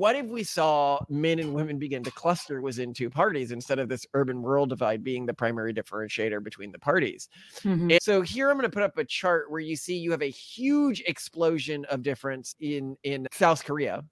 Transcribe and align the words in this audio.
what 0.00 0.16
if 0.16 0.24
we 0.28 0.42
saw 0.42 0.98
men 1.10 1.38
and 1.38 1.52
women 1.52 1.78
begin 1.78 2.02
to 2.02 2.10
cluster 2.12 2.62
within 2.62 2.94
two 2.94 3.10
parties 3.10 3.52
instead 3.52 3.78
of 3.78 3.86
this 3.86 4.06
urban 4.14 4.40
rural 4.40 4.64
divide 4.64 5.04
being 5.04 5.26
the 5.26 5.34
primary 5.34 5.74
differentiator 5.74 6.42
between 6.42 6.72
the 6.72 6.78
parties? 6.78 7.28
Mhm. 7.58 7.92
And 7.92 8.02
so 8.02 8.22
here 8.22 8.48
I'm 8.48 8.56
going 8.56 8.62
to 8.62 8.74
put 8.74 8.82
up 8.82 8.96
a 8.96 9.04
chart 9.04 9.50
where 9.50 9.60
you 9.60 9.76
see 9.76 9.98
you 9.98 10.10
have 10.12 10.22
a 10.22 10.30
huge 10.30 11.02
explosion 11.06 11.84
of 11.90 12.02
difference 12.02 12.56
in 12.60 12.96
in 13.02 13.26
South 13.30 13.62
Korea, 13.62 14.02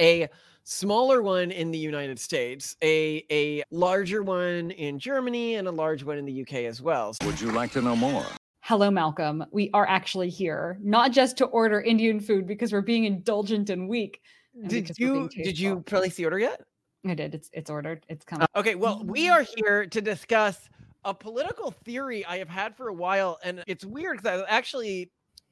a 0.00 0.28
smaller 0.64 1.22
one 1.22 1.52
in 1.52 1.70
the 1.70 1.78
United 1.78 2.18
States, 2.18 2.76
a 2.82 3.22
a 3.30 3.62
larger 3.70 4.24
one 4.24 4.72
in 4.72 4.98
Germany, 4.98 5.54
and 5.54 5.68
a 5.68 5.72
large 5.72 6.02
one 6.02 6.18
in 6.18 6.24
the 6.24 6.42
UK 6.42 6.66
as 6.66 6.82
well. 6.82 7.14
Would 7.24 7.40
you 7.40 7.52
like 7.52 7.70
to 7.74 7.80
know 7.80 7.94
more? 7.94 8.26
Hello, 8.62 8.90
Malcolm. 8.90 9.44
We 9.52 9.70
are 9.72 9.86
actually 9.86 10.30
here, 10.30 10.80
not 10.82 11.12
just 11.12 11.36
to 11.36 11.44
order 11.44 11.80
Indian 11.80 12.18
food 12.18 12.48
because 12.48 12.72
we're 12.72 12.80
being 12.80 13.04
indulgent 13.04 13.70
and 13.70 13.88
weak. 13.88 14.20
Did 14.62 14.84
because 14.84 14.96
we're 14.98 15.12
being 15.12 15.30
you 15.34 15.44
did 15.44 15.58
you 15.58 15.80
place 15.80 16.16
the 16.16 16.24
order 16.24 16.38
yet? 16.38 16.62
I 17.06 17.14
did. 17.14 17.34
It's 17.34 17.50
it's 17.52 17.70
ordered. 17.70 18.04
It's 18.08 18.24
coming. 18.24 18.46
Uh, 18.54 18.58
okay, 18.60 18.74
well, 18.74 19.02
we 19.04 19.24
mm-hmm. 19.24 19.32
are 19.34 19.46
here 19.56 19.86
to 19.86 20.00
discuss 20.00 20.68
a 21.04 21.14
political 21.14 21.70
theory 21.70 22.24
I 22.24 22.38
have 22.38 22.48
had 22.48 22.76
for 22.76 22.88
a 22.88 22.94
while, 22.94 23.38
and 23.44 23.62
it's 23.66 23.84
weird 23.84 24.22
because 24.22 24.42
I 24.42 24.44
actually 24.48 25.10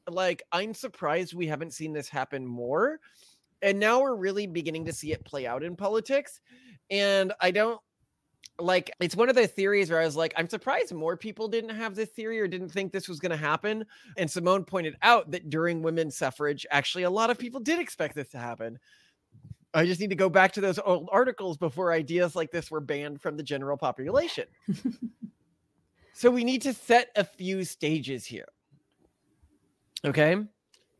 like 0.09 0.43
I'm 0.53 0.75
surprised 0.75 1.35
we 1.35 1.47
haven't 1.47 1.73
seen 1.73 1.93
this 1.93 2.09
happen 2.09 2.47
more. 2.47 3.01
And 3.63 3.79
now 3.79 4.03
we're 4.03 4.17
really 4.17 4.47
beginning 4.47 4.85
to 4.87 4.93
see 4.93 5.13
it 5.13 5.25
play 5.25 5.47
out 5.47 5.63
in 5.63 5.75
politics. 5.75 6.41
And 6.91 7.33
I 7.41 7.51
don't 7.51 7.81
like 8.61 8.91
it's 9.01 9.17
one 9.17 9.29
of 9.29 9.35
the 9.35 9.47
theories 9.47 9.91
where 9.91 10.01
I 10.01 10.05
was 10.05 10.17
like, 10.17 10.35
I'm 10.37 10.49
surprised 10.49 10.93
more 10.93 11.17
people 11.17 11.49
didn't 11.49 11.75
have 11.75 11.95
this 11.95 12.11
theory 12.11 12.41
or 12.41 12.47
didn't 12.47 12.69
think 12.69 12.93
this 12.93 13.09
was 13.09 13.21
going 13.21 13.31
to 13.31 13.37
happen. 13.37 13.85
And 14.17 14.31
Simone 14.31 14.65
pointed 14.65 14.97
out 15.03 15.31
that 15.31 15.51
during 15.51 15.83
women's 15.83 16.17
suffrage, 16.17 16.67
actually, 16.71 17.05
a 17.05 17.11
lot 17.11 17.31
of 17.31 17.39
people 17.39 17.61
did 17.61 17.81
expect 17.81 18.15
this 18.15 18.29
to 18.31 18.39
happen. 18.39 18.79
I 19.75 19.85
just 19.85 20.01
need 20.01 20.11
to 20.11 20.17
go 20.17 20.29
back 20.31 20.53
to 20.53 20.61
those 20.61 20.79
old 20.79 21.09
articles 21.11 21.57
before 21.57 21.93
ideas 21.93 22.37
like 22.37 22.53
this 22.53 22.71
were 22.71 22.81
banned 22.81 23.21
from 23.21 23.37
the 23.37 23.43
general 23.43 23.77
population. 23.77 24.45
so 26.13 26.31
we 26.31 26.45
need 26.45 26.63
to 26.63 26.73
set 26.73 27.11
a 27.17 27.25
few 27.25 27.65
stages 27.65 28.25
here. 28.25 28.47
Okay. 30.05 30.37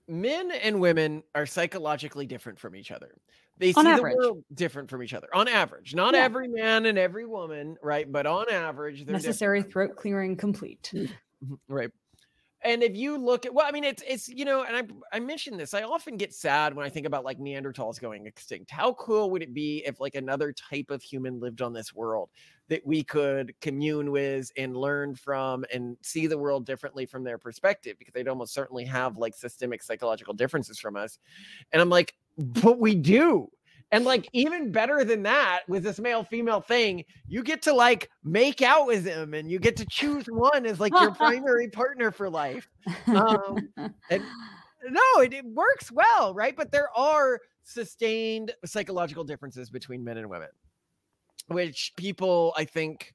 Men 0.09 0.51
and 0.51 0.81
women 0.81 1.23
are 1.35 1.47
psychologically 1.47 2.27
different 2.27 2.59
from 2.59 2.75
each 2.75 2.91
other. 2.91 3.15
They 3.59 3.73
On 3.75 3.85
see 3.85 3.91
average. 3.91 4.13
the 4.15 4.19
world 4.19 4.45
different 4.55 4.91
from 4.91 5.03
each 5.05 5.15
other 5.15 5.29
on 5.33 5.47
average. 5.47 5.95
Not 5.95 6.15
Yeah. 6.15 6.25
every 6.25 6.49
man 6.49 6.87
and 6.87 6.99
every 6.99 7.25
woman, 7.27 7.77
right? 7.81 8.11
But 8.11 8.27
on 8.27 8.51
average, 8.51 8.97
they're 8.99 9.05
different. 9.15 9.25
Necessary 9.27 9.63
throat 9.63 9.95
clearing 9.97 10.37
complete. 10.37 10.91
Mhm, 10.93 11.59
Right. 11.69 11.91
And 12.65 12.83
if 12.83 12.97
you 12.97 13.19
look 13.19 13.45
at 13.45 13.53
well, 13.53 13.67
I 13.69 13.73
mean, 13.73 13.85
it's 13.85 14.03
it's 14.09 14.27
you 14.29 14.47
know, 14.47 14.65
and 14.65 14.75
I 14.75 15.17
I 15.17 15.21
mentioned 15.21 15.61
this. 15.61 15.75
I 15.75 15.83
often 15.83 16.17
get 16.17 16.33
sad 16.33 16.75
when 16.75 16.87
I 16.87 16.89
think 16.89 17.07
about 17.07 17.23
like 17.23 17.39
Neanderthals 17.39 18.01
going 18.01 18.27
extinct. 18.27 18.71
How 18.71 18.95
cool 18.95 19.31
would 19.31 19.43
it 19.43 19.53
be 19.53 19.83
if 19.87 20.01
like 20.01 20.15
another 20.15 20.53
type 20.53 20.91
of 20.91 21.03
human 21.03 21.41
lived 21.41 21.61
on 21.61 21.75
this 21.75 21.95
world 21.95 22.31
that 22.69 22.81
we 22.87 23.05
could 23.05 23.55
commune 23.61 24.11
with 24.11 24.51
and 24.57 24.75
learn 24.75 25.15
from 25.15 25.67
and 25.73 25.99
see 26.01 26.27
the 26.27 26.39
world 26.39 26.65
differently 26.65 27.05
from 27.05 27.23
their 27.23 27.37
perspective? 27.37 27.97
Because 27.99 28.15
they'd 28.15 28.29
almost 28.29 28.55
certainly 28.55 28.87
have 28.87 29.19
like 29.19 29.35
systemic 29.35 29.83
psychological 29.83 30.33
differences 30.33 30.79
from 30.79 30.97
us. 30.97 31.19
And 31.73 31.83
I'm 31.83 31.91
like, 31.91 32.15
but 32.39 32.79
we 32.79 32.95
do. 32.95 33.51
And 33.95 34.05
like 34.05 34.29
even 34.33 34.73
better 34.73 35.05
than 35.05 35.23
that, 35.23 35.61
with 35.69 35.85
this 35.85 36.01
male 36.01 36.25
female 36.25 36.61
thing, 36.61 37.05
you 37.29 37.45
get 37.45 37.63
to 37.63 37.73
like 37.73 38.11
make 38.25 38.61
out 38.61 38.89
with 38.89 39.05
them 39.05 39.35
and 39.35 39.49
you 39.49 39.61
get 39.61 39.77
to 39.77 39.87
choose 39.87 40.27
one 40.27 40.67
as 40.67 40.81
like 40.81 40.93
your 40.99 41.15
primary 41.15 41.69
partner 41.69 42.11
for 42.11 42.29
life. 42.29 42.69
Um, 43.07 43.69
and 44.11 44.21
no, 44.91 45.23
it, 45.23 45.33
it 45.33 45.45
works 45.45 45.93
well, 45.93 46.35
right? 46.35 46.57
But 46.57 46.73
there 46.73 46.89
are 46.97 47.39
sustained 47.63 48.53
psychological 48.65 49.23
differences 49.23 49.71
between 49.71 50.03
men 50.03 50.19
and 50.19 50.29
women, 50.29 50.49
which 51.47 51.93
people, 51.97 52.53
I 52.57 52.65
think, 52.65 53.15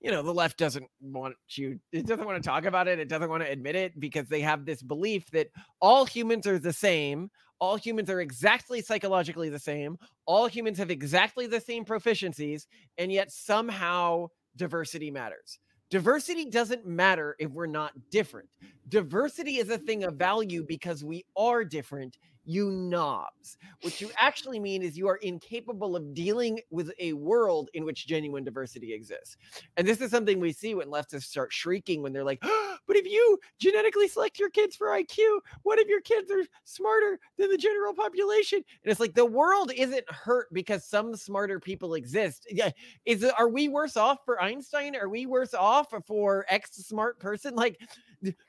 you 0.00 0.10
know, 0.10 0.22
the 0.22 0.32
left 0.32 0.56
doesn't 0.56 0.86
want 1.02 1.36
you, 1.50 1.80
it 1.92 2.06
doesn't 2.06 2.24
want 2.24 2.42
to 2.42 2.48
talk 2.48 2.64
about 2.64 2.88
it. 2.88 2.98
It 2.98 3.10
doesn't 3.10 3.28
want 3.28 3.42
to 3.42 3.50
admit 3.50 3.76
it 3.76 4.00
because 4.00 4.26
they 4.28 4.40
have 4.40 4.64
this 4.64 4.82
belief 4.82 5.30
that 5.32 5.48
all 5.82 6.06
humans 6.06 6.46
are 6.46 6.58
the 6.58 6.72
same. 6.72 7.30
All 7.64 7.76
humans 7.76 8.10
are 8.10 8.20
exactly 8.20 8.82
psychologically 8.82 9.48
the 9.48 9.58
same. 9.58 9.96
All 10.26 10.46
humans 10.46 10.76
have 10.76 10.90
exactly 10.90 11.46
the 11.46 11.62
same 11.62 11.82
proficiencies. 11.82 12.66
And 12.98 13.10
yet 13.10 13.32
somehow 13.32 14.26
diversity 14.54 15.10
matters. 15.10 15.58
Diversity 15.88 16.44
doesn't 16.44 16.84
matter 16.84 17.36
if 17.38 17.50
we're 17.50 17.64
not 17.64 17.92
different. 18.10 18.50
Diversity 18.90 19.56
is 19.56 19.70
a 19.70 19.78
thing 19.78 20.04
of 20.04 20.16
value 20.16 20.62
because 20.68 21.02
we 21.02 21.24
are 21.38 21.64
different, 21.64 22.18
you 22.44 22.70
knobs. 22.70 23.56
What 23.82 24.00
you 24.00 24.10
actually 24.16 24.58
mean 24.58 24.82
is 24.82 24.96
you 24.96 25.08
are 25.08 25.16
incapable 25.16 25.96
of 25.96 26.14
dealing 26.14 26.60
with 26.70 26.90
a 26.98 27.12
world 27.14 27.70
in 27.74 27.84
which 27.84 28.06
genuine 28.06 28.44
diversity 28.44 28.92
exists. 28.92 29.36
And 29.76 29.86
this 29.86 30.00
is 30.00 30.10
something 30.10 30.40
we 30.40 30.52
see 30.52 30.74
when 30.74 30.88
leftists 30.88 31.24
start 31.24 31.52
shrieking 31.52 32.02
when 32.02 32.12
they're 32.12 32.24
like, 32.24 32.42
but 32.86 32.96
if 32.96 33.06
you 33.06 33.38
genetically 33.58 34.08
select 34.08 34.38
your 34.38 34.50
kids 34.50 34.76
for 34.76 34.88
IQ, 34.88 35.18
what 35.62 35.78
if 35.78 35.88
your 35.88 36.00
kids 36.00 36.30
are 36.30 36.44
smarter 36.64 37.18
than 37.38 37.50
the 37.50 37.58
general 37.58 37.94
population? 37.94 38.58
And 38.58 38.90
it's 38.90 39.00
like 39.00 39.14
the 39.14 39.24
world 39.24 39.72
isn't 39.74 40.08
hurt 40.10 40.52
because 40.52 40.84
some 40.84 41.16
smarter 41.16 41.58
people 41.58 41.94
exist. 41.94 42.46
Yeah, 42.50 42.70
is 43.04 43.24
are 43.24 43.48
we 43.48 43.68
worse 43.68 43.96
off 43.96 44.18
for 44.24 44.40
Einstein? 44.42 44.96
Are 44.96 45.08
we 45.08 45.26
worse 45.26 45.54
off 45.54 45.92
for 46.06 46.44
X 46.48 46.76
smart 46.86 47.18
person? 47.18 47.54
Like 47.54 47.80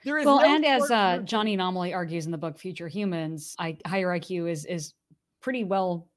there 0.04 0.18
is 0.18 0.26
well, 0.26 0.40
no 0.40 0.46
and 0.46 0.66
as 0.66 0.90
uh, 0.92 1.20
Johnny 1.20 1.54
Anomaly 1.54 1.94
argues 1.94 2.26
in 2.26 2.32
the 2.32 2.38
book 2.38 2.58
Future 2.58 2.88
Humans, 2.88 3.56
I, 3.60 3.78
higher 3.86 4.08
IQ 4.08 4.50
is 4.50 4.66
is 4.66 4.94
pretty 5.42 5.64
well 5.64 6.08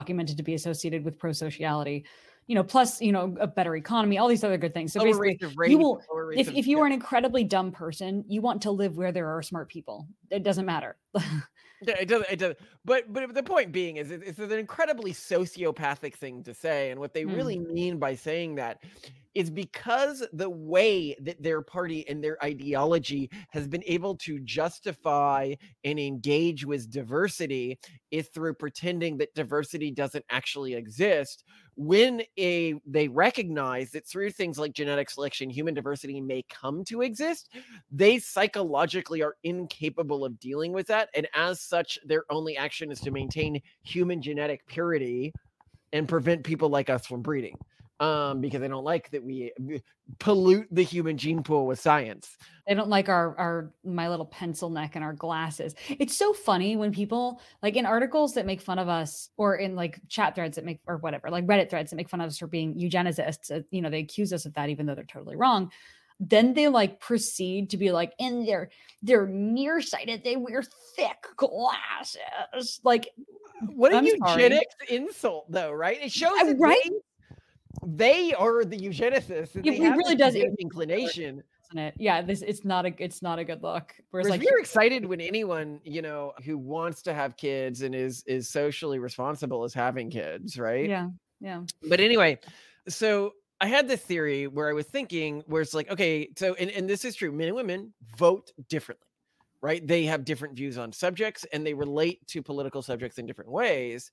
documented 0.00 0.36
to 0.36 0.42
be 0.42 0.54
associated 0.54 1.04
with 1.04 1.18
pro-sociality. 1.18 2.04
You 2.46 2.54
know, 2.54 2.64
plus 2.64 3.02
you 3.02 3.12
know 3.12 3.36
a 3.40 3.46
better 3.46 3.76
economy, 3.76 4.16
all 4.16 4.28
these 4.28 4.42
other 4.42 4.56
good 4.56 4.72
things. 4.72 4.94
So 4.94 5.00
lower 5.00 5.08
basically, 5.08 5.28
rates 5.28 5.44
of 5.44 5.70
you 5.70 5.78
will 5.78 6.00
if 6.34 6.48
if 6.48 6.66
you 6.66 6.78
are 6.80 6.86
an 6.86 6.92
incredibly 6.92 7.44
dumb 7.44 7.70
person, 7.70 8.24
you 8.26 8.40
want 8.40 8.62
to 8.62 8.70
live 8.70 8.96
where 8.96 9.12
there 9.12 9.28
are 9.28 9.42
smart 9.42 9.68
people. 9.68 10.08
It 10.30 10.42
doesn't 10.42 10.64
matter. 10.64 10.96
Yeah, 11.80 11.94
it 12.00 12.08
does. 12.08 12.24
It 12.30 12.36
does. 12.38 12.56
But 12.84 13.12
but 13.12 13.34
the 13.34 13.42
point 13.42 13.70
being 13.72 13.96
is, 13.98 14.10
it- 14.10 14.22
it's 14.24 14.38
an 14.38 14.52
incredibly 14.52 15.12
sociopathic 15.12 16.14
thing 16.14 16.42
to 16.44 16.54
say, 16.54 16.90
and 16.90 16.98
what 16.98 17.14
they 17.14 17.24
Mm. 17.24 17.36
really 17.36 17.58
mean 17.58 17.98
by 17.98 18.14
saying 18.16 18.56
that 18.56 18.82
is 19.34 19.50
because 19.50 20.26
the 20.32 20.50
way 20.50 21.14
that 21.20 21.40
their 21.40 21.62
party 21.62 22.08
and 22.08 22.24
their 22.24 22.42
ideology 22.42 23.30
has 23.50 23.68
been 23.68 23.84
able 23.86 24.16
to 24.16 24.40
justify 24.40 25.54
and 25.84 26.00
engage 26.00 26.64
with 26.64 26.90
diversity 26.90 27.78
is 28.10 28.28
through 28.28 28.54
pretending 28.54 29.18
that 29.18 29.32
diversity 29.34 29.92
doesn't 29.92 30.24
actually 30.30 30.74
exist. 30.74 31.44
When 31.80 32.22
a 32.36 32.74
they 32.86 33.06
recognize 33.06 33.92
that 33.92 34.04
through 34.04 34.32
things 34.32 34.58
like 34.58 34.72
genetic 34.72 35.08
selection, 35.10 35.48
human 35.48 35.74
diversity 35.74 36.20
may 36.20 36.44
come 36.50 36.82
to 36.86 37.02
exist, 37.02 37.50
they 37.92 38.18
psychologically 38.18 39.22
are 39.22 39.36
incapable 39.44 40.24
of 40.24 40.40
dealing 40.40 40.72
with 40.72 40.88
that. 40.88 41.08
And 41.14 41.28
as 41.36 41.60
such, 41.60 41.96
their 42.04 42.24
only 42.30 42.56
action 42.56 42.90
is 42.90 42.98
to 43.02 43.12
maintain 43.12 43.62
human 43.84 44.20
genetic 44.20 44.66
purity 44.66 45.32
and 45.92 46.08
prevent 46.08 46.42
people 46.42 46.68
like 46.68 46.90
us 46.90 47.06
from 47.06 47.22
breeding. 47.22 47.56
Um, 48.00 48.40
because 48.40 48.60
they 48.60 48.68
don't 48.68 48.84
like 48.84 49.10
that 49.10 49.24
we 49.24 49.52
pollute 50.20 50.68
the 50.70 50.84
human 50.84 51.18
gene 51.18 51.42
pool 51.42 51.66
with 51.66 51.80
science. 51.80 52.36
They 52.68 52.74
don't 52.74 52.88
like 52.88 53.08
our 53.08 53.36
our 53.36 53.72
my 53.84 54.08
little 54.08 54.26
pencil 54.26 54.70
neck 54.70 54.94
and 54.94 55.02
our 55.02 55.14
glasses. 55.14 55.74
It's 55.88 56.16
so 56.16 56.32
funny 56.32 56.76
when 56.76 56.92
people 56.92 57.40
like 57.60 57.74
in 57.74 57.86
articles 57.86 58.34
that 58.34 58.46
make 58.46 58.60
fun 58.60 58.78
of 58.78 58.88
us 58.88 59.30
or 59.36 59.56
in 59.56 59.74
like 59.74 59.98
chat 60.08 60.36
threads 60.36 60.54
that 60.54 60.64
make 60.64 60.80
or 60.86 60.98
whatever, 60.98 61.28
like 61.28 61.44
Reddit 61.46 61.70
threads 61.70 61.90
that 61.90 61.96
make 61.96 62.08
fun 62.08 62.20
of 62.20 62.28
us 62.28 62.38
for 62.38 62.46
being 62.46 62.74
eugenicists, 62.76 63.50
uh, 63.50 63.62
you 63.72 63.82
know, 63.82 63.90
they 63.90 63.98
accuse 63.98 64.32
us 64.32 64.46
of 64.46 64.54
that 64.54 64.68
even 64.68 64.86
though 64.86 64.94
they're 64.94 65.02
totally 65.02 65.34
wrong. 65.34 65.72
Then 66.20 66.54
they 66.54 66.68
like 66.68 67.00
proceed 67.00 67.70
to 67.70 67.76
be 67.76 67.90
like, 67.90 68.12
and 68.20 68.46
they're 68.46 68.70
they're 69.02 69.26
nearsighted, 69.26 70.22
they 70.22 70.36
wear 70.36 70.62
thick 70.94 71.26
glasses. 71.36 72.80
Like 72.84 73.08
What 73.74 73.92
a 73.92 73.96
I'm 73.96 74.06
sorry. 74.18 74.44
eugenics 74.44 74.74
insult, 74.88 75.50
though, 75.50 75.72
right? 75.72 75.98
It 76.00 76.12
shows 76.12 76.38
Uh, 76.42 76.54
right? 76.58 76.90
They, 77.86 78.32
are 78.34 78.64
the 78.64 78.78
eugenicists. 78.78 79.54
and 79.54 79.66
It- 79.66 79.78
they 79.80 79.90
really 79.90 80.14
does- 80.16 80.34
inclination. 80.34 81.42
it? 81.74 81.94
Yeah, 81.98 82.22
this 82.22 82.40
it's 82.42 82.64
not 82.64 82.86
a 82.86 82.94
it's 82.98 83.20
not 83.20 83.38
a 83.38 83.44
good 83.44 83.62
look. 83.62 83.94
Whereas 84.10 84.28
like 84.30 84.40
we're 84.42 84.58
excited 84.58 85.04
when 85.04 85.20
anyone 85.20 85.80
you 85.84 86.00
know 86.00 86.32
who 86.44 86.56
wants 86.56 87.02
to 87.02 87.12
have 87.14 87.36
kids 87.36 87.82
and 87.82 87.94
is 87.94 88.24
is 88.26 88.48
socially 88.48 88.98
responsible 88.98 89.64
is 89.64 89.74
having 89.74 90.08
kids, 90.10 90.58
right? 90.58 90.88
yeah, 90.88 91.08
yeah. 91.40 91.62
But 91.88 92.00
anyway, 92.00 92.38
so 92.88 93.34
I 93.60 93.66
had 93.66 93.86
this 93.86 94.00
theory 94.00 94.46
where 94.46 94.68
I 94.70 94.72
was 94.72 94.86
thinking, 94.86 95.42
where 95.46 95.60
it's 95.60 95.74
like, 95.74 95.90
okay, 95.90 96.30
so 96.38 96.54
and, 96.54 96.70
and 96.70 96.88
this 96.88 97.04
is 97.04 97.14
true, 97.16 97.32
men 97.32 97.48
and 97.48 97.56
women 97.56 97.92
vote 98.16 98.50
differently, 98.70 99.06
right? 99.60 99.86
They 99.86 100.04
have 100.04 100.24
different 100.24 100.54
views 100.54 100.78
on 100.78 100.90
subjects 100.92 101.44
and 101.52 101.66
they 101.66 101.74
relate 101.74 102.26
to 102.28 102.40
political 102.42 102.80
subjects 102.80 103.18
in 103.18 103.26
different 103.26 103.50
ways. 103.50 104.10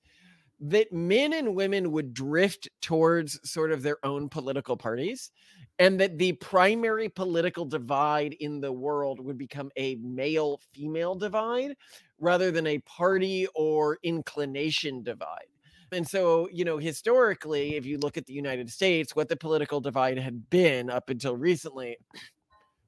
That 0.58 0.90
men 0.92 1.34
and 1.34 1.54
women 1.54 1.92
would 1.92 2.14
drift 2.14 2.68
towards 2.80 3.38
sort 3.48 3.72
of 3.72 3.82
their 3.82 3.98
own 4.04 4.30
political 4.30 4.76
parties, 4.76 5.30
and 5.78 6.00
that 6.00 6.16
the 6.16 6.32
primary 6.32 7.10
political 7.10 7.66
divide 7.66 8.32
in 8.40 8.60
the 8.60 8.72
world 8.72 9.20
would 9.20 9.36
become 9.36 9.70
a 9.76 9.96
male 9.96 10.60
female 10.72 11.14
divide 11.14 11.76
rather 12.18 12.50
than 12.50 12.66
a 12.66 12.78
party 12.78 13.46
or 13.54 13.98
inclination 14.02 15.02
divide. 15.02 15.44
And 15.92 16.08
so, 16.08 16.48
you 16.50 16.64
know, 16.64 16.78
historically, 16.78 17.76
if 17.76 17.84
you 17.84 17.98
look 17.98 18.16
at 18.16 18.26
the 18.26 18.32
United 18.32 18.70
States, 18.70 19.14
what 19.14 19.28
the 19.28 19.36
political 19.36 19.80
divide 19.80 20.18
had 20.18 20.48
been 20.48 20.88
up 20.88 21.10
until 21.10 21.36
recently 21.36 21.98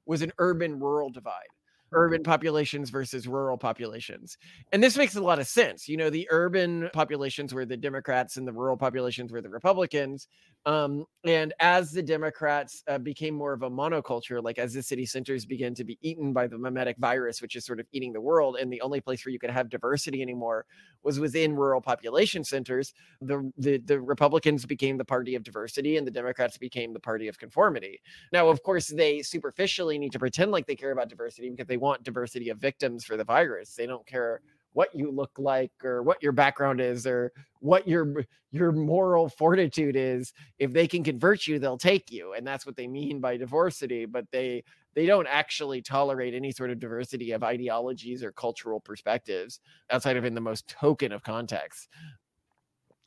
was 0.05 0.23
an 0.23 0.31
urban 0.39 0.79
rural 0.79 1.11
divide 1.11 1.47
urban 1.91 2.23
populations 2.23 2.89
versus 2.89 3.27
rural 3.27 3.57
populations. 3.57 4.37
And 4.71 4.83
this 4.83 4.97
makes 4.97 5.15
a 5.15 5.21
lot 5.21 5.39
of 5.39 5.47
sense. 5.47 5.87
You 5.87 5.97
know, 5.97 6.09
the 6.09 6.27
urban 6.29 6.89
populations 6.93 7.53
were 7.53 7.65
the 7.65 7.77
Democrats 7.77 8.37
and 8.37 8.47
the 8.47 8.53
rural 8.53 8.77
populations 8.77 9.31
were 9.31 9.41
the 9.41 9.49
Republicans. 9.49 10.27
Um, 10.65 11.05
and 11.25 11.53
as 11.59 11.91
the 11.91 12.03
Democrats 12.03 12.83
uh, 12.87 12.97
became 12.97 13.33
more 13.33 13.53
of 13.53 13.63
a 13.63 13.69
monoculture, 13.69 14.43
like 14.43 14.59
as 14.59 14.73
the 14.73 14.83
city 14.83 15.05
centers 15.05 15.45
began 15.45 15.73
to 15.75 15.83
be 15.83 15.97
eaten 16.01 16.33
by 16.33 16.47
the 16.47 16.57
mimetic 16.57 16.97
virus, 16.97 17.41
which 17.41 17.55
is 17.55 17.65
sort 17.65 17.79
of 17.79 17.87
eating 17.91 18.13
the 18.13 18.21
world, 18.21 18.57
and 18.57 18.71
the 18.71 18.81
only 18.81 19.01
place 19.01 19.25
where 19.25 19.31
you 19.31 19.39
could 19.39 19.49
have 19.49 19.69
diversity 19.69 20.21
anymore 20.21 20.65
was 21.03 21.19
within 21.19 21.55
rural 21.55 21.81
population 21.81 22.43
centers, 22.43 22.93
the, 23.21 23.51
the, 23.57 23.77
the 23.79 23.99
Republicans 23.99 24.65
became 24.65 24.97
the 24.97 25.05
party 25.05 25.35
of 25.35 25.43
diversity 25.43 25.97
and 25.97 26.05
the 26.05 26.11
Democrats 26.11 26.57
became 26.57 26.93
the 26.93 26.99
party 26.99 27.27
of 27.27 27.39
conformity. 27.39 27.99
Now, 28.33 28.49
of 28.49 28.61
course, 28.61 28.87
they 28.87 29.21
superficially 29.21 29.97
need 29.97 30.11
to 30.11 30.19
pretend 30.19 30.51
like 30.51 30.67
they 30.67 30.75
care 30.75 30.91
about 30.91 31.09
diversity 31.09 31.49
because 31.49 31.67
they 31.67 31.77
want 31.77 32.03
diversity 32.03 32.49
of 32.49 32.57
victims 32.57 33.05
for 33.05 33.17
the 33.17 33.23
virus. 33.23 33.75
They 33.75 33.85
don't 33.85 34.05
care 34.05 34.41
what 34.73 34.89
you 34.93 35.11
look 35.11 35.31
like 35.37 35.71
or 35.83 36.03
what 36.03 36.21
your 36.21 36.31
background 36.31 36.79
is 36.79 37.05
or 37.07 37.31
what 37.59 37.87
your 37.87 38.23
your 38.51 38.71
moral 38.71 39.29
fortitude 39.29 39.95
is 39.95 40.33
if 40.57 40.71
they 40.71 40.87
can 40.87 41.03
convert 41.03 41.47
you 41.47 41.59
they'll 41.59 41.77
take 41.77 42.11
you 42.11 42.33
and 42.33 42.45
that's 42.45 42.65
what 42.65 42.75
they 42.75 42.87
mean 42.87 43.19
by 43.19 43.35
diversity 43.37 44.05
but 44.05 44.25
they 44.31 44.63
they 44.95 45.05
don't 45.05 45.27
actually 45.27 45.81
tolerate 45.81 46.33
any 46.33 46.51
sort 46.51 46.71
of 46.71 46.79
diversity 46.79 47.31
of 47.31 47.43
ideologies 47.43 48.23
or 48.23 48.31
cultural 48.31 48.79
perspectives 48.79 49.59
outside 49.91 50.17
of 50.17 50.25
in 50.25 50.33
the 50.33 50.41
most 50.41 50.67
token 50.67 51.11
of 51.11 51.23
context. 51.23 51.87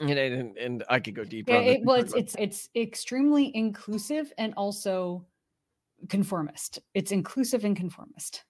And 0.00 0.10
and, 0.10 0.56
and 0.56 0.84
i 0.88 0.98
could 0.98 1.14
go 1.14 1.22
deeper 1.22 1.52
yeah, 1.52 1.58
it, 1.58 1.84
well 1.84 2.00
it's 2.00 2.14
it's 2.14 2.34
it's 2.38 2.68
extremely 2.74 3.54
inclusive 3.54 4.32
and 4.36 4.52
also 4.56 5.26
conformist. 6.08 6.78
It's 6.94 7.12
inclusive 7.12 7.64
and 7.64 7.76
conformist 7.76 8.44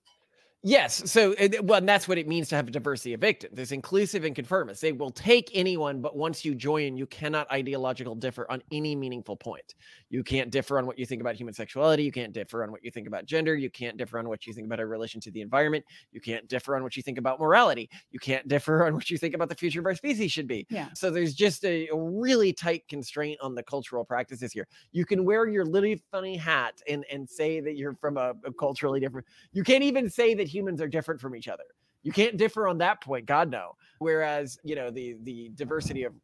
Yes. 0.64 1.10
So, 1.10 1.34
well, 1.64 1.78
and 1.78 1.88
that's 1.88 2.06
what 2.06 2.18
it 2.18 2.28
means 2.28 2.48
to 2.50 2.56
have 2.56 2.68
a 2.68 2.70
diversity 2.70 3.14
of 3.14 3.20
victims. 3.20 3.58
It's 3.58 3.72
inclusive 3.72 4.22
and 4.24 4.32
conformist. 4.32 4.80
They 4.80 4.92
will 4.92 5.10
take 5.10 5.50
anyone, 5.54 6.00
but 6.00 6.16
once 6.16 6.44
you 6.44 6.54
join, 6.54 6.96
you 6.96 7.06
cannot 7.06 7.50
ideological 7.50 8.14
differ 8.14 8.46
on 8.48 8.62
any 8.70 8.94
meaningful 8.94 9.36
point. 9.36 9.74
You 10.08 10.22
can't 10.22 10.52
differ 10.52 10.78
on 10.78 10.86
what 10.86 11.00
you 11.00 11.06
think 11.06 11.20
about 11.20 11.34
human 11.34 11.52
sexuality. 11.52 12.04
You 12.04 12.12
can't 12.12 12.32
differ 12.32 12.62
on 12.62 12.70
what 12.70 12.84
you 12.84 12.92
think 12.92 13.08
about 13.08 13.26
gender. 13.26 13.56
You 13.56 13.70
can't 13.70 13.96
differ 13.96 14.20
on 14.20 14.28
what 14.28 14.46
you 14.46 14.52
think 14.52 14.66
about 14.66 14.78
a 14.78 14.86
relation 14.86 15.20
to 15.22 15.32
the 15.32 15.40
environment. 15.40 15.84
You 16.12 16.20
can't 16.20 16.46
differ 16.48 16.76
on 16.76 16.84
what 16.84 16.96
you 16.96 17.02
think 17.02 17.18
about 17.18 17.40
morality. 17.40 17.90
You 18.12 18.20
can't 18.20 18.46
differ 18.46 18.86
on 18.86 18.94
what 18.94 19.10
you 19.10 19.18
think 19.18 19.34
about 19.34 19.48
the 19.48 19.56
future 19.56 19.80
of 19.80 19.86
our 19.86 19.96
species 19.96 20.30
should 20.30 20.46
be. 20.46 20.64
Yeah. 20.70 20.90
So 20.94 21.10
there's 21.10 21.34
just 21.34 21.64
a, 21.64 21.88
a 21.88 21.96
really 21.96 22.52
tight 22.52 22.86
constraint 22.86 23.40
on 23.42 23.56
the 23.56 23.64
cultural 23.64 24.04
practices 24.04 24.52
here. 24.52 24.68
You 24.92 25.06
can 25.06 25.24
wear 25.24 25.48
your 25.48 25.64
little 25.64 25.96
funny 26.12 26.36
hat 26.36 26.80
and 26.88 27.04
and 27.10 27.28
say 27.28 27.58
that 27.58 27.76
you're 27.76 27.94
from 27.94 28.16
a, 28.16 28.34
a 28.44 28.52
culturally 28.52 29.00
different. 29.00 29.26
You 29.52 29.64
can't 29.64 29.82
even 29.82 30.08
say 30.08 30.34
that 30.34 30.51
humans 30.52 30.80
are 30.80 30.88
different 30.88 31.20
from 31.20 31.34
each 31.34 31.48
other. 31.48 31.64
You 32.02 32.12
can't 32.12 32.36
differ 32.36 32.66
on 32.66 32.78
that 32.78 33.00
point, 33.00 33.26
God 33.26 33.50
no. 33.50 33.76
Whereas, 33.98 34.58
you 34.64 34.74
know, 34.74 34.90
the 34.90 35.16
the 35.22 35.50
diversity 35.54 36.04
of 36.04 36.14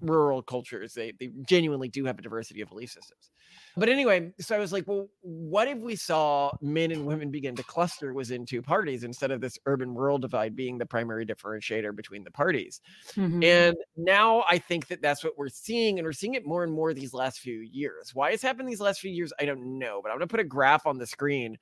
rural 0.00 0.42
cultures, 0.42 0.92
they 0.94 1.12
they 1.18 1.30
genuinely 1.48 1.88
do 1.88 2.04
have 2.04 2.18
a 2.18 2.22
diversity 2.22 2.60
of 2.60 2.68
belief 2.68 2.90
systems. 2.90 3.30
But 3.76 3.88
anyway, 3.88 4.32
so 4.38 4.54
I 4.54 4.58
was 4.58 4.72
like, 4.72 4.86
well, 4.86 5.08
what 5.22 5.66
if 5.66 5.78
we 5.78 5.96
saw 5.96 6.52
men 6.60 6.92
and 6.92 7.06
women 7.06 7.30
begin 7.30 7.56
to 7.56 7.62
cluster 7.64 8.12
within 8.12 8.46
two 8.46 8.62
parties 8.62 9.02
instead 9.02 9.32
of 9.32 9.40
this 9.40 9.58
urban 9.66 9.94
rural 9.94 10.18
divide 10.18 10.54
being 10.54 10.78
the 10.78 10.86
primary 10.86 11.26
differentiator 11.26 11.94
between 11.94 12.22
the 12.22 12.30
parties? 12.30 12.80
Mm-hmm. 13.14 13.42
And 13.42 13.76
now 13.96 14.44
I 14.48 14.58
think 14.58 14.86
that 14.88 15.02
that's 15.02 15.24
what 15.24 15.36
we're 15.36 15.48
seeing, 15.48 15.98
and 15.98 16.06
we're 16.06 16.12
seeing 16.12 16.34
it 16.34 16.46
more 16.46 16.62
and 16.62 16.72
more 16.72 16.94
these 16.94 17.14
last 17.14 17.40
few 17.40 17.60
years. 17.60 18.14
Why 18.14 18.30
it's 18.30 18.42
happened 18.42 18.68
these 18.68 18.80
last 18.80 19.00
few 19.00 19.10
years, 19.10 19.32
I 19.40 19.44
don't 19.44 19.78
know, 19.78 20.00
but 20.02 20.10
I'm 20.10 20.18
going 20.18 20.28
to 20.28 20.32
put 20.32 20.40
a 20.40 20.44
graph 20.44 20.86
on 20.86 20.98
the 20.98 21.06
screen 21.06 21.58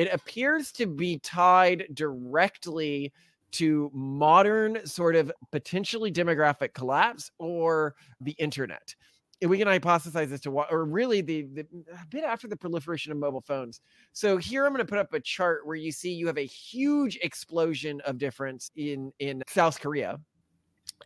it 0.00 0.08
appears 0.14 0.72
to 0.72 0.86
be 0.86 1.18
tied 1.18 1.84
directly 1.92 3.12
to 3.50 3.90
modern 3.92 4.86
sort 4.86 5.14
of 5.14 5.30
potentially 5.52 6.10
demographic 6.10 6.72
collapse 6.72 7.30
or 7.38 7.94
the 8.22 8.30
internet. 8.32 8.94
And 9.42 9.50
we 9.50 9.58
can 9.58 9.68
hypothesize 9.68 10.32
as 10.32 10.40
to 10.40 10.50
what, 10.50 10.72
or 10.72 10.86
really 10.86 11.20
the, 11.20 11.42
the 11.52 11.66
a 11.92 12.06
bit 12.08 12.24
after 12.24 12.48
the 12.48 12.56
proliferation 12.56 13.12
of 13.12 13.18
mobile 13.18 13.42
phones. 13.42 13.82
So 14.14 14.38
here 14.38 14.64
I'm 14.64 14.72
going 14.72 14.78
to 14.86 14.90
put 14.90 14.98
up 14.98 15.12
a 15.12 15.20
chart 15.20 15.66
where 15.66 15.76
you 15.76 15.92
see 15.92 16.10
you 16.14 16.26
have 16.28 16.38
a 16.38 16.46
huge 16.46 17.18
explosion 17.22 18.00
of 18.06 18.16
difference 18.16 18.70
in 18.76 19.12
in 19.18 19.42
South 19.48 19.78
Korea, 19.80 20.18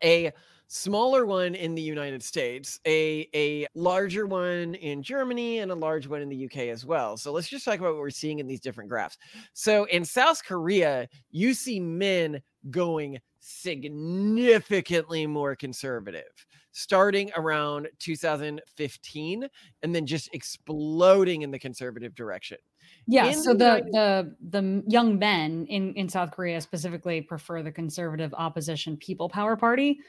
a 0.04 0.30
smaller 0.74 1.24
one 1.24 1.54
in 1.54 1.74
the 1.74 1.82
United 1.82 2.22
States, 2.22 2.80
a 2.86 3.28
a 3.34 3.66
larger 3.74 4.26
one 4.26 4.74
in 4.74 5.02
Germany, 5.02 5.60
and 5.60 5.70
a 5.70 5.74
large 5.74 6.08
one 6.08 6.20
in 6.20 6.28
the 6.28 6.44
UK 6.44 6.68
as 6.68 6.84
well. 6.84 7.16
So 7.16 7.32
let's 7.32 7.48
just 7.48 7.64
talk 7.64 7.78
about 7.78 7.92
what 7.92 8.00
we're 8.00 8.10
seeing 8.10 8.40
in 8.40 8.46
these 8.46 8.60
different 8.60 8.90
graphs. 8.90 9.16
So 9.52 9.84
in 9.84 10.04
South 10.04 10.44
Korea, 10.44 11.08
you 11.30 11.54
see 11.54 11.78
men 11.78 12.42
going 12.70 13.20
significantly 13.38 15.26
more 15.26 15.54
conservative 15.54 16.24
starting 16.72 17.30
around 17.36 17.86
2015 18.00 19.48
and 19.84 19.94
then 19.94 20.06
just 20.06 20.28
exploding 20.34 21.42
in 21.42 21.52
the 21.52 21.58
conservative 21.58 22.16
direction. 22.16 22.58
Yeah, 23.06 23.26
in 23.26 23.40
so 23.40 23.52
the, 23.52 23.86
the 23.92 24.34
the 24.50 24.82
young 24.88 25.18
men 25.20 25.66
in 25.68 25.94
in 25.94 26.08
South 26.08 26.32
Korea 26.32 26.60
specifically 26.60 27.20
prefer 27.20 27.62
the 27.62 27.70
conservative 27.70 28.34
opposition 28.34 28.96
People 28.96 29.28
Power 29.28 29.54
Party 29.56 30.00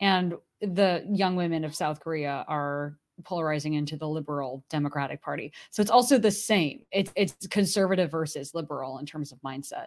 and 0.00 0.34
the 0.60 1.04
young 1.10 1.36
women 1.36 1.64
of 1.64 1.74
South 1.74 2.00
Korea 2.00 2.44
are 2.48 2.98
polarizing 3.24 3.74
into 3.74 3.96
the 3.96 4.08
liberal 4.08 4.64
democratic 4.70 5.22
party. 5.22 5.52
So 5.70 5.82
it's 5.82 5.90
also 5.90 6.18
the 6.18 6.30
same. 6.30 6.84
It's 6.90 7.12
it's 7.14 7.46
conservative 7.48 8.10
versus 8.10 8.54
liberal 8.54 8.98
in 8.98 9.06
terms 9.06 9.32
of 9.32 9.38
mindset. 9.42 9.86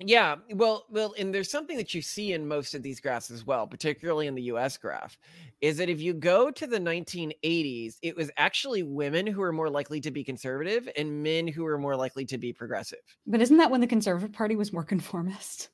Yeah. 0.00 0.36
Well 0.52 0.86
well 0.90 1.14
and 1.16 1.32
there's 1.32 1.50
something 1.50 1.76
that 1.76 1.94
you 1.94 2.02
see 2.02 2.32
in 2.32 2.48
most 2.48 2.74
of 2.74 2.82
these 2.82 2.98
graphs 2.98 3.30
as 3.30 3.46
well 3.46 3.64
particularly 3.66 4.26
in 4.26 4.34
the 4.34 4.42
us 4.42 4.76
graph 4.76 5.16
is 5.60 5.76
that 5.76 5.88
if 5.88 6.00
you 6.00 6.12
go 6.12 6.50
to 6.50 6.66
the 6.66 6.80
1980s 6.80 7.98
it 8.02 8.16
was 8.16 8.28
actually 8.36 8.82
women 8.82 9.24
who 9.24 9.40
were 9.40 9.52
more 9.52 9.70
likely 9.70 10.00
to 10.00 10.10
be 10.10 10.24
conservative 10.24 10.88
and 10.96 11.22
men 11.22 11.46
who 11.46 11.62
were 11.62 11.78
more 11.78 11.94
likely 11.94 12.24
to 12.24 12.38
be 12.38 12.52
progressive. 12.52 12.98
But 13.26 13.40
isn't 13.40 13.58
that 13.58 13.70
when 13.70 13.80
the 13.80 13.86
conservative 13.86 14.32
party 14.32 14.56
was 14.56 14.72
more 14.72 14.84
conformist 14.84 15.68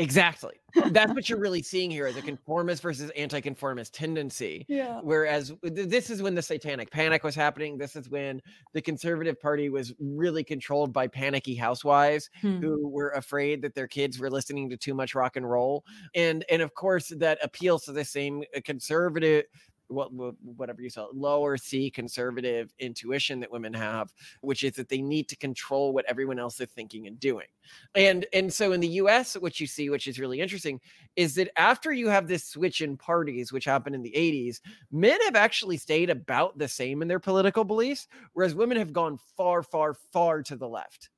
Exactly. 0.00 0.54
That's 0.86 1.12
what 1.12 1.28
you're 1.28 1.38
really 1.40 1.62
seeing 1.62 1.90
here 1.90 2.06
is 2.06 2.16
a 2.16 2.22
conformist 2.22 2.82
versus 2.82 3.10
anti-conformist 3.10 3.94
tendency. 3.94 4.64
Yeah. 4.68 5.00
Whereas 5.02 5.52
this 5.62 6.08
is 6.10 6.22
when 6.22 6.34
the 6.34 6.42
satanic 6.42 6.90
panic 6.90 7.22
was 7.22 7.34
happening. 7.34 7.76
This 7.76 7.96
is 7.96 8.08
when 8.08 8.40
the 8.72 8.80
conservative 8.80 9.40
party 9.40 9.68
was 9.68 9.92
really 9.98 10.42
controlled 10.42 10.92
by 10.92 11.06
panicky 11.06 11.54
housewives 11.54 12.30
hmm. 12.40 12.60
who 12.60 12.88
were 12.88 13.10
afraid 13.10 13.60
that 13.62 13.74
their 13.74 13.88
kids 13.88 14.18
were 14.18 14.30
listening 14.30 14.70
to 14.70 14.76
too 14.76 14.94
much 14.94 15.14
rock 15.14 15.36
and 15.36 15.48
roll. 15.48 15.84
And 16.14 16.44
and 16.50 16.62
of 16.62 16.74
course 16.74 17.12
that 17.16 17.38
appeals 17.42 17.84
to 17.84 17.92
the 17.92 18.04
same 18.04 18.42
uh, 18.56 18.60
conservative 18.64 19.44
what 19.90 20.10
whatever 20.12 20.82
you 20.82 20.90
saw 20.90 21.08
lower 21.12 21.56
C 21.56 21.90
conservative 21.90 22.72
intuition 22.78 23.40
that 23.40 23.50
women 23.50 23.74
have, 23.74 24.12
which 24.40 24.64
is 24.64 24.72
that 24.74 24.88
they 24.88 25.02
need 25.02 25.28
to 25.28 25.36
control 25.36 25.92
what 25.92 26.04
everyone 26.06 26.38
else 26.38 26.60
is 26.60 26.70
thinking 26.70 27.06
and 27.06 27.18
doing. 27.18 27.46
And 27.94 28.26
and 28.32 28.52
so 28.52 28.72
in 28.72 28.80
the 28.80 28.88
US, 28.88 29.34
what 29.34 29.60
you 29.60 29.66
see, 29.66 29.90
which 29.90 30.06
is 30.06 30.18
really 30.18 30.40
interesting, 30.40 30.80
is 31.16 31.34
that 31.34 31.50
after 31.56 31.92
you 31.92 32.08
have 32.08 32.26
this 32.26 32.44
switch 32.44 32.80
in 32.80 32.96
parties, 32.96 33.52
which 33.52 33.64
happened 33.64 33.94
in 33.94 34.02
the 34.02 34.14
80s, 34.16 34.60
men 34.90 35.18
have 35.24 35.36
actually 35.36 35.76
stayed 35.76 36.10
about 36.10 36.58
the 36.58 36.68
same 36.68 37.02
in 37.02 37.08
their 37.08 37.20
political 37.20 37.64
beliefs, 37.64 38.08
whereas 38.32 38.54
women 38.54 38.78
have 38.78 38.92
gone 38.92 39.18
far, 39.36 39.62
far, 39.62 39.94
far 39.94 40.42
to 40.42 40.56
the 40.56 40.68
left 40.68 41.10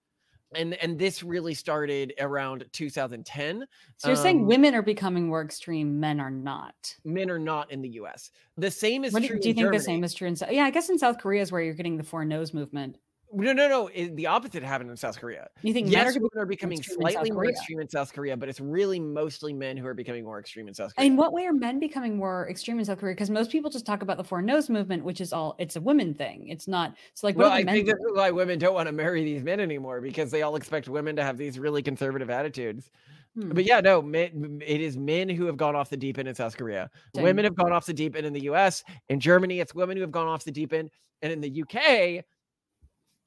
and 0.55 0.75
and 0.75 0.99
this 0.99 1.23
really 1.23 1.55
started 1.55 2.13
around 2.21 2.65
2010 2.73 3.65
so 3.97 4.09
you're 4.09 4.17
um, 4.17 4.23
saying 4.23 4.47
women 4.47 4.75
are 4.75 4.83
becoming 4.83 5.27
more 5.27 5.43
extreme 5.43 5.99
men 5.99 6.21
are 6.21 6.31
not. 6.31 6.97
Men 7.05 7.31
are 7.31 7.39
not 7.39 7.71
in 7.71 7.83
the 7.83 7.89
us 7.91 8.31
the 8.57 8.71
same 8.71 9.05
is 9.05 9.13
what 9.13 9.25
true 9.25 9.37
do, 9.37 9.43
do 9.43 9.49
you 9.49 9.55
think 9.55 9.65
Germany. 9.65 9.79
the 9.79 9.85
same 9.85 10.05
is 10.05 10.15
true 10.15 10.29
in 10.29 10.37
South 10.37 10.53
yeah 10.53 10.65
i 10.65 10.71
guess 10.71 10.89
in 10.89 10.99
south 10.99 11.19
korea 11.19 11.43
is 11.43 11.53
where 11.53 11.63
you're 11.63 11.75
getting 11.75 11.97
the 11.97 12.05
four 12.05 12.25
nose 12.25 12.53
movement 12.55 12.99
no, 13.33 13.53
no, 13.53 13.69
no. 13.69 13.87
It, 13.89 14.15
the 14.17 14.27
opposite 14.27 14.63
happened 14.63 14.91
in 14.91 14.97
South 14.97 15.19
Korea. 15.19 15.49
You 15.63 15.73
think 15.73 15.91
yes, 15.91 16.15
women 16.15 16.31
are 16.37 16.47
becoming 16.47 16.83
slightly 16.83 17.31
more 17.31 17.47
extreme 17.47 17.81
in 17.81 17.89
South 17.89 18.13
Korea, 18.13 18.37
but 18.37 18.49
it's 18.49 18.61
really 18.61 19.01
mostly 19.01 19.53
men 19.53 19.77
who 19.77 19.87
are 19.87 19.95
becoming 19.95 20.25
more 20.25 20.39
extreme 20.39 20.69
in 20.69 20.75
South 20.75 20.95
Korea. 20.95 21.07
In 21.07 21.17
what 21.17 21.33
way 21.33 21.47
are 21.47 21.53
men 21.53 21.81
becoming 21.81 22.17
more 22.17 22.49
extreme 22.51 22.79
in 22.79 22.85
South 22.85 22.99
Korea? 22.99 23.15
Because 23.15 23.31
most 23.31 23.51
people 23.51 23.71
just 23.71 23.87
talk 23.87 24.03
about 24.03 24.19
the 24.19 24.25
four 24.25 24.43
nose 24.43 24.69
movement, 24.69 25.05
which 25.05 25.21
is 25.21 25.33
all 25.33 25.57
it's 25.59 25.77
a 25.77 25.81
women 25.81 26.15
thing. 26.15 26.49
It's 26.49 26.69
not. 26.69 26.95
So 27.15 27.27
like, 27.27 27.37
well, 27.37 27.51
I 27.51 27.65
think 27.65 27.87
that's 27.87 27.99
why 28.13 28.31
women 28.31 28.59
don't 28.59 28.75
want 28.75 28.87
to 28.87 28.93
marry 28.93 29.25
these 29.25 29.43
men 29.43 29.61
anymore 29.61 30.01
because 30.01 30.31
they 30.31 30.43
all 30.43 30.57
expect 30.57 30.89
women 30.89 31.17
to 31.17 31.25
have 31.25 31.39
these 31.39 31.59
really 31.59 31.83
conservative 31.83 32.29
attitudes. 32.29 32.91
Hmm. 33.35 33.53
But 33.53 33.65
yeah, 33.65 33.81
no, 33.81 34.03
men, 34.03 34.61
it 34.65 34.83
is 34.83 34.99
men 34.99 35.31
who 35.31 35.47
have 35.47 35.57
gone 35.57 35.75
off 35.75 35.89
the 35.89 35.97
deep 35.97 36.19
end 36.19 36.29
in 36.29 36.35
South 36.35 36.57
Korea. 36.57 36.91
Dang. 37.15 37.25
Women 37.25 37.45
have 37.45 37.57
gone 37.57 37.73
off 37.73 37.87
the 37.87 37.95
deep 37.95 38.15
end 38.15 38.27
in 38.27 38.35
the 38.35 38.43
U.S. 38.43 38.85
In 39.09 39.21
Germany, 39.21 39.61
it's 39.61 39.75
women 39.75 39.97
who 39.97 40.03
have 40.03 40.11
gone 40.11 40.27
off 40.27 40.45
the 40.45 40.53
deep 40.53 40.75
end, 40.75 40.91
and 41.23 41.33
in 41.33 41.41
the 41.41 41.49
U.K 41.49 42.25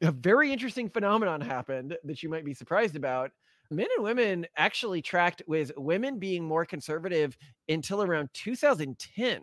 a 0.06 0.12
very 0.12 0.52
interesting 0.52 0.90
phenomenon 0.90 1.42
happened 1.42 1.98
that 2.04 2.24
you 2.24 2.30
might 2.30 2.46
be 2.46 2.54
surprised 2.54 2.96
about. 2.96 3.32
Men 3.72 3.88
and 3.96 4.04
women 4.04 4.46
actually 4.58 5.02
tracked 5.02 5.42
with 5.48 5.72
women 5.76 6.20
being 6.20 6.44
more 6.44 6.66
conservative 6.66 7.36
until 7.68 8.04
around 8.04 8.30
2010. 8.34 9.42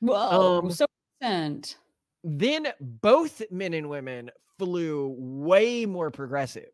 Whoa, 0.00 0.58
um, 0.58 0.70
so 0.70 0.86
recent. 1.22 1.78
Then 2.22 2.68
both 2.80 3.42
men 3.50 3.74
and 3.74 3.88
women 3.88 4.30
flew 4.58 5.14
way 5.18 5.86
more 5.86 6.10
progressive, 6.10 6.72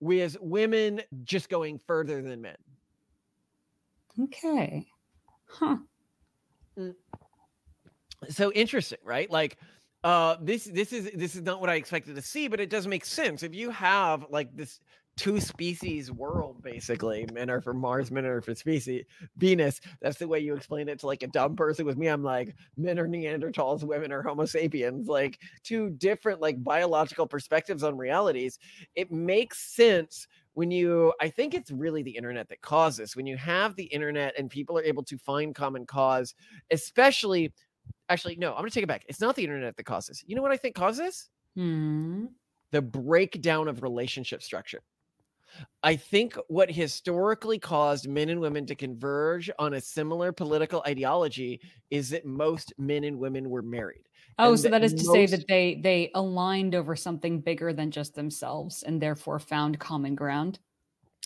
with 0.00 0.36
women 0.40 1.00
just 1.24 1.48
going 1.48 1.78
further 1.78 2.22
than 2.22 2.42
men. 2.42 2.56
Okay. 4.20 4.86
Huh. 5.48 5.78
Mm. 6.78 6.94
So 8.28 8.52
interesting, 8.52 8.98
right? 9.04 9.30
Like 9.30 9.58
uh 10.04 10.36
this 10.40 10.64
this 10.64 10.92
is 10.92 11.10
this 11.14 11.34
is 11.34 11.42
not 11.42 11.60
what 11.60 11.70
I 11.70 11.74
expected 11.74 12.16
to 12.16 12.22
see, 12.22 12.48
but 12.48 12.60
it 12.60 12.70
does 12.70 12.86
make 12.86 13.04
sense. 13.04 13.42
If 13.42 13.54
you 13.54 13.70
have 13.70 14.26
like 14.30 14.54
this 14.56 14.80
two 15.18 15.40
species 15.40 16.12
world 16.12 16.62
basically 16.62 17.26
men 17.32 17.50
are 17.50 17.60
from 17.60 17.76
mars 17.76 18.08
men 18.08 18.24
are 18.24 18.40
for 18.40 18.54
species 18.54 19.04
venus 19.36 19.80
that's 20.00 20.16
the 20.16 20.28
way 20.28 20.38
you 20.38 20.54
explain 20.54 20.88
it 20.88 21.00
to 21.00 21.06
like 21.06 21.24
a 21.24 21.26
dumb 21.26 21.56
person 21.56 21.84
with 21.84 21.98
me 21.98 22.06
i'm 22.06 22.22
like 22.22 22.54
men 22.76 23.00
are 23.00 23.08
neanderthals 23.08 23.82
women 23.82 24.12
are 24.12 24.22
homo 24.22 24.44
sapiens 24.44 25.08
like 25.08 25.40
two 25.64 25.90
different 25.90 26.40
like 26.40 26.62
biological 26.62 27.26
perspectives 27.26 27.82
on 27.82 27.96
realities 27.96 28.60
it 28.94 29.10
makes 29.10 29.58
sense 29.74 30.28
when 30.54 30.70
you 30.70 31.12
i 31.20 31.28
think 31.28 31.52
it's 31.52 31.72
really 31.72 32.04
the 32.04 32.16
internet 32.16 32.48
that 32.48 32.60
causes 32.60 33.16
when 33.16 33.26
you 33.26 33.36
have 33.36 33.74
the 33.74 33.86
internet 33.86 34.38
and 34.38 34.48
people 34.48 34.78
are 34.78 34.84
able 34.84 35.02
to 35.02 35.18
find 35.18 35.52
common 35.52 35.84
cause 35.84 36.32
especially 36.70 37.52
actually 38.08 38.36
no 38.36 38.52
i'm 38.52 38.58
gonna 38.58 38.70
take 38.70 38.84
it 38.84 38.88
back 38.88 39.04
it's 39.08 39.20
not 39.20 39.36
the 39.36 39.42
internet 39.44 39.76
that 39.76 39.84
causes 39.84 40.22
you 40.26 40.34
know 40.36 40.42
what 40.42 40.52
i 40.52 40.56
think 40.56 40.74
causes 40.74 41.28
hmm. 41.54 42.26
the 42.70 42.82
breakdown 42.82 43.68
of 43.68 43.82
relationship 43.82 44.42
structure 44.42 44.82
I 45.82 45.96
think 45.96 46.36
what 46.48 46.70
historically 46.70 47.58
caused 47.58 48.08
men 48.08 48.28
and 48.28 48.40
women 48.40 48.66
to 48.66 48.74
converge 48.74 49.50
on 49.58 49.74
a 49.74 49.80
similar 49.80 50.32
political 50.32 50.82
ideology 50.86 51.60
is 51.90 52.10
that 52.10 52.26
most 52.26 52.72
men 52.78 53.04
and 53.04 53.18
women 53.18 53.48
were 53.48 53.62
married. 53.62 54.04
Oh, 54.38 54.54
so 54.54 54.68
that 54.68 54.84
is 54.84 54.94
to 54.94 55.04
say 55.04 55.26
that 55.26 55.48
they 55.48 55.80
they 55.82 56.10
aligned 56.14 56.74
over 56.74 56.94
something 56.94 57.40
bigger 57.40 57.72
than 57.72 57.90
just 57.90 58.14
themselves 58.14 58.84
and 58.84 59.00
therefore 59.00 59.40
found 59.40 59.78
common 59.80 60.14
ground 60.14 60.60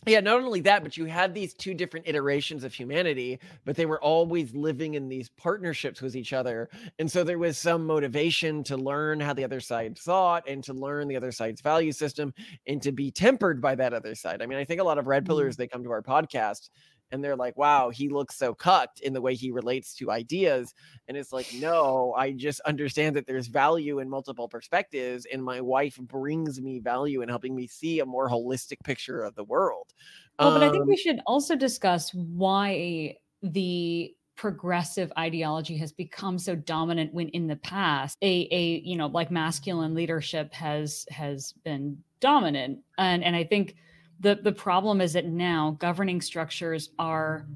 yeah 0.06 0.20
not 0.20 0.40
only 0.40 0.60
that 0.60 0.82
but 0.82 0.96
you 0.96 1.04
had 1.04 1.34
these 1.34 1.54
two 1.54 1.74
different 1.74 2.06
iterations 2.08 2.64
of 2.64 2.74
humanity 2.74 3.38
but 3.64 3.76
they 3.76 3.86
were 3.86 4.00
always 4.02 4.54
living 4.54 4.94
in 4.94 5.08
these 5.08 5.28
partnerships 5.30 6.02
with 6.02 6.16
each 6.16 6.32
other 6.32 6.68
and 6.98 7.10
so 7.10 7.22
there 7.22 7.38
was 7.38 7.56
some 7.56 7.86
motivation 7.86 8.62
to 8.64 8.76
learn 8.76 9.20
how 9.20 9.32
the 9.32 9.44
other 9.44 9.60
side 9.60 9.96
thought 9.96 10.42
and 10.48 10.64
to 10.64 10.72
learn 10.72 11.08
the 11.08 11.16
other 11.16 11.32
side's 11.32 11.60
value 11.60 11.92
system 11.92 12.32
and 12.66 12.82
to 12.82 12.92
be 12.92 13.10
tempered 13.10 13.60
by 13.60 13.74
that 13.74 13.92
other 13.92 14.14
side 14.14 14.42
i 14.42 14.46
mean 14.46 14.58
i 14.58 14.64
think 14.64 14.80
a 14.80 14.84
lot 14.84 14.98
of 14.98 15.06
red 15.06 15.24
pillars 15.24 15.54
mm-hmm. 15.54 15.62
they 15.62 15.68
come 15.68 15.84
to 15.84 15.90
our 15.90 16.02
podcast 16.02 16.70
and 17.12 17.22
they're 17.22 17.36
like, 17.36 17.56
wow, 17.56 17.90
he 17.90 18.08
looks 18.08 18.36
so 18.36 18.54
cucked 18.54 19.00
in 19.00 19.12
the 19.12 19.20
way 19.20 19.34
he 19.34 19.52
relates 19.52 19.94
to 19.96 20.10
ideas. 20.10 20.74
And 21.06 21.16
it's 21.16 21.32
like, 21.32 21.52
no, 21.54 22.14
I 22.16 22.32
just 22.32 22.60
understand 22.62 23.14
that 23.16 23.26
there's 23.26 23.46
value 23.46 23.98
in 23.98 24.08
multiple 24.08 24.48
perspectives. 24.48 25.26
And 25.30 25.44
my 25.44 25.60
wife 25.60 25.96
brings 25.96 26.60
me 26.60 26.80
value 26.80 27.20
in 27.20 27.28
helping 27.28 27.54
me 27.54 27.66
see 27.66 28.00
a 28.00 28.06
more 28.06 28.28
holistic 28.28 28.78
picture 28.82 29.22
of 29.22 29.34
the 29.34 29.44
world. 29.44 29.92
Oh, 30.38 30.48
um, 30.48 30.54
but 30.54 30.62
I 30.62 30.70
think 30.70 30.86
we 30.86 30.94
um 30.94 30.96
should 30.96 31.20
also 31.26 31.54
discuss 31.54 32.12
why 32.14 33.16
the 33.42 34.14
progressive 34.36 35.12
ideology 35.18 35.76
has 35.76 35.92
become 35.92 36.38
so 36.38 36.56
dominant 36.56 37.12
when 37.12 37.28
in 37.28 37.46
the 37.46 37.56
past 37.56 38.16
a 38.22 38.48
a 38.50 38.80
you 38.80 38.96
know 38.96 39.06
like 39.06 39.30
masculine 39.30 39.94
leadership 39.94 40.52
has 40.54 41.04
has 41.10 41.52
been 41.64 41.98
dominant 42.20 42.78
and 42.96 43.22
and 43.22 43.36
i 43.36 43.44
think 43.44 43.76
the 44.22 44.36
the 44.36 44.52
problem 44.52 45.00
is 45.00 45.12
that 45.12 45.26
now 45.26 45.76
governing 45.80 46.20
structures 46.20 46.90
are 46.98 47.46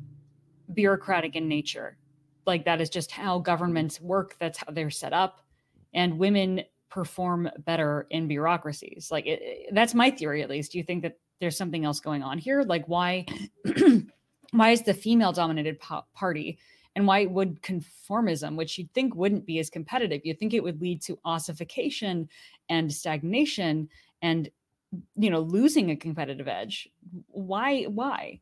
bureaucratic 0.75 1.37
in 1.37 1.49
nature. 1.49 1.97
Like 2.45 2.65
that 2.65 2.81
is 2.81 2.91
just 2.91 3.11
how 3.11 3.39
governments 3.39 4.01
work 4.01 4.37
that's 4.39 4.59
how 4.59 4.73
they're 4.73 4.91
set 4.91 5.13
up 5.13 5.41
and 5.95 6.19
women 6.19 6.63
perform 6.91 7.49
better 7.65 8.07
in 8.11 8.29
bureaucracies. 8.29 9.09
Like 9.11 9.27
it, 9.27 9.69
that's 9.73 9.95
my 9.95 10.11
theory 10.11 10.43
at 10.43 10.51
least. 10.51 10.73
Do 10.73 10.79
you 10.79 10.85
think 10.85 11.03
that 11.03 11.19
there's 11.41 11.57
something 11.57 11.85
else 11.85 12.01
going 12.01 12.23
on 12.23 12.39
here? 12.39 12.63
Like 12.63 12.87
why 12.87 13.27
why 14.51 14.71
is 14.71 14.83
the 14.83 14.95
female 14.95 15.33
dominated 15.33 15.79
po- 15.79 16.05
party 16.15 16.59
and 16.97 17.07
why 17.07 17.27
would 17.27 17.63
conformism 17.63 18.57
which 18.57 18.79
you'd 18.79 18.93
think 18.93 19.15
wouldn't 19.15 19.45
be 19.45 19.59
as 19.59 19.69
competitive 19.69 20.23
you'd 20.25 20.39
think 20.39 20.55
it 20.55 20.63
would 20.63 20.81
lead 20.81 21.03
to 21.03 21.19
ossification 21.25 22.29
and 22.71 22.93
stagnation 22.93 23.89
and 24.23 24.49
you 25.17 25.31
know 25.31 25.41
losing 25.41 25.91
a 25.91 25.97
competitive 25.97 26.49
edge 26.49 26.89
why 27.29 27.85
why? 27.85 28.41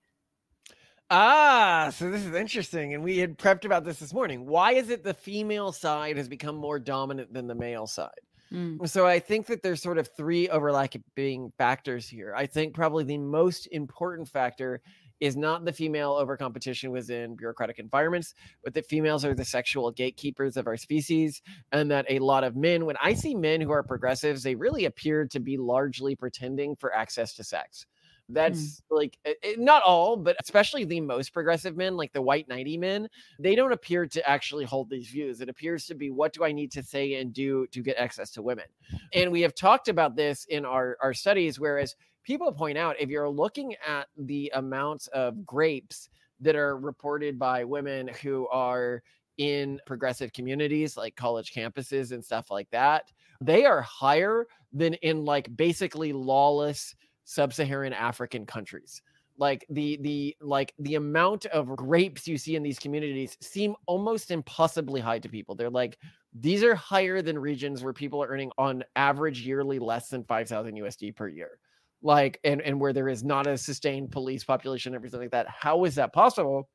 Ah 1.11 1.91
so 1.95 2.11
this 2.11 2.25
is 2.25 2.35
interesting 2.35 2.95
and 2.95 3.05
we 3.05 3.19
had 3.19 3.39
prepped 3.39 3.65
about 3.65 3.85
this 3.85 3.99
this 3.99 4.15
morning. 4.15 4.47
Why 4.47 4.73
is 4.73 4.91
it 4.91 5.05
the 5.05 5.15
female 5.15 5.73
side 5.73 6.17
has 6.17 6.29
become 6.29 6.57
more 6.57 6.79
dominant 6.79 7.33
than 7.33 7.47
the 7.47 7.55
male 7.55 7.87
side? 7.87 8.11
Mm. 8.53 8.87
so 8.89 9.07
i 9.07 9.19
think 9.19 9.47
that 9.47 9.63
there's 9.63 9.83
sort 9.83 9.97
of 9.99 10.09
three 10.17 10.49
overlapping 10.49 11.51
factors 11.57 12.09
here. 12.09 12.35
I 12.37 12.47
think 12.47 12.75
probably 12.75 13.05
the 13.05 13.19
most 13.19 13.67
important 13.73 14.29
factor 14.29 14.83
is 15.25 15.37
not 15.37 15.65
the 15.65 15.73
female 15.73 16.13
over 16.13 16.37
competition 16.37 16.91
within 16.91 17.35
bureaucratic 17.35 17.79
environments, 17.79 18.35
but 18.63 18.75
that 18.75 18.87
females 18.87 19.25
are 19.25 19.35
the 19.35 19.45
sexual 19.45 19.91
gatekeepers 19.91 20.59
of 20.59 20.67
our 20.67 20.77
species. 20.77 21.41
And 21.73 21.91
that 21.91 22.05
a 22.11 22.19
lot 22.19 22.45
of 22.45 22.57
men, 22.57 22.85
when 22.85 22.97
I 23.03 23.15
see 23.15 23.35
men 23.35 23.63
who 23.63 23.71
are 23.71 23.83
progressives, 23.83 24.43
they 24.43 24.55
really 24.55 24.85
appear 24.85 25.27
to 25.29 25.41
be 25.41 25.57
largely 25.57 26.15
pretending 26.15 26.77
for 26.77 26.95
access 26.95 27.33
to 27.37 27.45
sex. 27.45 27.87
That's 28.29 28.59
mm. 28.59 28.81
like 28.91 29.19
it, 29.25 29.39
eh, 29.43 29.49
eh, 29.53 29.55
not 29.59 29.83
all, 29.83 30.17
but 30.17 30.37
especially 30.41 30.85
the 30.85 31.01
most 31.01 31.33
progressive 31.33 31.77
men, 31.77 31.97
like 31.97 32.13
the 32.13 32.23
white 32.23 32.49
90 32.49 32.79
men, 32.79 33.09
they 33.39 33.55
don't 33.55 33.73
appear 33.73 34.07
to 34.07 34.29
actually 34.29 34.65
hold 34.65 34.91
these 34.91 35.09
views. 35.09 35.41
It 35.41 35.49
appears 35.49 35.87
to 35.87 35.95
be 35.95 36.11
what 36.11 36.33
do 36.33 36.45
I 36.45 36.53
need 36.53 36.73
to 36.73 36.83
say 36.83 37.15
and 37.15 37.33
do 37.33 37.67
to 37.69 37.83
get 37.83 37.97
access 37.97 38.31
to 38.33 38.43
women? 38.43 38.67
And 39.13 39.31
we 39.31 39.43
have 39.43 39.55
talked 39.55 39.89
about 39.89 40.17
this 40.17 40.47
in 40.47 40.65
our, 40.65 40.97
our 41.03 41.13
studies, 41.13 41.61
whereas 41.61 41.97
people 42.25 42.51
point 42.53 42.79
out 42.79 42.97
if 42.99 43.09
you're 43.09 43.29
looking 43.29 43.75
at 43.87 44.09
the 44.17 44.51
amounts 44.55 45.07
of 45.09 45.45
grapes 45.47 46.09
that 46.41 46.57
are 46.57 46.77
reported 46.77 47.39
by 47.39 47.65
women 47.65 48.09
who 48.23 48.49
are 48.49 49.03
in 49.39 49.81
progressive 49.87 50.33
communities 50.33 50.97
like 50.97 51.17
college 51.17 51.53
campuses 51.53 52.13
and 52.13 52.25
stuff 52.25 52.51
like 52.51 52.69
that, 52.71 53.11
they 53.41 53.65
are 53.65 53.83
higher 53.83 54.47
than 54.73 54.95
in 54.95 55.25
like 55.25 55.55
basically 55.57 56.13
lawless 56.13 56.95
sub-Saharan 57.25 57.93
African 57.93 58.47
countries. 58.47 59.03
Like 59.37 59.67
the 59.69 59.99
the 60.01 60.37
like 60.41 60.75
the 60.79 60.95
amount 60.95 61.47
of 61.47 61.75
grapes 61.75 62.29
you 62.29 62.39
see 62.39 62.55
in 62.55 62.63
these 62.63 62.79
communities 62.79 63.37
seem 63.41 63.75
almost 63.87 64.31
impossibly 64.31 65.01
high 65.01 65.19
to 65.19 65.29
people. 65.29 65.57
They're 65.57 65.71
like 65.71 65.99
these 66.33 66.63
are 66.63 66.77
higher 66.77 67.21
than 67.21 67.39
regions 67.39 67.83
where 67.83 67.93
people 67.93 68.23
are 68.23 68.29
earning 68.29 68.53
on 68.59 68.85
average 68.95 69.41
yearly 69.41 69.81
less 69.81 70.09
than 70.09 70.23
5000 70.23 70.77
USD 70.77 71.17
per 71.17 71.27
year 71.27 71.59
like 72.05 72.39
and 72.45 72.61
and 72.63 72.79
where 72.79 72.93
there 72.93 73.09
is 73.09 73.25
not 73.25 73.47
a 73.47 73.59
sustained 73.59 74.13
police 74.13 74.45
population 74.45 74.95
everything 74.95 75.21
like 75.21 75.31
that 75.33 75.49
how 75.49 75.85
is 75.85 75.97
that 75.97 76.13
possible? 76.13 76.69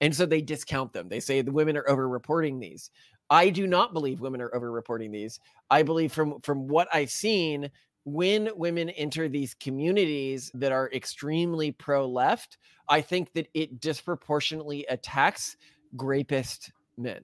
And 0.00 0.14
so 0.14 0.26
they 0.26 0.40
discount 0.40 0.92
them. 0.92 1.08
They 1.08 1.20
say 1.20 1.42
the 1.42 1.52
women 1.52 1.76
are 1.76 1.88
over 1.88 2.08
reporting 2.08 2.58
these. 2.58 2.90
I 3.30 3.50
do 3.50 3.66
not 3.66 3.92
believe 3.92 4.20
women 4.20 4.40
are 4.40 4.54
over 4.54 4.70
reporting 4.70 5.12
these. 5.12 5.38
I 5.70 5.82
believe 5.82 6.12
from 6.12 6.40
from 6.42 6.68
what 6.68 6.88
i've 6.92 7.10
seen 7.10 7.70
when 8.04 8.48
women 8.54 8.88
enter 8.90 9.28
these 9.28 9.54
communities 9.54 10.48
that 10.54 10.70
are 10.70 10.90
extremely 10.92 11.72
pro 11.72 12.06
left 12.06 12.56
i 12.88 13.00
think 13.00 13.32
that 13.32 13.48
it 13.52 13.80
disproportionately 13.80 14.86
attacks 14.88 15.56
grapist 15.96 16.70
men 16.96 17.20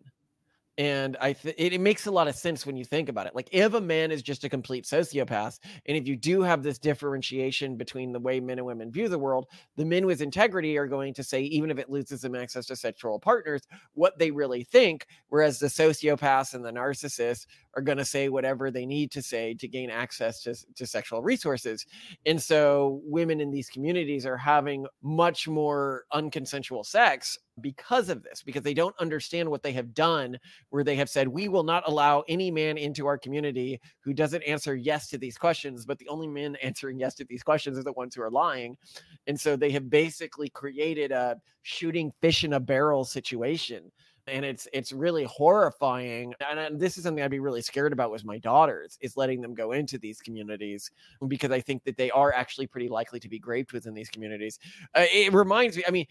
and 0.79 1.19
I 1.21 1.35
th- 1.35 1.55
it, 1.59 1.75
it, 1.75 1.81
makes 1.81 2.07
a 2.07 2.11
lot 2.11 2.29
of 2.29 2.35
sense 2.35 2.65
when 2.65 2.77
you 2.77 2.85
think 2.85 3.11
about 3.11 3.27
it. 3.27 3.35
Like 3.35 3.49
if 3.53 3.75
a 3.75 3.81
man 3.81 4.11
is 4.11 4.23
just 4.23 4.45
a 4.45 4.49
complete 4.49 4.85
sociopath, 4.85 5.59
and 5.87 5.97
if 5.97 6.07
you 6.07 6.17
do 6.17 6.43
have 6.43 6.63
this 6.63 6.79
differentiation 6.79 7.77
between 7.77 8.13
the 8.13 8.21
way 8.21 8.41
men 8.41 8.59
and 8.59 8.67
women 8.67 8.91
view 8.91 9.09
the 9.09 9.19
world, 9.19 9.47
the 9.77 9.85
men 9.85 10.07
with 10.07 10.23
integrity 10.23 10.79
are 10.79 10.87
going 10.87 11.13
to 11.15 11.23
say, 11.23 11.43
even 11.43 11.71
if 11.71 11.79
it 11.79 11.91
loses 11.91 12.23
them 12.23 12.35
access 12.35 12.67
to 12.67 12.77
sexual 12.77 13.19
partners, 13.19 13.63
what 13.93 14.19
they 14.19 14.31
really 14.31 14.65
think. 14.65 15.07
Whereas 15.29 15.59
the 15.59 15.67
sociopaths 15.67 16.55
and 16.55 16.65
the 16.65 16.73
narcissists 16.73 17.47
are 17.75 17.83
going 17.83 17.99
to 17.99 18.05
say 18.05 18.29
whatever 18.29 18.71
they 18.71 18.87
need 18.87 19.11
to 19.13 19.23
say 19.23 19.55
to 19.55 19.69
gain 19.69 19.91
access 19.91 20.43
to, 20.43 20.55
to 20.75 20.87
sexual 20.87 21.23
resources. 21.23 21.85
And 22.25 22.41
so 22.41 23.01
women 23.05 23.41
in 23.41 23.51
these 23.51 23.69
communities 23.69 24.25
are 24.25 24.37
having 24.37 24.87
much 25.03 25.49
more 25.49 26.05
unconsensual 26.13 26.85
sex 26.85 27.39
because 27.61 28.09
of 28.09 28.23
this, 28.23 28.43
because 28.43 28.63
they 28.63 28.75
don't 28.75 28.99
understand 28.99 29.49
what 29.49 29.63
they 29.63 29.73
have 29.73 29.95
done, 29.95 30.39
where 30.71 30.85
they 30.85 30.97
have 30.97 31.11
said, 31.11 31.29
We 31.29 31.49
will 31.49 31.65
not 31.65 31.85
allow 31.87 32.25
any 32.29 32.51
man 32.51 32.79
into 32.79 33.07
our 33.07 33.19
community 33.19 33.81
who 34.01 34.13
doesn't 34.13 34.43
answer 34.43 34.75
yes 34.75 35.09
to 35.09 35.19
these 35.19 35.37
questions, 35.37 35.85
but 35.85 35.99
the 35.99 36.09
only 36.09 36.27
men 36.27 36.57
answering 36.63 36.99
yes 36.99 37.15
to 37.17 37.25
these 37.25 37.43
questions 37.43 37.79
are 37.79 37.83
the 37.83 37.93
ones 37.93 38.15
who 38.15 38.23
are 38.23 38.31
lying. 38.31 38.77
And 39.27 39.39
so 39.39 39.57
they 39.57 39.71
have 39.71 39.91
basically 39.91 40.49
created 40.49 41.13
a 41.13 41.37
shooting 41.63 42.13
fish 42.21 42.45
in 42.45 42.55
a 42.55 42.61
barrel 42.61 43.05
situation 43.05 43.91
and 44.29 44.45
it's 44.45 44.69
it's 44.73 44.93
really 44.93 45.25
horrifying 45.25 46.33
and, 46.49 46.59
and, 46.59 46.81
this 46.81 46.97
is 46.97 47.05
something 47.05 47.25
i'd 47.25 47.31
be 47.31 47.41
really 47.41 47.61
scared 47.61 47.93
about 47.93 48.11
with 48.11 48.25
my 48.25 48.39
daughters 48.39 48.97
is 49.01 49.17
letting 49.17 49.41
them 49.41 49.55
go 49.55 49.73
into 49.73 49.99
these 49.99 50.21
communities 50.21 50.91
because 51.29 51.51
i 51.51 51.61
think 51.61 51.83
that 51.85 51.97
they 51.97 52.11
are 52.13 52.33
actually 52.33 52.67
pretty 52.67 52.89
likely 52.89 53.19
to 53.19 53.29
be 53.29 53.43
raped 53.45 53.73
within 53.73 53.95
these 53.95 54.09
communities. 54.09 54.59
Uh, 54.95 55.05
it 55.13 55.33
reminds 55.33 55.77
me 55.77 55.83
i 55.87 55.91
mean 55.91 56.07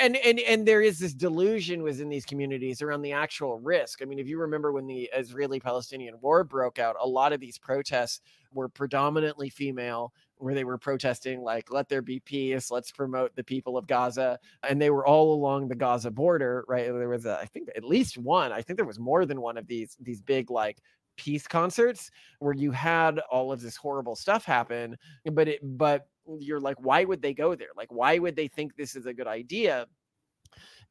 and 0.00 0.16
and 0.16 0.38
and 0.40 0.66
there 0.66 0.80
is 0.80 0.98
this 0.98 1.12
delusion 1.12 1.82
within 1.82 2.08
these 2.08 2.24
communities 2.24 2.82
around 2.82 3.02
the 3.02 3.12
actual 3.12 3.58
risk. 3.58 4.00
I 4.02 4.04
mean 4.04 4.18
if 4.18 4.28
you 4.28 4.38
remember 4.38 4.72
when 4.72 4.86
the 4.86 5.10
israeli 5.14 5.58
palestinian 5.58 6.14
war 6.20 6.44
broke 6.44 6.78
out 6.78 6.96
a 7.00 7.06
lot 7.06 7.32
of 7.32 7.40
these 7.40 7.58
protests 7.58 8.20
were 8.52 8.68
predominantly 8.68 9.50
female 9.50 10.12
where 10.38 10.54
they 10.54 10.64
were 10.64 10.78
protesting 10.78 11.42
like 11.42 11.72
let 11.72 11.88
there 11.88 12.02
be 12.02 12.20
peace 12.20 12.70
let's 12.70 12.90
promote 12.90 13.34
the 13.36 13.44
people 13.44 13.76
of 13.76 13.86
gaza 13.86 14.38
and 14.68 14.80
they 14.80 14.90
were 14.90 15.06
all 15.06 15.34
along 15.34 15.68
the 15.68 15.74
gaza 15.74 16.10
border 16.10 16.64
right? 16.68 16.86
There 16.86 17.08
was 17.08 17.26
a, 17.26 17.38
I 17.38 17.46
think 17.46 17.68
at 17.76 17.84
least 17.84 18.18
one 18.18 18.52
i 18.52 18.62
think 18.62 18.76
there 18.76 18.86
was 18.86 18.98
more 18.98 19.26
than 19.26 19.40
one 19.40 19.56
of 19.56 19.66
these 19.66 19.96
these 20.00 20.20
big 20.20 20.50
like 20.50 20.78
peace 21.16 21.46
concerts 21.46 22.10
where 22.40 22.52
you 22.52 22.70
had 22.70 23.18
all 23.30 23.50
of 23.50 23.62
this 23.62 23.76
horrible 23.76 24.14
stuff 24.14 24.44
happen 24.44 24.96
but 25.32 25.48
it 25.48 25.60
but 25.62 26.06
you're 26.38 26.60
like 26.60 26.76
why 26.80 27.04
would 27.04 27.22
they 27.22 27.34
go 27.34 27.54
there? 27.54 27.68
Like 27.76 27.92
why 27.92 28.18
would 28.18 28.36
they 28.36 28.48
think 28.48 28.76
this 28.76 28.96
is 28.96 29.06
a 29.06 29.14
good 29.14 29.26
idea? 29.26 29.86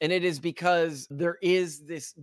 And 0.01 0.11
it 0.11 0.23
is 0.23 0.39
because 0.39 1.07
there 1.09 1.37
is 1.41 1.85
this 1.85 2.13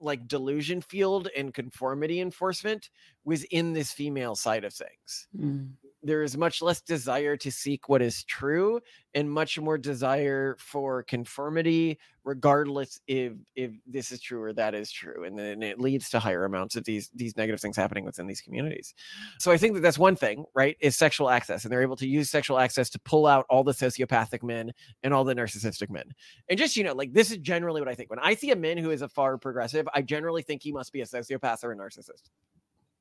like 0.00 0.26
delusion 0.26 0.80
field 0.80 1.28
and 1.36 1.52
conformity 1.52 2.20
enforcement 2.20 2.90
within 3.24 3.72
this 3.72 3.92
female 3.92 4.34
side 4.34 4.64
of 4.64 4.72
things. 4.72 5.28
Mm 5.36 5.70
there 6.02 6.22
is 6.22 6.36
much 6.36 6.62
less 6.62 6.80
desire 6.80 7.36
to 7.36 7.50
seek 7.50 7.88
what 7.88 8.02
is 8.02 8.24
true 8.24 8.80
and 9.14 9.30
much 9.30 9.58
more 9.58 9.76
desire 9.76 10.56
for 10.58 11.02
conformity 11.02 11.98
regardless 12.24 13.00
if 13.06 13.32
if 13.56 13.72
this 13.86 14.12
is 14.12 14.20
true 14.20 14.42
or 14.42 14.52
that 14.52 14.74
is 14.74 14.90
true 14.90 15.24
and 15.24 15.38
then 15.38 15.62
it 15.62 15.80
leads 15.80 16.10
to 16.10 16.18
higher 16.18 16.44
amounts 16.44 16.76
of 16.76 16.84
these 16.84 17.10
these 17.14 17.36
negative 17.36 17.60
things 17.60 17.76
happening 17.76 18.04
within 18.04 18.26
these 18.26 18.40
communities. 18.40 18.94
So 19.38 19.50
i 19.50 19.56
think 19.56 19.74
that 19.74 19.80
that's 19.80 19.98
one 19.98 20.16
thing 20.16 20.44
right 20.54 20.76
is 20.80 20.96
sexual 20.96 21.30
access 21.30 21.64
and 21.64 21.72
they're 21.72 21.82
able 21.82 21.96
to 21.96 22.06
use 22.06 22.30
sexual 22.30 22.58
access 22.58 22.90
to 22.90 22.98
pull 23.00 23.26
out 23.26 23.46
all 23.48 23.64
the 23.64 23.72
sociopathic 23.72 24.42
men 24.42 24.72
and 25.02 25.14
all 25.14 25.24
the 25.24 25.34
narcissistic 25.34 25.90
men. 25.90 26.04
And 26.48 26.58
just 26.58 26.76
you 26.76 26.84
know 26.84 26.94
like 26.94 27.12
this 27.12 27.30
is 27.30 27.38
generally 27.38 27.80
what 27.80 27.88
i 27.88 27.94
think. 27.94 28.10
When 28.10 28.18
i 28.20 28.34
see 28.34 28.50
a 28.50 28.56
man 28.56 28.78
who 28.78 28.90
is 28.90 29.02
a 29.02 29.08
far 29.08 29.38
progressive 29.38 29.88
i 29.94 30.02
generally 30.02 30.42
think 30.42 30.62
he 30.62 30.72
must 30.72 30.92
be 30.92 31.00
a 31.00 31.06
sociopath 31.06 31.64
or 31.64 31.72
a 31.72 31.76
narcissist. 31.76 32.30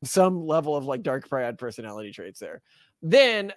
Some 0.03 0.46
level 0.46 0.77
of 0.77 0.86
like 0.86 1.03
dark 1.03 1.27
triad 1.27 1.58
personality 1.58 2.12
traits 2.12 2.39
there. 2.39 2.62
Then 3.01 3.53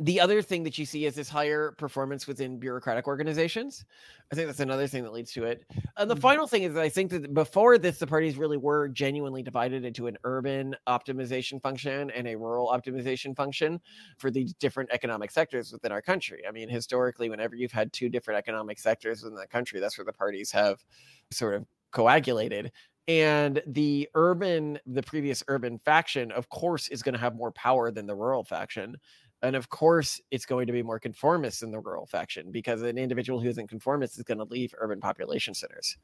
the 0.00 0.20
other 0.20 0.42
thing 0.42 0.64
that 0.64 0.76
you 0.76 0.84
see 0.84 1.06
is 1.06 1.14
this 1.14 1.28
higher 1.28 1.70
performance 1.78 2.26
within 2.26 2.58
bureaucratic 2.58 3.06
organizations. 3.06 3.84
I 4.32 4.34
think 4.34 4.48
that's 4.48 4.58
another 4.58 4.88
thing 4.88 5.04
that 5.04 5.12
leads 5.12 5.30
to 5.32 5.44
it. 5.44 5.64
And 5.96 6.10
the 6.10 6.14
mm-hmm. 6.14 6.20
final 6.20 6.46
thing 6.48 6.64
is 6.64 6.74
that 6.74 6.82
I 6.82 6.88
think 6.88 7.12
that 7.12 7.32
before 7.32 7.78
this, 7.78 7.98
the 7.98 8.06
parties 8.06 8.36
really 8.36 8.56
were 8.56 8.88
genuinely 8.88 9.44
divided 9.44 9.84
into 9.84 10.08
an 10.08 10.18
urban 10.24 10.74
optimization 10.88 11.62
function 11.62 12.10
and 12.10 12.26
a 12.26 12.34
rural 12.34 12.68
optimization 12.68 13.36
function 13.36 13.80
for 14.18 14.32
the 14.32 14.48
different 14.58 14.90
economic 14.92 15.30
sectors 15.30 15.70
within 15.70 15.92
our 15.92 16.02
country. 16.02 16.42
I 16.48 16.50
mean, 16.50 16.68
historically, 16.68 17.30
whenever 17.30 17.54
you've 17.54 17.72
had 17.72 17.92
two 17.92 18.08
different 18.08 18.38
economic 18.38 18.80
sectors 18.80 19.22
within 19.22 19.38
the 19.38 19.46
country, 19.46 19.78
that's 19.78 19.96
where 19.96 20.04
the 20.04 20.12
parties 20.12 20.50
have 20.50 20.84
sort 21.30 21.54
of 21.54 21.66
coagulated 21.92 22.72
and 23.06 23.62
the 23.66 24.08
urban 24.14 24.78
the 24.86 25.02
previous 25.02 25.42
urban 25.48 25.78
faction 25.78 26.32
of 26.32 26.48
course 26.48 26.88
is 26.88 27.02
going 27.02 27.12
to 27.12 27.20
have 27.20 27.36
more 27.36 27.52
power 27.52 27.90
than 27.90 28.06
the 28.06 28.14
rural 28.14 28.44
faction 28.44 28.96
and 29.42 29.54
of 29.54 29.68
course 29.68 30.20
it's 30.30 30.46
going 30.46 30.66
to 30.66 30.72
be 30.72 30.82
more 30.82 30.98
conformist 30.98 31.60
than 31.60 31.70
the 31.70 31.80
rural 31.80 32.06
faction 32.06 32.50
because 32.50 32.82
an 32.82 32.96
individual 32.96 33.40
who 33.40 33.48
isn't 33.48 33.68
conformist 33.68 34.16
is 34.16 34.24
going 34.24 34.38
to 34.38 34.44
leave 34.44 34.74
urban 34.78 35.00
population 35.00 35.52
centers. 35.52 35.98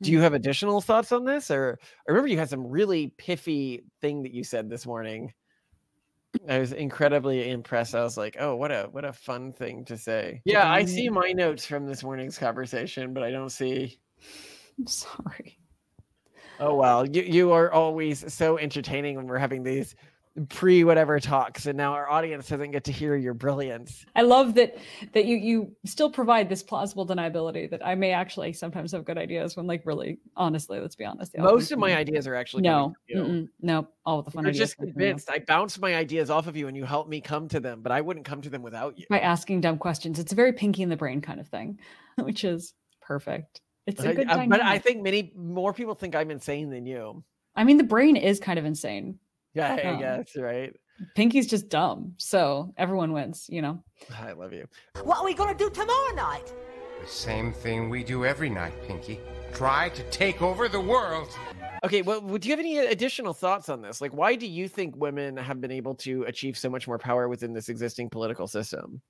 Do 0.00 0.10
you 0.10 0.18
hmm. 0.18 0.22
have 0.22 0.34
additional 0.34 0.80
thoughts 0.80 1.12
on 1.12 1.24
this 1.24 1.50
or 1.50 1.78
i 1.82 2.10
remember 2.10 2.28
you 2.28 2.38
had 2.38 2.48
some 2.48 2.66
really 2.66 3.12
piffy 3.18 3.82
thing 4.00 4.22
that 4.22 4.32
you 4.32 4.44
said 4.44 4.70
this 4.70 4.86
morning. 4.86 5.32
I 6.48 6.58
was 6.58 6.72
incredibly 6.72 7.50
impressed. 7.50 7.94
I 7.94 8.02
was 8.02 8.16
like 8.16 8.36
oh 8.40 8.56
what 8.56 8.72
a 8.72 8.88
what 8.90 9.04
a 9.04 9.12
fun 9.12 9.52
thing 9.52 9.84
to 9.84 9.98
say. 9.98 10.40
Yeah 10.46 10.70
i 10.70 10.86
see 10.86 11.10
my 11.10 11.32
notes 11.32 11.66
from 11.66 11.86
this 11.86 12.02
morning's 12.02 12.38
conversation 12.38 13.12
but 13.12 13.22
i 13.22 13.30
don't 13.30 13.50
see 13.50 13.98
I'm 14.78 14.86
sorry. 14.86 15.57
Oh 16.60 16.74
well, 16.74 17.08
you 17.08 17.22
you 17.22 17.52
are 17.52 17.70
always 17.70 18.32
so 18.32 18.58
entertaining 18.58 19.16
when 19.16 19.26
we're 19.26 19.38
having 19.38 19.62
these 19.62 19.94
pre 20.48 20.84
whatever 20.84 21.18
talks 21.18 21.66
and 21.66 21.76
now 21.76 21.92
our 21.92 22.08
audience 22.08 22.48
doesn't 22.48 22.70
get 22.70 22.84
to 22.84 22.92
hear 22.92 23.16
your 23.16 23.34
brilliance. 23.34 24.04
I 24.14 24.22
love 24.22 24.54
that 24.54 24.76
that 25.12 25.24
you 25.24 25.36
you 25.36 25.76
still 25.84 26.10
provide 26.10 26.48
this 26.48 26.62
plausible 26.62 27.06
deniability 27.06 27.70
that 27.70 27.84
i 27.84 27.94
may 27.94 28.12
actually 28.12 28.52
sometimes 28.52 28.92
have 28.92 29.04
good 29.04 29.18
ideas 29.18 29.56
when 29.56 29.66
like 29.66 29.82
really 29.84 30.18
honestly 30.36 30.80
let's 30.80 30.94
be 30.94 31.04
honest 31.04 31.36
most 31.38 31.72
of 31.72 31.78
my 31.78 31.94
ideas 31.94 32.26
are 32.26 32.34
actually 32.34 32.62
no 32.62 32.94
no 33.60 33.88
all 34.04 34.22
the 34.22 34.30
fun 34.30 34.46
i'm 34.46 34.52
just 34.52 34.76
convinced 34.76 35.30
i 35.30 35.38
bounce 35.38 35.78
my 35.78 35.94
ideas 35.94 36.30
off 36.30 36.46
of 36.46 36.56
you 36.56 36.68
and 36.68 36.76
you 36.76 36.84
help 36.84 37.08
me 37.08 37.20
come 37.20 37.48
to 37.48 37.60
them 37.60 37.80
but 37.82 37.92
i 37.92 38.00
wouldn't 38.00 38.26
come 38.26 38.40
to 38.42 38.50
them 38.50 38.62
without 38.62 38.98
you. 38.98 39.06
By 39.08 39.20
asking 39.20 39.60
dumb 39.62 39.78
questions. 39.78 40.18
It's 40.18 40.32
a 40.32 40.36
very 40.36 40.52
pinky 40.52 40.82
and 40.82 40.92
the 40.92 40.96
brain 40.96 41.20
kind 41.20 41.40
of 41.40 41.48
thing 41.48 41.78
which 42.16 42.44
is 42.44 42.74
perfect 43.00 43.60
it's 43.88 44.04
a 44.04 44.14
good 44.14 44.28
I, 44.28 44.46
but 44.46 44.60
I 44.60 44.78
think 44.78 45.02
many 45.02 45.32
more 45.34 45.72
people 45.72 45.94
think 45.94 46.14
I'm 46.14 46.30
insane 46.30 46.70
than 46.70 46.84
you. 46.84 47.24
I 47.56 47.64
mean, 47.64 47.78
the 47.78 47.84
brain 47.84 48.16
is 48.16 48.38
kind 48.38 48.58
of 48.58 48.64
insane. 48.64 49.18
Yeah, 49.54 49.74
I 49.74 49.88
um, 49.88 49.98
guess, 49.98 50.36
right? 50.36 50.72
Pinky's 51.14 51.46
just 51.46 51.68
dumb. 51.68 52.14
So 52.18 52.74
everyone 52.76 53.12
wins, 53.12 53.46
you 53.48 53.62
know? 53.62 53.82
I 54.14 54.32
love 54.32 54.52
you. 54.52 54.66
What 55.02 55.18
are 55.18 55.24
we 55.24 55.34
going 55.34 55.56
to 55.56 55.64
do 55.64 55.70
tomorrow 55.70 56.14
night? 56.14 56.52
The 57.00 57.08
same 57.08 57.52
thing 57.52 57.88
we 57.88 58.04
do 58.04 58.24
every 58.24 58.50
night, 58.50 58.74
Pinky. 58.86 59.20
Try 59.54 59.88
to 59.90 60.02
take 60.10 60.42
over 60.42 60.68
the 60.68 60.80
world. 60.80 61.28
Okay, 61.84 62.02
well, 62.02 62.20
do 62.20 62.48
you 62.48 62.52
have 62.52 62.60
any 62.60 62.78
additional 62.78 63.32
thoughts 63.32 63.68
on 63.68 63.80
this? 63.80 64.00
Like, 64.00 64.12
why 64.12 64.34
do 64.34 64.46
you 64.46 64.68
think 64.68 64.96
women 64.96 65.36
have 65.36 65.60
been 65.60 65.70
able 65.70 65.94
to 65.96 66.24
achieve 66.24 66.58
so 66.58 66.68
much 66.68 66.86
more 66.86 66.98
power 66.98 67.28
within 67.28 67.54
this 67.54 67.68
existing 67.68 68.10
political 68.10 68.46
system? 68.48 69.00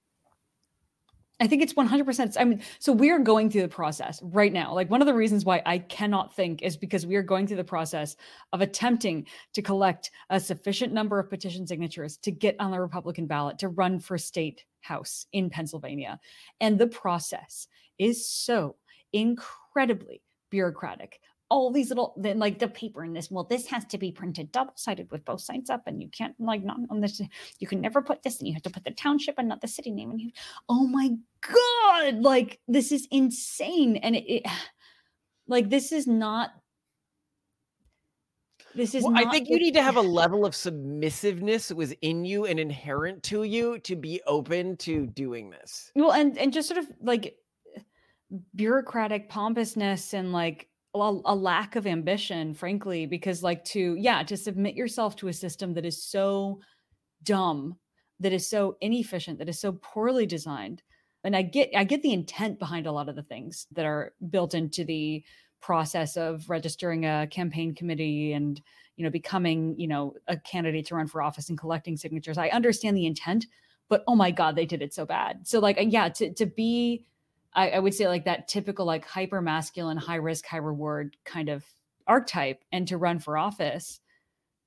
I 1.41 1.47
think 1.47 1.63
it's 1.63 1.75
100%. 1.75 2.37
I 2.39 2.45
mean, 2.45 2.63
so 2.81 2.93
we 2.93 3.11
are 3.11 3.19
going 3.21 3.49
through 3.49 3.63
the 3.63 3.69
process 3.69 4.21
right 4.23 4.53
now. 4.53 4.75
Like, 4.75 4.91
one 4.91 5.01
of 5.01 5.07
the 5.07 5.15
reasons 5.15 5.45
why 5.45 5.63
I 5.65 5.79
cannot 5.79 6.35
think 6.35 6.63
is 6.63 6.77
because 6.77 7.07
we 7.07 7.15
are 7.15 7.23
going 7.23 7.47
through 7.47 7.59
the 7.59 7.65
process 7.65 8.17
of 8.53 8.61
attempting 8.61 9.27
to 9.55 9.63
collect 9.63 10.11
a 10.31 10.41
sufficient 10.41 10.93
number 10.93 11.21
of 11.21 11.31
petition 11.31 11.67
signatures 11.67 12.17
to 12.19 12.33
get 12.33 12.57
on 12.59 12.73
the 12.73 12.81
Republican 12.81 13.27
ballot 13.27 13.59
to 13.61 13.69
run 13.69 14.01
for 14.01 14.19
state 14.19 14.65
house 14.81 15.27
in 15.33 15.49
Pennsylvania. 15.49 16.19
And 16.61 16.79
the 16.79 16.89
process 16.89 17.69
is 17.99 18.29
so 18.29 18.77
incredibly 19.13 20.23
bureaucratic 20.51 21.21
all 21.51 21.71
these 21.71 21.89
little 21.89 22.15
then 22.17 22.39
like 22.39 22.59
the 22.59 22.69
paper 22.69 23.05
in 23.05 23.13
this 23.13 23.31
well 23.31 23.45
this 23.45 23.67
has 23.67 23.85
to 23.87 23.99
be 23.99 24.13
printed 24.13 24.53
double 24.53 24.73
sided 24.77 25.11
with 25.11 25.25
both 25.25 25.41
sides 25.41 25.71
up 25.71 25.83
and 25.87 26.03
you 26.03 26.09
can't 26.09 26.35
like 26.39 26.63
not 26.63 26.77
on 26.91 27.01
this 27.01 27.21
you 27.59 27.67
can 27.67 27.81
never 27.81 28.03
put 28.03 28.23
this 28.23 28.39
and 28.39 28.49
you 28.49 28.55
have 28.55 28.63
to 28.63 28.71
put 28.71 28.85
the 28.85 28.91
township 28.91 29.37
and 29.39 29.49
not 29.49 29.61
the 29.61 29.69
city 29.69 29.91
name 29.91 30.11
and 30.11 30.21
you 30.21 30.31
oh 30.69 30.87
my 30.87 31.11
god 31.41 32.21
like 32.21 32.61
this 32.69 32.93
is 32.93 33.09
insane 33.11 33.97
and 33.97 34.17
it, 34.17 34.25
it 34.31 34.43
like 35.49 35.71
this 35.71 35.93
is 35.93 36.07
not 36.07 36.51
this 38.75 38.95
is 38.95 39.03
well, 39.03 39.15
i 39.17 39.31
think 39.31 39.49
you 39.49 39.59
need 39.59 39.75
to 39.75 39.83
have 39.83 39.97
a 39.97 40.01
level 40.23 40.45
of 40.45 40.55
submissiveness 40.55 41.75
within 41.75 42.25
you 42.25 42.45
and 42.45 42.61
inherent 42.61 43.23
to 43.23 43.43
you 43.45 43.79
to 43.81 43.97
be 43.97 44.21
open 44.27 44.77
to 44.77 45.07
doing 45.07 45.51
this. 45.51 45.91
Well 45.97 46.13
and 46.13 46.37
and 46.37 46.53
just 46.53 46.69
sort 46.69 46.79
of 46.79 46.87
like 47.01 47.37
bureaucratic 48.55 49.29
pompousness 49.31 50.13
and 50.13 50.33
like 50.33 50.69
a, 51.03 51.35
lack 51.35 51.77
of 51.77 51.87
ambition, 51.87 52.55
frankly, 52.55 53.07
because 53.07 53.43
like 53.43 53.65
to 53.67 53.97
yeah, 53.99 54.23
to 54.23 54.37
submit 54.37 54.75
yourself 54.75 55.17
to 55.17 55.29
a 55.29 55.33
system 55.33 55.75
that 55.75 55.87
is 55.87 56.03
so 56.03 56.61
dumb, 57.23 57.77
that 58.21 58.33
is 58.33 58.49
so 58.49 58.77
inefficient, 58.81 59.39
that 59.39 59.49
is 59.49 59.61
so 59.61 59.73
poorly 59.73 60.27
designed. 60.27 60.83
And 61.25 61.35
I 61.37 61.43
get 61.43 61.71
I 61.77 61.85
get 61.85 62.03
the 62.03 62.13
intent 62.13 62.59
behind 62.59 62.87
a 62.87 62.93
lot 62.93 63.09
of 63.09 63.17
the 63.17 63.23
things 63.23 63.67
that 63.73 63.85
are 63.85 64.15
built 64.31 64.55
into 64.55 64.85
the 64.85 65.25
process 65.61 66.17
of 66.17 66.49
registering 66.49 67.05
a 67.05 67.27
campaign 67.31 67.75
committee 67.75 68.33
and 68.33 68.61
you 68.97 69.05
know 69.05 69.11
becoming 69.11 69.75
you 69.79 69.89
know 69.89 70.15
a 70.29 70.37
candidate 70.37 70.87
to 70.87 70.95
run 70.95 71.07
for 71.07 71.23
office 71.23 71.49
and 71.49 71.59
collecting 71.59 71.97
signatures 71.97 72.39
i 72.39 72.49
understand 72.51 72.97
the 72.97 73.07
intent 73.07 73.47
but 73.89 74.05
oh 74.07 74.15
my 74.15 74.31
god 74.31 74.55
they 74.55 74.67
did 74.67 74.83
it 74.83 74.95
so 74.95 75.05
bad 75.05 75.47
so 75.47 75.59
like 75.59 75.77
yeah 75.81 76.09
to, 76.09 76.33
to 76.33 76.47
be 76.47 77.05
I, 77.55 77.71
I 77.71 77.79
would 77.79 77.95
say 77.95 78.09
like 78.09 78.25
that 78.25 78.49
typical 78.49 78.87
like 78.87 79.05
hyper 79.05 79.41
masculine, 79.41 79.97
high 79.97 80.17
risk, 80.17 80.47
high 80.47 80.59
reward 80.59 81.17
kind 81.25 81.49
of 81.49 81.65
archetype, 82.07 82.63
and 82.73 82.87
to 82.89 82.97
run 82.97 83.19
for 83.19 83.37
office 83.37 84.01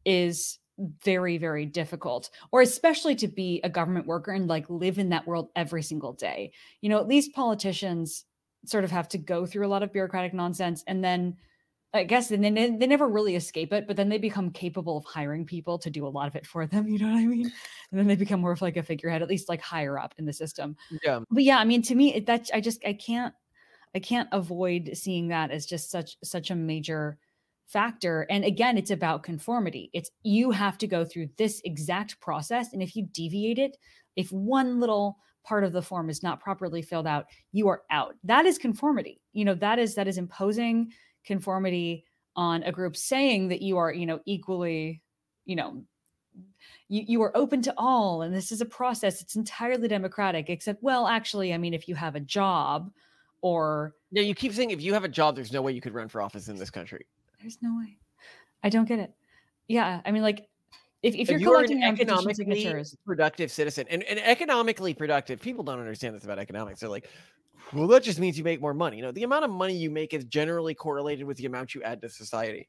is 0.05 0.59
very 1.03 1.37
very 1.37 1.65
difficult 1.65 2.31
or 2.51 2.61
especially 2.61 3.13
to 3.13 3.27
be 3.27 3.61
a 3.63 3.69
government 3.69 4.07
worker 4.07 4.31
and 4.31 4.47
like 4.47 4.67
live 4.67 4.97
in 4.97 5.09
that 5.09 5.27
world 5.27 5.49
every 5.55 5.83
single 5.83 6.13
day. 6.13 6.51
You 6.81 6.89
know 6.89 6.97
at 6.97 7.07
least 7.07 7.33
politicians 7.33 8.25
sort 8.65 8.83
of 8.83 8.91
have 8.91 9.07
to 9.09 9.17
go 9.17 9.45
through 9.45 9.65
a 9.65 9.69
lot 9.69 9.83
of 9.83 9.93
bureaucratic 9.93 10.33
nonsense 10.33 10.83
and 10.87 11.03
then 11.03 11.37
I 11.93 12.05
guess 12.05 12.31
and 12.31 12.43
then 12.43 12.53
they, 12.53 12.87
never 12.87 13.07
really 13.07 13.35
escape 13.35 13.73
it, 13.73 13.85
but 13.85 13.97
then 13.97 14.07
they 14.07 14.17
become 14.17 14.49
capable 14.51 14.97
of 14.97 15.03
hiring 15.03 15.45
people 15.45 15.77
to 15.79 15.89
do 15.89 16.07
a 16.07 16.09
lot 16.09 16.27
of 16.27 16.35
it 16.35 16.45
for 16.47 16.65
them. 16.65 16.87
You 16.91 16.99
know 16.99 17.07
what 17.07 17.19
I 17.19 17.25
mean? 17.25 17.51
And 17.91 17.99
then 17.99 18.07
they 18.07 18.15
become 18.15 18.39
more 18.39 18.53
of 18.53 18.61
like 18.61 18.77
a 18.77 18.83
figurehead, 18.83 19.21
at 19.21 19.29
least 19.29 19.49
like 19.49 19.61
higher 19.61 19.99
up 19.99 20.13
in 20.17 20.25
the 20.25 20.33
system. 20.33 20.77
Yeah. 21.03 21.19
But 21.29 21.43
yeah, 21.43 21.57
I 21.57 21.65
mean, 21.65 21.81
to 21.83 21.95
me, 21.95 22.19
that 22.21 22.49
I 22.53 22.61
just 22.61 22.83
I 22.85 22.93
can't. 22.93 23.33
I 23.93 23.99
can't 23.99 24.29
avoid 24.31 24.91
seeing 24.93 25.27
that 25.29 25.51
as 25.51 25.65
just 25.65 25.91
such 25.91 26.17
such 26.23 26.49
a 26.49 26.55
major 26.55 27.17
factor. 27.67 28.25
And 28.29 28.45
again, 28.45 28.77
it's 28.77 28.91
about 28.91 29.23
conformity. 29.23 29.89
It's 29.93 30.11
you 30.23 30.51
have 30.51 30.77
to 30.79 30.87
go 30.87 31.03
through 31.03 31.29
this 31.37 31.61
exact 31.65 32.19
process. 32.19 32.71
And 32.73 32.81
if 32.81 32.95
you 32.95 33.07
deviate 33.11 33.59
it, 33.59 33.77
if 34.15 34.31
one 34.31 34.79
little 34.79 35.17
part 35.43 35.63
of 35.63 35.73
the 35.73 35.81
form 35.81 36.09
is 36.09 36.21
not 36.23 36.39
properly 36.39 36.81
filled 36.81 37.07
out, 37.07 37.25
you 37.51 37.67
are 37.67 37.83
out. 37.89 38.15
That 38.23 38.45
is 38.45 38.57
conformity. 38.57 39.21
You 39.33 39.45
know, 39.45 39.55
that 39.55 39.79
is 39.79 39.95
that 39.95 40.07
is 40.07 40.17
imposing 40.17 40.91
conformity 41.25 42.05
on 42.35 42.63
a 42.63 42.71
group 42.71 42.95
saying 42.95 43.49
that 43.49 43.61
you 43.61 43.77
are, 43.77 43.91
you 43.91 44.05
know, 44.05 44.19
equally, 44.25 45.01
you 45.45 45.55
know, 45.55 45.83
you, 46.87 47.03
you 47.07 47.21
are 47.23 47.35
open 47.35 47.61
to 47.61 47.73
all 47.77 48.21
and 48.21 48.35
this 48.35 48.51
is 48.51 48.61
a 48.61 48.65
process 48.65 49.21
it's 49.21 49.35
entirely 49.35 49.87
democratic 49.87 50.49
except 50.49 50.83
well 50.83 51.07
actually 51.07 51.53
i 51.53 51.57
mean 51.57 51.73
if 51.73 51.87
you 51.87 51.95
have 51.95 52.15
a 52.15 52.19
job 52.19 52.91
or 53.41 53.95
yeah 54.11 54.21
you 54.21 54.35
keep 54.35 54.53
saying 54.53 54.71
if 54.71 54.81
you 54.81 54.93
have 54.93 55.03
a 55.03 55.09
job 55.09 55.35
there's 55.35 55.53
no 55.53 55.61
way 55.61 55.71
you 55.71 55.81
could 55.81 55.93
run 55.93 56.07
for 56.07 56.21
office 56.21 56.47
in 56.47 56.57
this 56.57 56.69
country. 56.69 57.05
There's 57.39 57.57
no 57.61 57.75
way. 57.79 57.97
I 58.63 58.69
don't 58.69 58.87
get 58.87 58.99
it. 58.99 59.13
Yeah 59.67 60.01
i 60.05 60.11
mean 60.11 60.21
like 60.21 60.47
if, 61.01 61.15
if, 61.15 61.29
you're 61.29 61.39
you 61.39 61.47
collecting 61.47 61.81
an 61.83 61.93
economically 61.93 62.33
signatures 62.33 62.95
productive 63.05 63.51
citizen 63.51 63.87
and, 63.89 64.03
and 64.03 64.19
economically 64.19 64.93
productive 64.93 65.41
people 65.41 65.63
don't 65.63 65.79
understand 65.79 66.13
this 66.15 66.23
about 66.23 66.37
economics 66.37 66.81
they're 66.81 66.89
like 66.89 67.09
well 67.73 67.87
that 67.87 68.03
just 68.03 68.19
means 68.19 68.37
you 68.37 68.43
make 68.43 68.61
more 68.61 68.73
money. 68.73 68.97
You 68.97 69.03
know 69.03 69.11
the 69.11 69.23
amount 69.23 69.45
of 69.45 69.51
money 69.51 69.75
you 69.75 69.89
make 69.89 70.13
is 70.13 70.25
generally 70.25 70.73
correlated 70.73 71.25
with 71.25 71.37
the 71.37 71.45
amount 71.45 71.75
you 71.75 71.83
add 71.83 72.01
to 72.01 72.09
society. 72.09 72.67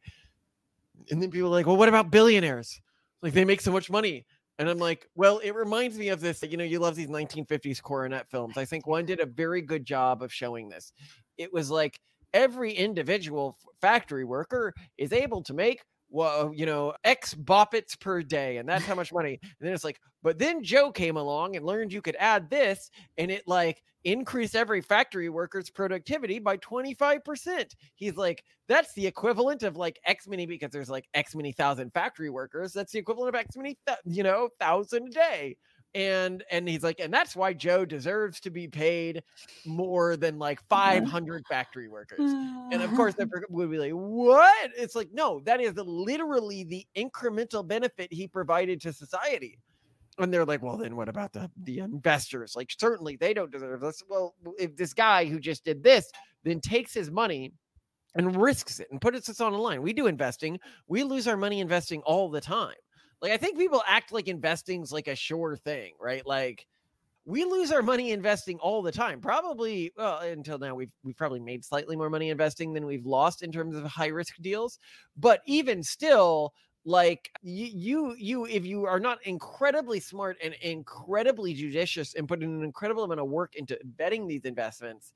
And 1.10 1.20
then 1.20 1.30
people 1.30 1.48
are 1.48 1.52
like 1.52 1.66
well 1.66 1.76
what 1.76 1.88
about 1.88 2.10
billionaires? 2.10 2.80
Like 3.22 3.32
they 3.32 3.44
make 3.44 3.60
so 3.60 3.72
much 3.72 3.90
money. 3.90 4.26
And 4.58 4.68
i'm 4.68 4.78
like 4.78 5.08
well 5.14 5.38
it 5.38 5.54
reminds 5.54 5.98
me 5.98 6.08
of 6.08 6.20
this 6.20 6.42
you 6.42 6.56
know 6.56 6.64
you 6.64 6.78
love 6.78 6.94
these 6.94 7.08
1950s 7.08 7.82
coronet 7.82 8.28
films. 8.30 8.56
I 8.56 8.64
think 8.64 8.86
one 8.86 9.06
did 9.06 9.20
a 9.20 9.26
very 9.26 9.62
good 9.62 9.84
job 9.84 10.22
of 10.22 10.32
showing 10.32 10.68
this. 10.68 10.92
It 11.38 11.52
was 11.52 11.70
like 11.70 11.98
every 12.34 12.72
individual 12.72 13.56
factory 13.80 14.24
worker 14.24 14.72
is 14.98 15.12
able 15.12 15.42
to 15.42 15.54
make 15.54 15.82
well, 16.12 16.52
you 16.54 16.66
know, 16.66 16.92
X 17.04 17.34
boppets 17.34 17.98
per 17.98 18.22
day, 18.22 18.58
and 18.58 18.68
that's 18.68 18.84
how 18.84 18.94
much 18.94 19.12
money. 19.12 19.40
And 19.42 19.66
then 19.66 19.72
it's 19.72 19.84
like, 19.84 19.98
but 20.22 20.38
then 20.38 20.62
Joe 20.62 20.92
came 20.92 21.16
along 21.16 21.56
and 21.56 21.64
learned 21.64 21.92
you 21.92 22.02
could 22.02 22.16
add 22.18 22.50
this, 22.50 22.90
and 23.16 23.30
it 23.30 23.48
like 23.48 23.82
increased 24.04 24.54
every 24.54 24.80
factory 24.80 25.28
worker's 25.28 25.70
productivity 25.70 26.38
by 26.38 26.56
25%. 26.58 27.74
He's 27.94 28.16
like, 28.16 28.44
that's 28.68 28.92
the 28.94 29.06
equivalent 29.06 29.62
of 29.62 29.76
like 29.76 29.98
X 30.04 30.28
many 30.28 30.44
because 30.44 30.70
there's 30.70 30.90
like 30.90 31.08
X 31.14 31.34
many 31.34 31.52
thousand 31.52 31.92
factory 31.92 32.30
workers. 32.30 32.72
That's 32.72 32.92
the 32.92 32.98
equivalent 32.98 33.30
of 33.30 33.34
X 33.34 33.56
many, 33.56 33.78
th- 33.86 33.98
you 34.04 34.22
know, 34.22 34.48
thousand 34.60 35.08
a 35.08 35.10
day. 35.10 35.56
And 35.94 36.42
and 36.50 36.68
he's 36.68 36.82
like, 36.82 37.00
and 37.00 37.12
that's 37.12 37.36
why 37.36 37.52
Joe 37.52 37.84
deserves 37.84 38.40
to 38.40 38.50
be 38.50 38.66
paid 38.66 39.22
more 39.64 40.16
than 40.16 40.38
like 40.38 40.60
500 40.68 41.46
factory 41.46 41.88
workers. 41.88 42.36
And 42.70 42.82
of 42.82 42.94
course, 42.94 43.14
the 43.14 43.26
person 43.26 43.46
would 43.50 43.70
be 43.70 43.78
like, 43.78 43.92
"What?" 43.92 44.70
It's 44.76 44.94
like, 44.94 45.10
no, 45.12 45.40
that 45.44 45.60
is 45.60 45.74
literally 45.76 46.64
the 46.64 46.86
incremental 46.96 47.66
benefit 47.66 48.12
he 48.12 48.26
provided 48.26 48.80
to 48.82 48.92
society. 48.92 49.58
And 50.18 50.32
they're 50.32 50.46
like, 50.46 50.62
"Well, 50.62 50.78
then 50.78 50.96
what 50.96 51.08
about 51.08 51.32
the 51.32 51.50
the 51.56 51.78
investors? 51.80 52.54
Like, 52.56 52.70
certainly 52.78 53.16
they 53.16 53.34
don't 53.34 53.50
deserve 53.50 53.80
this." 53.80 54.02
Well, 54.08 54.34
if 54.58 54.76
this 54.76 54.94
guy 54.94 55.26
who 55.26 55.40
just 55.40 55.64
did 55.64 55.82
this 55.82 56.10
then 56.44 56.60
takes 56.60 56.92
his 56.94 57.10
money 57.10 57.52
and 58.14 58.36
risks 58.40 58.80
it 58.80 58.88
and 58.90 59.00
puts 59.00 59.28
it 59.28 59.40
on 59.40 59.52
the 59.52 59.58
line, 59.58 59.82
we 59.82 59.92
do 59.92 60.06
investing. 60.06 60.58
We 60.88 61.02
lose 61.04 61.28
our 61.28 61.36
money 61.36 61.60
investing 61.60 62.02
all 62.02 62.30
the 62.30 62.40
time. 62.40 62.74
Like, 63.22 63.32
I 63.32 63.36
think 63.36 63.56
people 63.56 63.82
act 63.86 64.12
like 64.12 64.26
investing's 64.28 64.92
like 64.92 65.06
a 65.08 65.14
sure 65.14 65.56
thing, 65.56 65.92
right? 66.00 66.26
Like 66.26 66.66
we 67.26 67.44
lose 67.44 67.72
our 67.72 67.82
money 67.82 68.12
investing 68.12 68.58
all 68.60 68.82
the 68.82 68.92
time. 68.92 69.20
Probably 69.20 69.92
well, 69.96 70.20
until 70.20 70.58
now 70.58 70.74
we've 70.74 70.92
we've 71.04 71.16
probably 71.16 71.40
made 71.40 71.64
slightly 71.64 71.96
more 71.96 72.10
money 72.10 72.30
investing 72.30 72.72
than 72.74 72.86
we've 72.86 73.06
lost 73.06 73.42
in 73.42 73.52
terms 73.52 73.76
of 73.76 73.84
high 73.84 74.08
risk 74.08 74.36
deals. 74.42 74.78
But 75.16 75.42
even 75.46 75.82
still, 75.84 76.52
like 76.84 77.30
you 77.42 77.66
you 77.66 78.16
you 78.18 78.46
if 78.46 78.66
you 78.66 78.86
are 78.86 79.00
not 79.00 79.18
incredibly 79.26 80.00
smart 80.00 80.38
and 80.42 80.54
incredibly 80.62 81.54
judicious 81.54 82.14
and 82.14 82.28
put 82.28 82.42
in 82.42 82.50
an 82.50 82.64
incredible 82.64 83.04
amount 83.04 83.20
of 83.20 83.28
work 83.28 83.56
into 83.56 83.78
vetting 83.98 84.28
these 84.28 84.44
investments, 84.44 85.12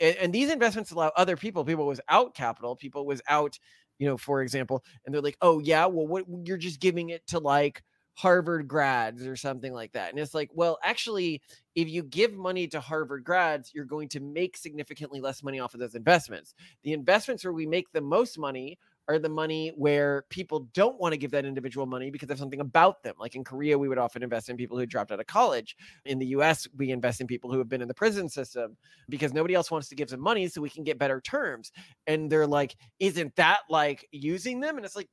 and, 0.00 0.32
these 0.32 0.50
investments 0.50 0.92
allow 0.92 1.12
other 1.16 1.36
people, 1.36 1.64
people 1.64 1.86
without 1.86 2.34
capital, 2.34 2.76
people 2.76 3.06
without, 3.06 3.58
you 4.00 4.08
know, 4.08 4.16
for 4.16 4.42
example, 4.42 4.82
and 5.04 5.14
they're 5.14 5.22
like, 5.22 5.36
oh 5.42 5.60
yeah, 5.60 5.86
well, 5.86 6.06
what 6.06 6.24
you're 6.44 6.56
just 6.56 6.80
giving 6.80 7.10
it 7.10 7.24
to 7.28 7.38
like 7.38 7.84
Harvard 8.14 8.66
grads 8.66 9.26
or 9.26 9.36
something 9.36 9.72
like 9.72 9.92
that. 9.92 10.10
And 10.10 10.18
it's 10.18 10.34
like, 10.34 10.50
well, 10.54 10.78
actually, 10.82 11.42
if 11.74 11.88
you 11.88 12.02
give 12.02 12.34
money 12.34 12.66
to 12.68 12.80
Harvard 12.80 13.24
grads, 13.24 13.72
you're 13.74 13.84
going 13.84 14.08
to 14.08 14.20
make 14.20 14.56
significantly 14.56 15.20
less 15.20 15.42
money 15.42 15.60
off 15.60 15.74
of 15.74 15.80
those 15.80 15.94
investments. 15.94 16.54
The 16.82 16.94
investments 16.94 17.44
where 17.44 17.52
we 17.52 17.66
make 17.66 17.92
the 17.92 18.00
most 18.00 18.38
money 18.38 18.78
are 19.10 19.18
the 19.18 19.28
money 19.28 19.72
where 19.76 20.24
people 20.30 20.68
don't 20.72 20.98
want 21.00 21.12
to 21.12 21.18
give 21.18 21.32
that 21.32 21.44
individual 21.44 21.84
money 21.84 22.10
because 22.10 22.30
of 22.30 22.38
something 22.38 22.60
about 22.60 23.02
them. 23.02 23.14
Like 23.18 23.34
in 23.34 23.42
Korea, 23.42 23.76
we 23.76 23.88
would 23.88 23.98
often 23.98 24.22
invest 24.22 24.48
in 24.48 24.56
people 24.56 24.78
who 24.78 24.86
dropped 24.86 25.10
out 25.10 25.18
of 25.18 25.26
college. 25.26 25.76
In 26.04 26.20
the 26.20 26.26
US, 26.26 26.68
we 26.76 26.92
invest 26.92 27.20
in 27.20 27.26
people 27.26 27.50
who 27.50 27.58
have 27.58 27.68
been 27.68 27.82
in 27.82 27.88
the 27.88 27.94
prison 27.94 28.28
system 28.28 28.76
because 29.08 29.34
nobody 29.34 29.54
else 29.54 29.70
wants 29.70 29.88
to 29.88 29.96
give 29.96 30.08
them 30.08 30.20
money 30.20 30.46
so 30.46 30.60
we 30.60 30.70
can 30.70 30.84
get 30.84 30.98
better 30.98 31.20
terms. 31.20 31.72
And 32.06 32.30
they're 32.30 32.46
like, 32.46 32.76
isn't 33.00 33.34
that 33.34 33.60
like 33.68 34.06
using 34.12 34.60
them? 34.60 34.76
And 34.76 34.86
it's 34.86 34.96
like, 34.96 35.08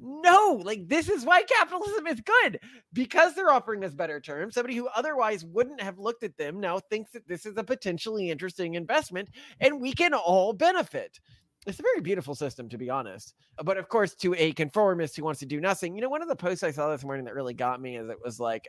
no, 0.00 0.60
like 0.64 0.88
this 0.88 1.10
is 1.10 1.26
why 1.26 1.42
capitalism 1.42 2.06
is 2.06 2.20
good 2.22 2.58
because 2.92 3.34
they're 3.34 3.50
offering 3.50 3.84
us 3.84 3.94
better 3.94 4.18
terms. 4.18 4.54
Somebody 4.54 4.74
who 4.74 4.88
otherwise 4.88 5.44
wouldn't 5.44 5.82
have 5.82 5.98
looked 5.98 6.22
at 6.22 6.38
them 6.38 6.58
now 6.58 6.78
thinks 6.78 7.10
that 7.12 7.28
this 7.28 7.44
is 7.44 7.56
a 7.58 7.64
potentially 7.64 8.30
interesting 8.30 8.74
investment 8.74 9.28
and 9.60 9.78
we 9.78 9.92
can 9.92 10.14
all 10.14 10.54
benefit. 10.54 11.20
It's 11.66 11.78
a 11.78 11.82
very 11.82 12.00
beautiful 12.00 12.34
system, 12.34 12.68
to 12.70 12.78
be 12.78 12.88
honest. 12.88 13.34
Uh, 13.58 13.62
but 13.62 13.76
of 13.76 13.88
course, 13.88 14.14
to 14.16 14.34
a 14.34 14.52
conformist 14.52 15.16
who 15.16 15.24
wants 15.24 15.40
to 15.40 15.46
do 15.46 15.60
nothing, 15.60 15.94
you 15.94 16.00
know, 16.00 16.08
one 16.08 16.22
of 16.22 16.28
the 16.28 16.36
posts 16.36 16.62
I 16.62 16.70
saw 16.70 16.90
this 16.90 17.04
morning 17.04 17.26
that 17.26 17.34
really 17.34 17.54
got 17.54 17.80
me 17.80 17.96
is 17.96 18.08
it 18.08 18.18
was 18.22 18.40
like, 18.40 18.66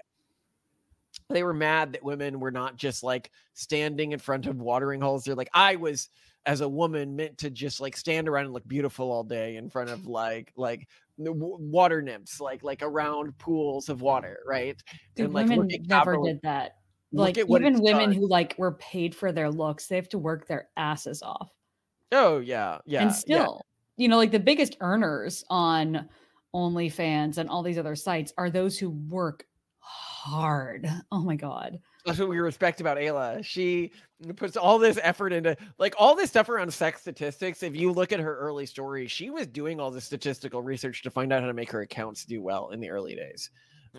they 1.30 1.43
were 1.43 1.54
mad 1.54 1.93
that 1.93 2.04
women 2.04 2.39
were 2.39 2.51
not 2.51 2.75
just 2.75 3.04
like 3.04 3.32
standing 3.54 4.12
in 4.12 4.19
front 4.19 4.45
of 4.45 4.58
watering 4.58 5.01
holes. 5.01 5.23
They're 5.23 5.36
like, 5.36 5.49
I 5.54 5.75
was 5.75 6.10
as 6.45 6.62
a 6.62 6.67
woman 6.67 7.15
meant 7.15 7.38
to 7.39 7.49
just 7.49 7.80
like 7.80 7.95
stand 7.95 8.27
around 8.27 8.45
and 8.45 8.54
look 8.54 8.67
beautiful 8.67 9.12
all 9.12 9.23
day 9.23 9.58
in 9.58 9.69
front 9.69 9.89
of 9.89 10.08
like 10.08 10.51
like 10.56 10.88
water 11.17 12.01
nymphs, 12.01 12.39
like 12.41 12.63
like 12.63 12.82
around 12.82 13.38
pools 13.38 13.89
of 13.89 14.01
water, 14.01 14.39
right? 14.45 14.82
Dude, 15.15 15.25
and 15.25 15.34
like 15.34 15.47
women 15.47 15.69
never 15.86 16.17
did 16.23 16.39
that. 16.43 16.77
Like 17.13 17.38
even 17.38 17.82
women 17.82 18.10
done. 18.10 18.12
who 18.13 18.27
like 18.27 18.56
were 18.58 18.73
paid 18.73 19.13
for 19.13 19.32
their 19.32 19.51
looks, 19.51 19.88
they 19.88 19.97
have 19.97 20.10
to 20.10 20.17
work 20.17 20.47
their 20.47 20.69
asses 20.77 21.21
off. 21.21 21.51
Oh 22.12 22.39
yeah, 22.39 22.80
yeah. 22.86 23.02
and 23.02 23.10
yeah. 23.12 23.15
still, 23.15 23.65
you 23.97 24.08
know, 24.08 24.17
like 24.17 24.32
the 24.32 24.39
biggest 24.39 24.78
earners 24.82 25.43
on 25.50 26.10
OnlyFans 26.54 27.38
and 27.38 27.50
all 27.50 27.63
these 27.63 27.78
other 27.78 27.95
sites 27.95 28.34
are 28.38 28.50
those 28.50 28.78
who 28.78 28.89
work 28.89 29.45
hard. 29.80 30.88
Oh 31.12 31.21
my 31.21 31.36
god. 31.36 31.80
That's 32.06 32.17
what 32.17 32.30
we 32.30 32.39
respect 32.39 32.82
about 32.82 32.97
Aella. 32.97 33.45
She 33.45 33.91
puts 34.36 34.58
all 34.58 34.80
this 34.80 35.00
effort 35.04 35.34
into 35.34 35.56
like 35.78 35.93
all 36.00 36.15
this 36.15 36.30
stuff 36.30 36.50
around 36.50 36.74
sex 36.74 37.02
statistics. 37.02 37.62
If 37.62 37.76
you 37.76 37.91
look 37.91 38.12
at 38.12 38.19
her 38.19 38.38
early 38.38 38.65
story, 38.65 39.08
she 39.08 39.30
was 39.30 39.45
doing 39.45 39.80
all 39.80 39.91
this 39.91 40.06
statistical 40.06 40.62
research 40.63 41.04
to 41.04 41.12
find 41.12 41.32
out 41.32 41.41
how 41.41 41.47
to 41.47 41.54
make 41.54 41.71
her 41.71 41.82
accounts 41.82 42.26
do 42.26 42.41
well 42.41 42.69
in 42.71 42.80
the 42.80 42.89
early 42.89 43.15
days. 43.15 43.52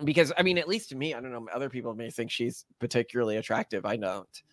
Because 0.03 0.33
I 0.37 0.43
mean, 0.43 0.57
at 0.57 0.67
least 0.67 0.89
to 0.89 0.95
me, 0.95 1.13
I 1.13 1.21
don't 1.21 1.31
know. 1.31 1.47
Other 1.53 1.69
people 1.69 1.93
may 1.95 2.09
think 2.09 2.29
she's 2.29 2.65
particularly 2.79 3.37
attractive. 3.37 3.85
I 3.85 3.95
don't. 3.95 4.43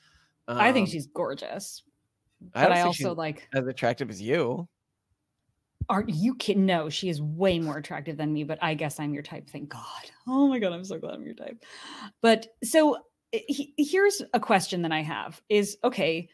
I 0.46 0.72
think 0.72 0.86
Um, 0.86 0.92
she's 0.92 1.06
gorgeous. 1.06 1.82
I 2.54 2.62
But 2.62 2.72
I, 2.72 2.80
also 2.82 3.14
like 3.14 3.48
as 3.54 3.66
attractive 3.66 4.10
as 4.10 4.20
you. 4.20 4.68
are 5.88 6.04
you 6.06 6.36
kidding? 6.36 6.66
No, 6.66 6.88
she 6.88 7.08
is 7.08 7.20
way 7.20 7.58
more 7.58 7.78
attractive 7.78 8.16
than 8.16 8.32
me, 8.32 8.44
but 8.44 8.58
I 8.62 8.74
guess 8.74 9.00
I'm 9.00 9.12
your 9.12 9.22
type. 9.22 9.48
Thank 9.50 9.70
God. 9.70 9.82
Oh 10.32 10.46
my 10.46 10.60
God, 10.60 10.72
I'm 10.72 10.84
so 10.84 10.96
glad 10.96 11.14
I'm 11.14 11.24
your 11.24 11.34
type. 11.34 11.64
But 12.22 12.46
so 12.62 12.98
eh, 13.32 13.40
he- 13.48 13.74
here's 13.76 14.22
a 14.32 14.38
question 14.38 14.82
that 14.82 14.92
I 14.92 15.00
have 15.02 15.42
is 15.48 15.76
okay, 15.82 16.28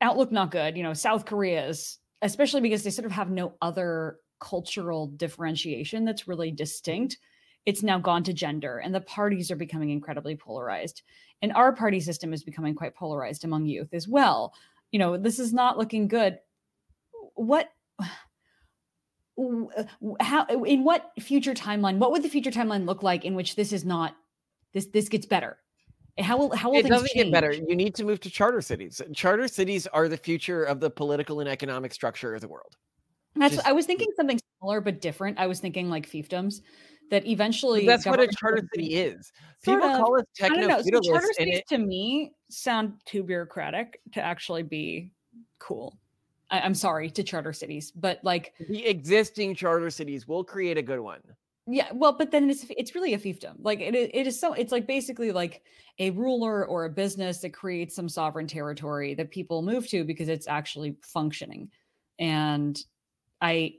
outlook 0.00 0.32
not 0.32 0.50
good. 0.50 0.76
You 0.76 0.82
know, 0.84 0.94
South 0.94 1.26
Korea's, 1.26 1.98
especially 2.22 2.62
because 2.62 2.84
they 2.84 2.90
sort 2.90 3.04
of 3.04 3.12
have 3.12 3.30
no 3.30 3.54
other 3.60 4.20
cultural 4.40 5.08
differentiation 5.08 6.04
that's 6.06 6.28
really 6.28 6.50
distinct. 6.50 7.18
It's 7.66 7.82
now 7.82 7.98
gone 7.98 8.22
to 8.24 8.32
gender, 8.32 8.78
and 8.78 8.94
the 8.94 9.02
parties 9.02 9.50
are 9.50 9.56
becoming 9.56 9.90
incredibly 9.90 10.36
polarized. 10.36 11.02
And 11.42 11.52
our 11.52 11.74
party 11.74 12.00
system 12.00 12.32
is 12.32 12.42
becoming 12.42 12.74
quite 12.74 12.94
polarized 12.94 13.44
among 13.44 13.66
youth 13.66 13.92
as 13.92 14.08
well. 14.08 14.54
You 14.90 14.98
know, 14.98 15.16
this 15.16 15.38
is 15.38 15.52
not 15.52 15.78
looking 15.78 16.08
good. 16.08 16.38
What 17.34 17.68
how 20.20 20.46
in 20.46 20.82
what 20.82 21.12
future 21.20 21.54
timeline 21.54 21.98
what 21.98 22.10
would 22.10 22.24
the 22.24 22.28
future 22.28 22.50
timeline 22.50 22.86
look 22.86 23.04
like 23.04 23.24
in 23.24 23.36
which 23.36 23.54
this 23.54 23.72
is 23.72 23.84
not 23.84 24.16
this 24.74 24.86
this 24.86 25.08
gets 25.08 25.26
better 25.26 25.58
how 26.18 26.36
will 26.36 26.54
how 26.56 26.70
will 26.70 26.78
It 26.78 26.82
things 26.82 26.94
doesn't 26.96 27.14
get 27.14 27.30
better. 27.30 27.52
You 27.52 27.76
need 27.76 27.94
to 27.96 28.04
move 28.04 28.18
to 28.20 28.30
charter 28.30 28.60
cities. 28.60 29.00
Charter 29.14 29.46
cities 29.46 29.86
are 29.86 30.08
the 30.08 30.16
future 30.16 30.64
of 30.64 30.80
the 30.80 30.90
political 30.90 31.38
and 31.40 31.48
economic 31.48 31.94
structure 31.94 32.34
of 32.34 32.40
the 32.40 32.48
world. 32.48 32.76
That's 33.36 33.54
just- 33.54 33.66
I 33.68 33.72
was 33.72 33.86
thinking 33.86 34.08
something 34.16 34.40
smaller 34.58 34.80
but 34.80 35.00
different. 35.00 35.38
I 35.38 35.46
was 35.46 35.60
thinking 35.60 35.88
like 35.88 36.08
fiefdoms 36.08 36.60
that 37.10 37.26
eventually 37.26 37.86
That's 37.86 38.06
what 38.06 38.20
a 38.20 38.28
charter 38.28 38.62
city 38.74 38.96
is. 38.96 39.32
People 39.62 39.88
of. 39.88 39.98
call 39.98 40.18
us 40.18 40.24
techno 40.34 40.66
know. 40.66 40.82
So 40.82 41.00
charter 41.00 41.32
cities 41.32 41.58
it, 41.58 41.68
to 41.68 41.78
me 41.78 42.32
sound 42.50 42.94
too 43.04 43.22
bureaucratic 43.22 44.00
to 44.12 44.22
actually 44.22 44.62
be 44.62 45.12
cool. 45.58 45.98
I, 46.50 46.60
I'm 46.60 46.74
sorry 46.74 47.10
to 47.10 47.22
charter 47.22 47.52
cities, 47.52 47.90
but 47.90 48.20
like, 48.22 48.54
the 48.68 48.86
existing 48.86 49.54
charter 49.54 49.90
cities 49.90 50.26
will 50.28 50.44
create 50.44 50.78
a 50.78 50.82
good 50.82 51.00
one. 51.00 51.20
yeah, 51.66 51.88
well, 51.92 52.12
but 52.12 52.30
then 52.30 52.48
it's 52.48 52.64
it's 52.70 52.94
really 52.94 53.12
a 53.14 53.18
fiefdom. 53.18 53.56
Like 53.60 53.80
it 53.80 53.94
it 53.94 54.26
is 54.26 54.40
so 54.40 54.54
it's 54.54 54.72
like 54.72 54.86
basically 54.86 55.32
like 55.32 55.62
a 55.98 56.10
ruler 56.10 56.66
or 56.66 56.86
a 56.86 56.90
business 56.90 57.38
that 57.38 57.50
creates 57.50 57.94
some 57.94 58.08
sovereign 58.08 58.46
territory 58.46 59.14
that 59.14 59.30
people 59.30 59.60
move 59.60 59.86
to 59.88 60.04
because 60.04 60.28
it's 60.28 60.48
actually 60.48 60.96
functioning. 61.02 61.68
And 62.18 62.82
I 63.40 63.74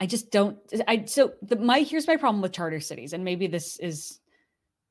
I 0.00 0.06
just 0.06 0.30
don't 0.30 0.58
I 0.86 1.04
so 1.06 1.32
the 1.42 1.56
my 1.56 1.80
here's 1.80 2.06
my 2.06 2.16
problem 2.16 2.40
with 2.40 2.52
charter 2.52 2.80
cities 2.80 3.12
and 3.12 3.24
maybe 3.24 3.46
this 3.46 3.78
is 3.80 4.20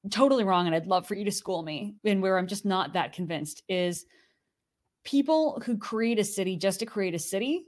totally 0.10 0.44
wrong 0.44 0.66
and 0.68 0.76
I'd 0.76 0.88
love 0.88 1.08
for 1.08 1.16
you 1.16 1.26
to 1.26 1.32
school 1.32 1.64
me 1.64 1.96
and 2.04 2.22
where 2.22 2.38
I'm 2.38 2.48
just 2.48 2.66
not 2.66 2.94
that 2.94 3.14
convinced 3.14 3.64
is 3.70 4.06
people 5.04 5.62
who 5.66 5.78
create 5.78 6.20
a 6.20 6.24
city 6.24 6.58
just 6.58 6.80
to 6.80 6.86
create 6.86 7.16
a 7.16 7.20
city 7.20 7.66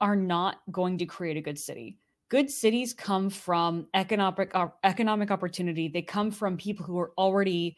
are 0.00 0.16
not 0.16 0.60
going 0.70 0.96
to 0.98 1.06
create 1.06 1.36
a 1.36 1.40
good 1.40 1.58
city. 1.58 1.98
Good 2.30 2.48
cities 2.48 2.94
come 2.94 3.28
from 3.28 3.88
economic 3.92 4.54
op- 4.54 4.78
economic 4.84 5.30
opportunity. 5.32 5.88
They 5.88 6.02
come 6.02 6.30
from 6.30 6.56
people 6.56 6.86
who 6.86 6.98
are 6.98 7.12
already 7.18 7.76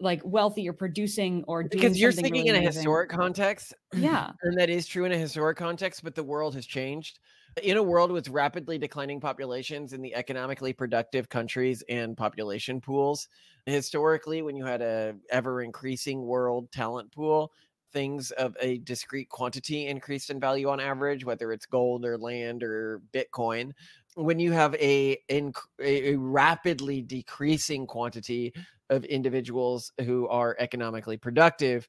like 0.00 0.22
wealthy 0.24 0.68
or 0.68 0.72
producing 0.72 1.44
or 1.46 1.62
doing 1.62 1.82
Because 1.82 2.00
you're 2.00 2.10
thinking 2.10 2.32
really 2.32 2.48
in 2.48 2.54
a 2.54 2.58
amazing. 2.60 2.78
historic 2.80 3.10
context, 3.10 3.74
Yeah. 3.94 4.32
and 4.42 4.58
that 4.58 4.70
is 4.70 4.86
true 4.86 5.04
in 5.04 5.12
a 5.12 5.18
historic 5.18 5.58
context, 5.58 6.02
but 6.02 6.14
the 6.14 6.24
world 6.24 6.54
has 6.54 6.66
changed. 6.66 7.20
In 7.60 7.76
a 7.76 7.82
world 7.82 8.10
with 8.10 8.30
rapidly 8.30 8.78
declining 8.78 9.20
populations 9.20 9.92
in 9.92 10.00
the 10.00 10.14
economically 10.14 10.72
productive 10.72 11.28
countries 11.28 11.82
and 11.86 12.16
population 12.16 12.80
pools, 12.80 13.28
historically, 13.66 14.40
when 14.40 14.56
you 14.56 14.64
had 14.64 14.80
a 14.80 15.14
ever 15.28 15.60
increasing 15.60 16.22
world 16.22 16.72
talent 16.72 17.12
pool, 17.12 17.52
things 17.92 18.30
of 18.32 18.56
a 18.58 18.78
discrete 18.78 19.28
quantity 19.28 19.86
increased 19.86 20.30
in 20.30 20.40
value 20.40 20.70
on 20.70 20.80
average, 20.80 21.26
whether 21.26 21.52
it's 21.52 21.66
gold 21.66 22.06
or 22.06 22.16
land 22.16 22.62
or 22.62 23.02
Bitcoin. 23.12 23.72
When 24.14 24.38
you 24.38 24.52
have 24.52 24.74
a, 24.76 25.18
inc- 25.28 25.54
a 25.78 26.12
a 26.12 26.18
rapidly 26.18 27.02
decreasing 27.02 27.86
quantity 27.86 28.54
of 28.88 29.04
individuals 29.04 29.92
who 30.06 30.26
are 30.28 30.56
economically 30.58 31.18
productive, 31.18 31.86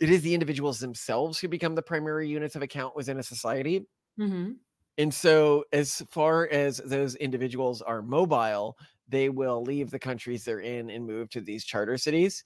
it 0.00 0.10
is 0.10 0.22
the 0.22 0.34
individuals 0.34 0.80
themselves 0.80 1.38
who 1.38 1.46
become 1.46 1.76
the 1.76 1.82
primary 1.82 2.28
units 2.28 2.56
of 2.56 2.62
account 2.62 2.96
within 2.96 3.20
a 3.20 3.22
society. 3.22 3.86
Hmm 4.18 4.52
And 4.96 5.12
so, 5.12 5.64
as 5.72 6.02
far 6.10 6.48
as 6.48 6.78
those 6.78 7.16
individuals 7.16 7.82
are 7.82 8.00
mobile, 8.02 8.76
they 9.08 9.28
will 9.28 9.62
leave 9.62 9.90
the 9.90 9.98
countries 9.98 10.44
they're 10.44 10.60
in 10.60 10.88
and 10.90 11.06
move 11.06 11.28
to 11.30 11.40
these 11.40 11.64
charter 11.64 11.98
cities, 11.98 12.44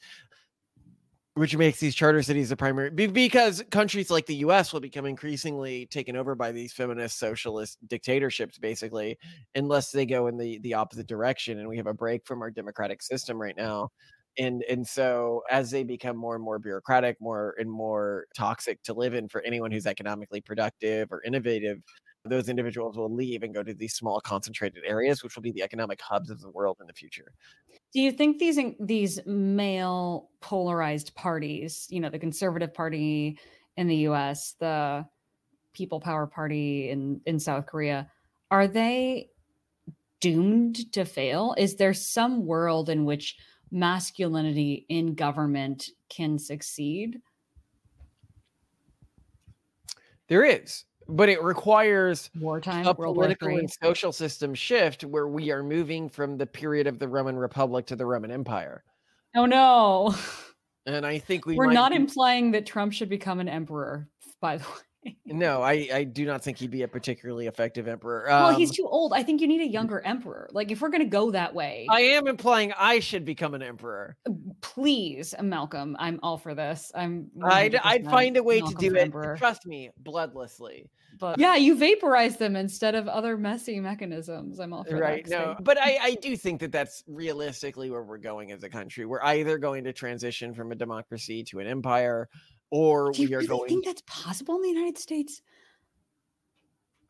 which 1.35 1.57
makes 1.57 1.79
these 1.79 1.95
charter 1.95 2.21
cities 2.21 2.49
the 2.49 2.57
primary 2.57 2.91
because 2.91 3.63
countries 3.71 4.11
like 4.11 4.27
the 4.27 4.35
US 4.37 4.73
will 4.73 4.81
become 4.81 5.07
increasingly 5.07 5.87
taken 5.87 6.17
over 6.17 6.35
by 6.35 6.51
these 6.51 6.73
feminist 6.73 7.17
socialist 7.19 7.79
dictatorships, 7.87 8.59
basically, 8.59 9.17
unless 9.55 9.93
they 9.93 10.05
go 10.05 10.27
in 10.27 10.37
the, 10.37 10.59
the 10.59 10.75
opposite 10.75 11.07
direction. 11.07 11.61
And 11.61 11.69
we 11.69 11.77
have 11.77 11.87
a 11.87 11.95
break 11.95 12.27
from 12.27 12.43
our 12.43 12.51
democratic 12.51 13.03
system 13.03 13.41
right 13.41 13.57
now. 13.57 13.91
And, 14.39 14.63
and 14.69 14.87
so 14.87 15.43
as 15.51 15.71
they 15.71 15.83
become 15.83 16.17
more 16.17 16.35
and 16.35 16.45
more 16.45 16.59
bureaucratic, 16.59 17.21
more 17.21 17.57
and 17.59 17.71
more 17.71 18.27
toxic 18.37 18.83
to 18.85 18.95
live 18.95 19.15
in 19.15 19.29
for 19.29 19.41
anyone 19.43 19.71
who's 19.71 19.87
economically 19.87 20.41
productive 20.41 21.11
or 21.11 21.23
innovative, 21.25 21.83
those 22.25 22.49
individuals 22.49 22.97
will 22.97 23.13
leave 23.13 23.43
and 23.43 23.55
go 23.55 23.63
to 23.63 23.75
these 23.75 23.95
small 23.95 24.21
concentrated 24.21 24.83
areas, 24.85 25.23
which 25.23 25.35
will 25.35 25.43
be 25.43 25.53
the 25.53 25.63
economic 25.63 26.01
hubs 26.01 26.31
of 26.31 26.41
the 26.41 26.51
world 26.51 26.79
in 26.81 26.87
the 26.87 26.93
future. 26.93 27.33
Do 27.93 28.01
you 28.01 28.13
think 28.13 28.39
these 28.39 28.59
these 28.81 29.21
male 29.27 30.31
polarized 30.41 31.15
parties, 31.15 31.87
you 31.91 32.01
know, 32.01 32.11
the 32.11 32.19
Conservative 32.19 32.75
Party 32.75 33.39
in 33.77 33.87
the 33.87 33.97
U.S., 33.97 34.55
the 34.61 35.07
People 35.73 36.01
Power 36.01 36.27
Party 36.27 36.91
in 36.91 37.21
in 37.25 37.39
South 37.39 37.67
Korea, 37.67 38.11
are 38.51 38.69
they 38.69 39.31
doomed 40.21 40.93
to 40.93 41.05
fail? 41.05 41.55
Is 41.57 41.77
there 41.77 41.95
some 41.95 42.45
world 42.45 42.91
in 42.91 43.05
which 43.05 43.37
masculinity 43.71 44.87
in 44.89 45.15
government 45.15 45.91
can 46.09 46.39
succeed? 46.39 47.21
There 50.29 50.45
is, 50.45 50.85
but 51.09 51.29
it 51.29 51.43
requires 51.43 52.31
Wartime, 52.39 52.87
a 52.87 52.93
World 52.93 53.17
political 53.17 53.49
III. 53.49 53.59
and 53.61 53.71
social 53.71 54.13
system 54.13 54.55
shift 54.55 55.05
where 55.05 55.27
we 55.29 55.51
are 55.51 55.63
moving 55.63 56.09
from 56.09 56.37
the 56.37 56.47
period 56.47 56.87
of 56.87 56.99
the 56.99 57.09
Roman 57.09 57.37
Republic 57.37 57.87
to 57.87 57.97
the 57.97 58.05
Roman 58.05 58.31
Empire. 58.31 58.85
Oh 59.35 59.47
no, 59.47 60.15
And 60.87 61.07
I 61.07 61.19
think 61.19 61.47
we 61.47 61.55
we 61.57 61.65
are 61.65 61.69
might 61.69 61.75
not 61.75 61.91
be- 61.93 61.97
implying 61.97 62.51
that 62.53 62.67
Trump 62.67 62.93
should 62.93 63.09
become 63.09 63.41
an 63.41 63.49
emperor. 63.49 64.09
By 64.41 64.59
the 64.59 64.65
way. 64.65 64.71
No, 65.27 65.63
I, 65.63 65.89
I 65.93 66.05
do 66.05 66.25
not 66.25 66.43
think 66.43 66.59
he'd 66.59 66.71
be 66.71 66.83
a 66.83 66.89
particularly 66.89 67.47
effective 67.47 67.87
emperor. 67.87 68.25
Well, 68.27 68.55
he's 68.57 68.71
Um, 68.71 68.75
too 68.77 68.87
old. 68.89 69.13
I 69.15 69.23
think 69.23 69.41
you 69.41 69.47
need 69.47 69.61
a 69.61 69.69
younger 69.69 70.01
emperor. 70.01 70.49
Like, 70.53 70.71
if 70.71 70.81
we're 70.81 70.89
going 70.89 71.03
to 71.03 71.09
go 71.09 71.31
that 71.33 71.55
way, 71.55 71.87
I 71.91 72.01
am 72.01 72.27
implying 72.27 72.73
I 72.79 73.01
should 73.01 73.25
become 73.25 73.55
an 73.55 73.63
emperor. 73.63 74.17
please, 74.61 75.35
Malcolm, 75.41 75.97
I'm 75.99 76.19
all 76.23 76.39
for 76.39 76.55
this. 76.55 76.91
I'm. 76.95 77.31
I'd, 77.45 77.77
I'd 77.77 78.05
find 78.07 78.37
a 78.37 78.43
way 78.43 78.61
to 78.61 78.75
do 78.79 78.95
it. 78.95 79.01
emperor. 79.03 79.37
Trust 79.37 79.67
me, 79.67 79.91
bloodlessly. 80.03 80.89
But 81.21 81.39
yeah, 81.39 81.57
you 81.57 81.75
vaporize 81.75 82.37
them 82.37 82.55
instead 82.55 82.95
of 82.95 83.09
other 83.09 83.37
messy 83.37 83.81
mechanisms. 83.81 84.61
I'm 84.61 84.73
all 84.73 84.85
for 84.85 84.97
right 84.99 85.25
that. 85.25 85.31
no 85.31 85.57
but 85.61 85.77
I, 85.77 85.99
I 86.01 86.15
do 86.15 86.37
think 86.37 86.61
that 86.61 86.71
that's 86.71 87.03
realistically 87.09 87.91
where 87.91 88.03
we're 88.05 88.19
going 88.19 88.53
as 88.53 88.63
a 88.63 88.69
country 88.69 89.05
we're 89.05 89.23
either 89.23 89.59
going 89.59 89.83
to 89.85 89.93
transition 89.93 90.55
from 90.55 90.71
a 90.71 90.77
democracy 90.77 91.43
to 91.45 91.59
an 91.59 91.67
empire 91.67 92.29
or 92.71 93.13
Do 93.13 93.23
you 93.23 93.29
we 93.29 93.35
are 93.35 93.39
really 93.39 93.49
going 93.49 93.69
think 93.69 93.85
that's 93.85 94.03
possible 94.07 94.57
in 94.57 94.63
the 94.63 94.69
United 94.69 94.99
States? 94.99 95.43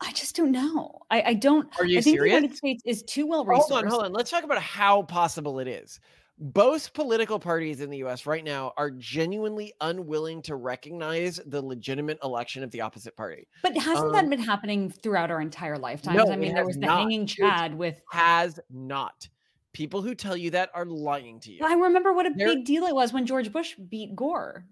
I 0.01 0.11
just 0.13 0.35
don't 0.35 0.51
know. 0.51 0.99
I, 1.11 1.21
I 1.21 1.33
don't. 1.33 1.67
Are 1.77 1.85
you 1.85 1.97
I 1.97 2.01
think 2.01 2.17
the? 2.19 2.25
United 2.25 2.55
States 2.55 2.81
is 2.85 3.03
too 3.03 3.27
well 3.27 3.45
resourced. 3.45 3.57
hold 3.69 3.71
on 3.73 3.87
hold 3.87 4.03
on 4.05 4.13
let's 4.13 4.31
talk 4.31 4.43
about 4.43 4.61
how 4.61 5.01
possible 5.03 5.59
it 5.59 5.67
is 5.67 5.99
both 6.41 6.93
political 6.93 7.37
parties 7.37 7.81
in 7.81 7.89
the 7.89 7.97
us 7.97 8.25
right 8.25 8.45
now 8.45 8.71
are 8.77 8.91
genuinely 8.91 9.73
unwilling 9.81 10.41
to 10.43 10.55
recognize 10.55 11.37
the 11.47 11.61
legitimate 11.61 12.17
election 12.23 12.63
of 12.63 12.71
the 12.71 12.79
opposite 12.79 13.13
party 13.17 13.45
But 13.61 13.75
hasn't 13.77 14.05
Um, 14.07 14.11
that 14.13 14.29
been 14.29 14.39
happening 14.39 14.89
throughout 14.89 15.31
our 15.31 15.41
entire 15.41 15.77
lifetimes? 15.77 16.15
no, 16.15 16.31
I 16.31 16.37
mean, 16.37 16.53
there 16.53 16.65
was 16.65 16.75
the 16.77 16.85
not. 16.85 16.99
hanging 16.99 17.25
Chad 17.27 17.75
with. 17.77 18.01
has 18.13 18.57
not 18.69 19.27
people 19.73 20.01
who 20.01 20.15
tell 20.15 20.37
you 20.37 20.49
that 20.51 20.69
are 20.73 20.85
lying 20.85 21.41
to 21.41 21.51
you 21.51 21.59
I 21.61 21.73
remember 21.73 22.13
what 22.13 22.25
a 22.25 22.29
There- 22.33 22.47
big 22.47 22.63
deal 22.63 22.85
it 22.85 22.95
was 22.95 23.11
when 23.11 23.25
George 23.25 23.51
Bush 23.51 23.75
beat 23.75 24.15
Gore. 24.15 24.63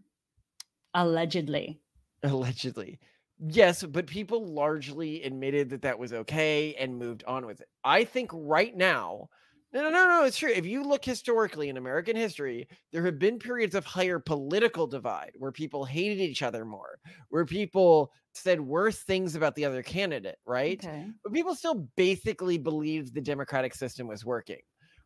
Allegedly. 0.98 1.80
allegedly. 2.24 3.00
Yes 3.40 3.84
but 3.84 4.08
people 4.08 4.46
largely 4.48 5.22
admitted 5.24 5.70
that 5.70 5.84
that 5.84 6.00
was 6.00 6.12
okay 6.12 6.74
and 6.76 6.98
moved 6.98 7.24
on 7.28 7.46
with 7.46 7.62
it. 7.62 7.68
I 7.84 8.04
think 8.04 8.32
right 8.34 8.76
now 8.76 9.30
no 9.74 9.84
no 9.84 9.92
no 9.92 10.06
no 10.06 10.24
it's 10.26 10.38
true. 10.38 10.50
If 10.50 10.66
you 10.66 10.84
look 10.84 11.06
historically 11.06 11.70
in 11.70 11.78
american 11.78 12.16
history 12.16 12.68
there 12.92 13.06
have 13.06 13.20
been 13.20 13.38
periods 13.38 13.76
of 13.76 13.86
higher 13.86 14.18
political 14.18 14.88
divide 14.88 15.34
where 15.38 15.52
people 15.52 15.86
hated 15.86 16.20
each 16.20 16.42
other 16.42 16.66
more 16.66 16.98
where 17.30 17.46
people 17.46 18.12
said 18.34 18.60
worse 18.60 19.00
things 19.04 19.36
about 19.36 19.54
the 19.56 19.66
other 19.66 19.84
candidate 19.84 20.38
right? 20.48 20.84
Okay. 20.84 21.06
but 21.24 21.34
people 21.34 21.54
still 21.54 21.88
basically 21.96 22.58
believed 22.58 23.14
the 23.14 23.22
democratic 23.22 23.76
system 23.76 24.08
was 24.08 24.26
working. 24.26 24.62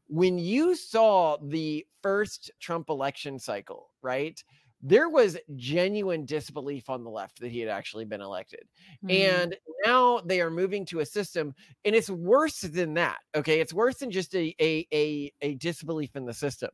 When 0.07 0.37
you 0.37 0.75
saw 0.75 1.37
the 1.41 1.85
first 2.01 2.49
trump 2.61 2.89
election 2.89 3.39
cycle 3.39 3.89
right 4.01 4.41
there 4.83 5.09
was 5.09 5.37
genuine 5.55 6.25
disbelief 6.25 6.89
on 6.89 7.03
the 7.03 7.09
left 7.09 7.39
that 7.39 7.51
he 7.51 7.59
had 7.59 7.69
actually 7.69 8.05
been 8.05 8.21
elected 8.21 8.67
Mhm. 9.03 9.11
and 9.11 9.57
now 9.85 10.19
they 10.21 10.41
are 10.41 10.49
moving 10.49 10.85
to 10.85 10.99
a 11.01 11.05
system 11.05 11.53
and 11.85 11.95
it's 11.95 12.09
worse 12.09 12.61
than 12.61 12.93
that 12.95 13.19
okay 13.35 13.59
it's 13.59 13.73
worse 13.73 13.97
than 13.97 14.11
just 14.11 14.33
a 14.35 14.55
a 14.59 14.87
a, 14.93 15.31
a 15.41 15.55
disbelief 15.55 16.15
in 16.15 16.25
the 16.25 16.33
system 16.33 16.71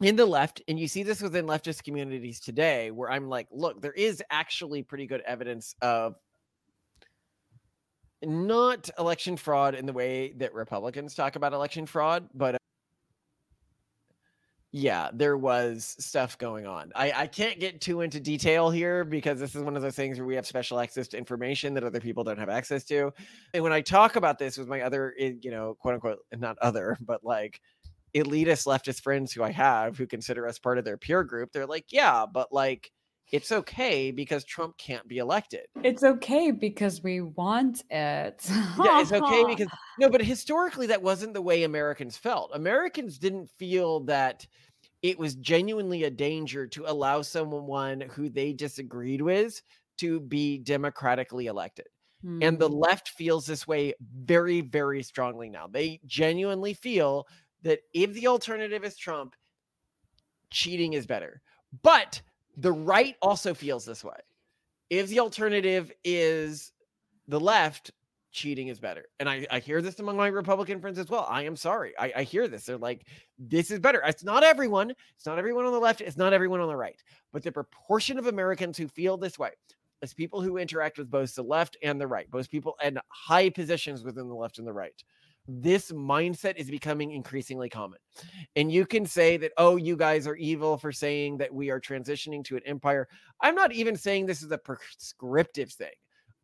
in 0.00 0.16
the 0.16 0.26
left 0.26 0.62
and 0.68 0.78
you 0.78 0.88
see 0.88 1.02
this 1.02 1.20
within 1.20 1.46
leftist 1.46 1.82
communities 1.84 2.40
today 2.40 2.90
where 2.90 3.10
i'm 3.10 3.28
like 3.28 3.46
look 3.50 3.80
there 3.80 3.92
is 3.92 4.22
actually 4.30 4.82
pretty 4.82 5.06
good 5.06 5.20
evidence 5.22 5.74
of 5.82 6.16
not 8.22 8.90
election 8.98 9.36
fraud 9.36 9.74
in 9.74 9.86
the 9.86 9.92
way 9.92 10.32
that 10.32 10.52
republicans 10.54 11.14
talk 11.14 11.36
about 11.36 11.52
election 11.52 11.86
fraud 11.86 12.28
but 12.34 12.54
uh, 12.54 12.58
yeah 14.72 15.10
there 15.12 15.36
was 15.36 15.96
stuff 15.98 16.38
going 16.38 16.66
on. 16.66 16.92
I, 16.94 17.12
I 17.12 17.26
can't 17.26 17.58
get 17.58 17.80
too 17.80 18.02
into 18.02 18.20
detail 18.20 18.70
here 18.70 19.04
because 19.04 19.40
this 19.40 19.54
is 19.54 19.62
one 19.62 19.76
of 19.76 19.82
those 19.82 19.96
things 19.96 20.18
where 20.18 20.26
we 20.26 20.36
have 20.36 20.46
special 20.46 20.78
access 20.78 21.08
to 21.08 21.18
information 21.18 21.74
that 21.74 21.84
other 21.84 22.00
people 22.00 22.22
don't 22.24 22.38
have 22.38 22.48
access 22.48 22.84
to. 22.84 23.12
And 23.54 23.62
when 23.62 23.72
i 23.72 23.80
talk 23.80 24.16
about 24.16 24.38
this 24.38 24.56
with 24.58 24.68
my 24.68 24.82
other 24.82 25.14
eh, 25.18 25.32
you 25.42 25.50
know 25.50 25.74
quote 25.80 25.94
unquote 25.94 26.18
not 26.36 26.56
other 26.58 26.96
but 27.00 27.24
like 27.24 27.60
elitist 28.14 28.66
leftist 28.66 29.02
friends 29.02 29.32
who 29.32 29.42
i 29.42 29.50
have 29.52 29.96
who 29.96 30.06
consider 30.06 30.46
us 30.46 30.58
part 30.58 30.78
of 30.78 30.84
their 30.84 30.96
peer 30.96 31.22
group 31.22 31.52
they're 31.52 31.66
like 31.66 31.86
yeah 31.90 32.26
but 32.32 32.52
like 32.52 32.90
it's 33.32 33.52
okay 33.52 34.10
because 34.10 34.44
Trump 34.44 34.76
can't 34.78 35.08
be 35.08 35.18
elected. 35.18 35.66
It's 35.82 36.02
okay 36.02 36.50
because 36.50 37.02
we 37.02 37.20
want 37.20 37.84
it. 37.90 38.50
yeah, 38.76 38.92
it's 38.98 39.12
okay 39.12 39.44
because 39.44 39.68
no, 39.96 40.08
but 40.08 40.22
historically 40.22 40.86
that 40.86 41.02
wasn't 41.02 41.34
the 41.34 41.42
way 41.42 41.62
Americans 41.64 42.16
felt. 42.16 42.50
Americans 42.54 43.18
didn't 43.18 43.50
feel 43.50 44.00
that 44.04 44.46
it 45.02 45.18
was 45.18 45.36
genuinely 45.36 46.04
a 46.04 46.10
danger 46.10 46.66
to 46.68 46.86
allow 46.90 47.22
someone 47.22 48.00
who 48.02 48.30
they 48.30 48.52
disagreed 48.52 49.22
with 49.22 49.62
to 49.98 50.20
be 50.20 50.58
democratically 50.58 51.46
elected. 51.46 51.86
And 52.40 52.58
the 52.58 52.68
Hmm. 52.68 52.70
left 52.70 53.10
feels 53.10 53.46
this 53.46 53.66
way 53.66 53.94
very, 54.00 54.62
very 54.62 55.02
strongly 55.02 55.50
now. 55.50 55.68
They 55.68 56.00
genuinely 56.06 56.74
feel 56.74 57.26
that 57.62 57.80
if 57.94 58.12
the 58.14 58.28
alternative 58.28 58.84
is 58.84 58.96
Trump, 58.98 59.36
cheating 60.50 60.92
is 60.94 61.06
better. 61.06 61.42
But 61.82 62.22
the 62.56 62.72
right 62.72 63.16
also 63.22 63.54
feels 63.54 63.84
this 63.84 64.04
way. 64.04 64.16
If 64.90 65.08
the 65.08 65.20
alternative 65.20 65.92
is 66.04 66.72
the 67.28 67.40
left, 67.40 67.92
cheating 68.32 68.68
is 68.68 68.78
better. 68.78 69.06
And 69.18 69.28
I, 69.28 69.46
I 69.50 69.58
hear 69.58 69.82
this 69.82 69.98
among 69.98 70.16
my 70.16 70.28
Republican 70.28 70.80
friends 70.80 70.98
as 70.98 71.08
well. 71.08 71.26
I 71.28 71.42
am 71.42 71.56
sorry. 71.56 71.94
I, 71.98 72.12
I 72.16 72.22
hear 72.22 72.48
this. 72.48 72.64
They're 72.64 72.76
like, 72.76 73.06
this 73.38 73.70
is 73.70 73.78
better. 73.78 74.02
It's 74.06 74.24
not 74.24 74.42
everyone. 74.42 74.92
It's 75.16 75.26
not 75.26 75.38
everyone 75.38 75.64
on 75.64 75.72
the 75.72 75.78
left. 75.78 76.00
It's 76.00 76.16
not 76.16 76.32
everyone 76.32 76.60
on 76.60 76.68
the 76.68 76.76
right. 76.76 77.02
But 77.32 77.42
the 77.42 77.52
proportion 77.52 78.18
of 78.18 78.26
Americans 78.26 78.78
who 78.78 78.88
feel 78.88 79.16
this 79.16 79.38
way 79.38 79.50
is 80.02 80.14
people 80.14 80.40
who 80.40 80.58
interact 80.58 80.98
with 80.98 81.10
both 81.10 81.34
the 81.34 81.42
left 81.42 81.76
and 81.82 82.00
the 82.00 82.06
right, 82.06 82.30
both 82.30 82.50
people 82.50 82.76
in 82.82 82.98
high 83.08 83.50
positions 83.50 84.02
within 84.02 84.28
the 84.28 84.34
left 84.34 84.58
and 84.58 84.66
the 84.66 84.72
right. 84.72 85.02
This 85.52 85.90
mindset 85.90 86.56
is 86.56 86.70
becoming 86.70 87.10
increasingly 87.10 87.68
common. 87.68 87.98
And 88.54 88.70
you 88.70 88.86
can 88.86 89.04
say 89.04 89.36
that, 89.38 89.50
oh, 89.56 89.74
you 89.74 89.96
guys 89.96 90.28
are 90.28 90.36
evil 90.36 90.78
for 90.78 90.92
saying 90.92 91.38
that 91.38 91.52
we 91.52 91.70
are 91.70 91.80
transitioning 91.80 92.44
to 92.44 92.56
an 92.56 92.62
empire. 92.66 93.08
I'm 93.40 93.56
not 93.56 93.72
even 93.72 93.96
saying 93.96 94.26
this 94.26 94.42
is 94.42 94.52
a 94.52 94.58
prescriptive 94.58 95.72
thing. 95.72 95.90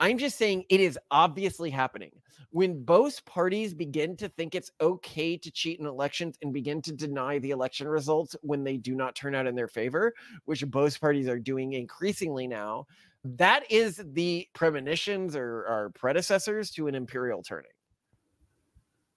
I'm 0.00 0.18
just 0.18 0.36
saying 0.36 0.64
it 0.68 0.80
is 0.80 0.98
obviously 1.12 1.70
happening. 1.70 2.10
When 2.50 2.82
both 2.82 3.24
parties 3.26 3.74
begin 3.74 4.16
to 4.16 4.28
think 4.28 4.56
it's 4.56 4.72
okay 4.80 5.36
to 5.36 5.50
cheat 5.52 5.78
in 5.78 5.86
elections 5.86 6.36
and 6.42 6.52
begin 6.52 6.82
to 6.82 6.92
deny 6.92 7.38
the 7.38 7.50
election 7.50 7.86
results 7.86 8.34
when 8.42 8.64
they 8.64 8.76
do 8.76 8.96
not 8.96 9.14
turn 9.14 9.36
out 9.36 9.46
in 9.46 9.54
their 9.54 9.68
favor, 9.68 10.14
which 10.46 10.66
both 10.66 11.00
parties 11.00 11.28
are 11.28 11.38
doing 11.38 11.74
increasingly 11.74 12.48
now, 12.48 12.86
that 13.24 13.70
is 13.70 14.02
the 14.12 14.48
premonitions 14.52 15.36
or, 15.36 15.64
or 15.68 15.92
predecessors 15.94 16.72
to 16.72 16.88
an 16.88 16.96
imperial 16.96 17.42
turning 17.42 17.70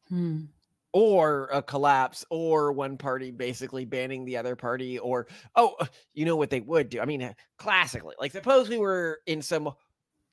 Hmm. 0.09 0.41
or 0.91 1.49
a 1.53 1.61
collapse 1.61 2.25
or 2.31 2.71
one 2.71 2.97
party 2.97 3.29
basically 3.31 3.85
banning 3.85 4.25
the 4.25 4.37
other 4.37 4.55
party 4.55 4.97
or 4.97 5.27
oh 5.55 5.75
uh, 5.79 5.85
you 6.13 6.25
know 6.25 6.35
what 6.35 6.49
they 6.49 6.61
would 6.61 6.89
do 6.89 6.99
i 6.99 7.05
mean 7.05 7.21
uh, 7.21 7.33
classically 7.59 8.15
like 8.19 8.31
suppose 8.31 8.69
we 8.69 8.77
were 8.79 9.19
in 9.27 9.41
some 9.41 9.69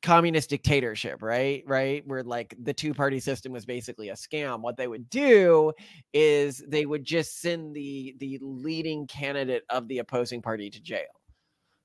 communist 0.03 0.49
dictatorship 0.51 1.21
right 1.23 1.63
right 1.67 2.07
where 2.07 2.23
like 2.23 2.55
the 2.63 2.73
two 2.73 2.95
party 2.95 3.19
system 3.21 3.53
was 3.53 3.67
basically 3.67 4.09
a 4.11 4.15
scam 4.15 4.61
what 4.61 4.77
they 4.77 4.87
would 4.89 5.11
do 5.11 5.73
is 6.15 6.65
they 6.69 6.87
would 6.87 7.05
just 7.05 7.41
send 7.41 7.75
the 7.75 8.15
the 8.19 8.39
leading 8.41 9.07
candidate 9.07 9.65
of 9.69 9.89
the 9.89 9.99
opposing 9.99 10.41
party 10.41 10.71
to 10.71 10.81
jail 10.81 11.03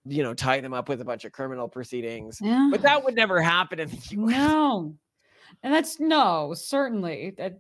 you 0.05 0.23
know 0.23 0.33
tie 0.33 0.61
them 0.61 0.73
up 0.73 0.87
with 0.87 1.01
a 1.01 1.05
bunch 1.05 1.25
of 1.25 1.31
criminal 1.31 1.67
proceedings 1.67 2.39
Yeah. 2.41 2.69
but 2.71 2.81
that 2.83 3.03
would 3.03 3.15
never 3.15 3.41
happen 3.41 3.79
in 3.79 3.89
the 3.89 3.95
US. 4.11 4.31
No. 4.31 4.95
And 5.63 5.73
that's 5.73 5.99
no, 5.99 6.53
certainly 6.55 7.33
that 7.37 7.59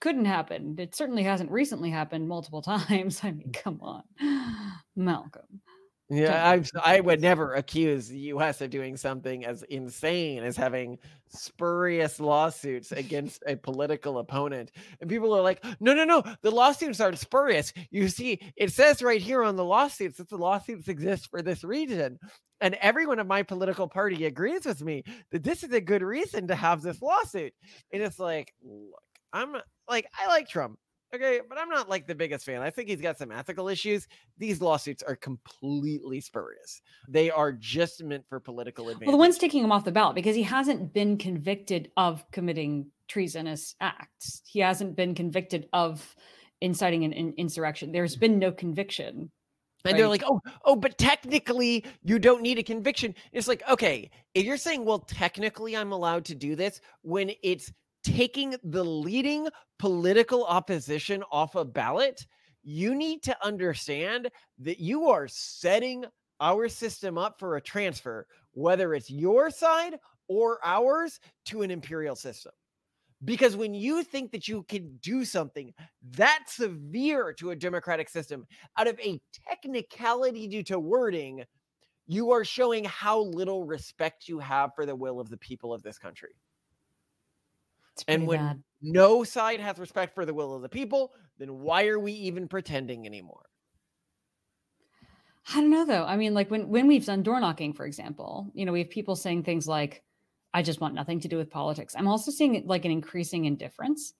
couldn't 0.00 0.24
happen. 0.24 0.76
It 0.78 0.94
certainly 0.94 1.22
hasn't 1.22 1.50
recently 1.50 1.90
happened 1.90 2.28
multiple 2.28 2.62
times. 2.88 3.20
I 3.22 3.32
mean, 3.32 3.52
come 3.52 3.80
on. 3.80 4.02
Malcolm. 4.96 5.60
Yeah, 6.08 6.48
I'm, 6.48 6.64
I 6.84 7.00
would 7.00 7.20
never 7.20 7.54
accuse 7.54 8.06
the 8.06 8.18
U.S. 8.18 8.60
of 8.60 8.70
doing 8.70 8.96
something 8.96 9.44
as 9.44 9.64
insane 9.64 10.44
as 10.44 10.56
having 10.56 10.98
spurious 11.28 12.20
lawsuits 12.20 12.92
against 12.92 13.42
a 13.48 13.56
political 13.56 14.18
opponent. 14.18 14.70
And 15.00 15.10
people 15.10 15.34
are 15.36 15.42
like, 15.42 15.64
no, 15.80 15.94
no, 15.94 16.04
no, 16.04 16.22
the 16.42 16.52
lawsuits 16.52 17.00
aren't 17.00 17.18
spurious. 17.18 17.72
You 17.90 18.06
see, 18.06 18.40
it 18.54 18.70
says 18.72 19.02
right 19.02 19.20
here 19.20 19.42
on 19.42 19.56
the 19.56 19.64
lawsuits 19.64 20.18
that 20.18 20.28
the 20.28 20.38
lawsuits 20.38 20.86
exist 20.86 21.28
for 21.28 21.42
this 21.42 21.64
reason. 21.64 22.20
And 22.60 22.74
everyone 22.76 23.18
of 23.18 23.26
my 23.26 23.42
political 23.42 23.88
party 23.88 24.26
agrees 24.26 24.64
with 24.64 24.82
me 24.82 25.02
that 25.32 25.42
this 25.42 25.64
is 25.64 25.72
a 25.72 25.80
good 25.80 26.02
reason 26.02 26.46
to 26.46 26.54
have 26.54 26.82
this 26.82 27.02
lawsuit. 27.02 27.52
And 27.92 28.00
it's 28.00 28.20
like, 28.20 28.54
look, 28.62 29.02
I'm 29.36 29.54
like, 29.88 30.06
I 30.18 30.26
like 30.28 30.48
Trump. 30.48 30.78
Okay, 31.14 31.40
but 31.48 31.56
I'm 31.56 31.68
not 31.68 31.88
like 31.88 32.06
the 32.06 32.14
biggest 32.14 32.44
fan. 32.44 32.62
I 32.62 32.70
think 32.70 32.88
he's 32.88 33.00
got 33.00 33.16
some 33.16 33.30
ethical 33.30 33.68
issues. 33.68 34.08
These 34.38 34.60
lawsuits 34.60 35.02
are 35.04 35.14
completely 35.14 36.20
spurious. 36.20 36.80
They 37.08 37.30
are 37.30 37.52
just 37.52 38.02
meant 38.02 38.24
for 38.28 38.40
political 38.40 38.88
advantage. 38.88 39.06
Well, 39.06 39.12
the 39.16 39.20
one's 39.20 39.38
taking 39.38 39.62
him 39.62 39.70
off 39.70 39.84
the 39.84 39.92
ballot 39.92 40.16
because 40.16 40.34
he 40.34 40.42
hasn't 40.42 40.92
been 40.92 41.16
convicted 41.16 41.90
of 41.96 42.24
committing 42.32 42.90
treasonous 43.08 43.76
acts. 43.80 44.42
He 44.46 44.58
hasn't 44.60 44.96
been 44.96 45.14
convicted 45.14 45.68
of 45.72 46.16
inciting 46.60 47.04
an, 47.04 47.12
in- 47.12 47.34
insurrection. 47.36 47.92
There's 47.92 48.16
been 48.16 48.38
no 48.40 48.50
conviction. 48.50 49.30
and 49.84 49.96
they're 49.96 50.08
like, 50.08 50.24
oh, 50.26 50.40
oh, 50.64 50.74
but 50.74 50.98
technically 50.98 51.84
you 52.02 52.18
don't 52.18 52.42
need 52.42 52.58
a 52.58 52.64
conviction. 52.64 53.14
It's 53.32 53.46
like, 53.46 53.62
okay, 53.70 54.10
if 54.34 54.44
you're 54.44 54.56
saying, 54.56 54.84
well, 54.84 54.98
technically 54.98 55.76
I'm 55.76 55.92
allowed 55.92 56.24
to 56.26 56.34
do 56.34 56.56
this 56.56 56.80
when 57.02 57.30
it's 57.44 57.72
taking 58.06 58.54
the 58.62 58.84
leading 58.84 59.48
political 59.80 60.44
opposition 60.44 61.24
off 61.32 61.56
a 61.56 61.64
ballot, 61.64 62.24
you 62.62 62.94
need 62.94 63.22
to 63.24 63.36
understand 63.44 64.30
that 64.60 64.78
you 64.78 65.08
are 65.08 65.26
setting 65.26 66.04
our 66.40 66.68
system 66.68 67.18
up 67.18 67.40
for 67.40 67.56
a 67.56 67.60
transfer, 67.60 68.26
whether 68.52 68.94
it's 68.94 69.10
your 69.10 69.50
side 69.50 69.96
or 70.28 70.60
ours, 70.64 71.18
to 71.46 71.62
an 71.62 71.70
imperial 71.70 72.14
system. 72.14 72.52
Because 73.24 73.56
when 73.56 73.74
you 73.74 74.04
think 74.04 74.30
that 74.30 74.46
you 74.46 74.62
can 74.64 74.98
do 75.02 75.24
something 75.24 75.72
that 76.12 76.44
severe 76.46 77.32
to 77.32 77.50
a 77.50 77.56
democratic 77.56 78.08
system 78.08 78.46
out 78.76 78.86
of 78.86 79.00
a 79.00 79.20
technicality 79.48 80.46
due 80.46 80.62
to 80.64 80.78
wording, 80.78 81.42
you 82.06 82.30
are 82.30 82.44
showing 82.44 82.84
how 82.84 83.20
little 83.20 83.64
respect 83.64 84.28
you 84.28 84.38
have 84.38 84.70
for 84.76 84.86
the 84.86 84.94
will 84.94 85.18
of 85.18 85.28
the 85.28 85.38
people 85.38 85.72
of 85.72 85.82
this 85.82 85.98
country. 85.98 86.36
And 88.08 88.26
when 88.26 88.40
bad. 88.40 88.62
no 88.82 89.24
side 89.24 89.60
has 89.60 89.78
respect 89.78 90.14
for 90.14 90.24
the 90.24 90.34
will 90.34 90.54
of 90.54 90.62
the 90.62 90.68
people, 90.68 91.12
then 91.38 91.60
why 91.60 91.86
are 91.86 91.98
we 91.98 92.12
even 92.12 92.48
pretending 92.48 93.06
anymore? 93.06 93.46
I 95.48 95.60
don't 95.60 95.70
know 95.70 95.84
though. 95.86 96.04
I 96.04 96.16
mean, 96.16 96.34
like 96.34 96.50
when 96.50 96.68
when 96.68 96.86
we've 96.86 97.04
done 97.04 97.22
door 97.22 97.40
knocking, 97.40 97.72
for 97.72 97.86
example, 97.86 98.50
you 98.54 98.64
know, 98.64 98.72
we 98.72 98.80
have 98.80 98.90
people 98.90 99.14
saying 99.14 99.44
things 99.44 99.68
like, 99.68 100.02
"I 100.52 100.62
just 100.62 100.80
want 100.80 100.94
nothing 100.94 101.20
to 101.20 101.28
do 101.28 101.36
with 101.36 101.50
politics." 101.50 101.94
I'm 101.96 102.08
also 102.08 102.30
seeing 102.30 102.66
like 102.66 102.84
an 102.84 102.90
increasing 102.90 103.44
indifference, 103.44 104.14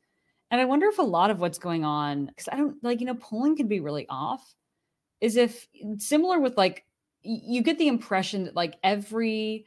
and 0.50 0.60
I 0.60 0.64
wonder 0.66 0.86
if 0.86 0.98
a 0.98 1.02
lot 1.02 1.30
of 1.30 1.40
what's 1.40 1.58
going 1.58 1.84
on, 1.84 2.26
because 2.26 2.48
I 2.50 2.56
don't 2.56 2.82
like, 2.84 3.00
you 3.00 3.06
know, 3.06 3.14
polling 3.14 3.56
can 3.56 3.66
be 3.66 3.80
really 3.80 4.06
off. 4.08 4.54
Is 5.20 5.36
if 5.36 5.66
similar 5.98 6.38
with 6.38 6.56
like 6.56 6.84
you 7.22 7.62
get 7.62 7.78
the 7.78 7.88
impression 7.88 8.44
that 8.44 8.54
like 8.54 8.76
every 8.84 9.66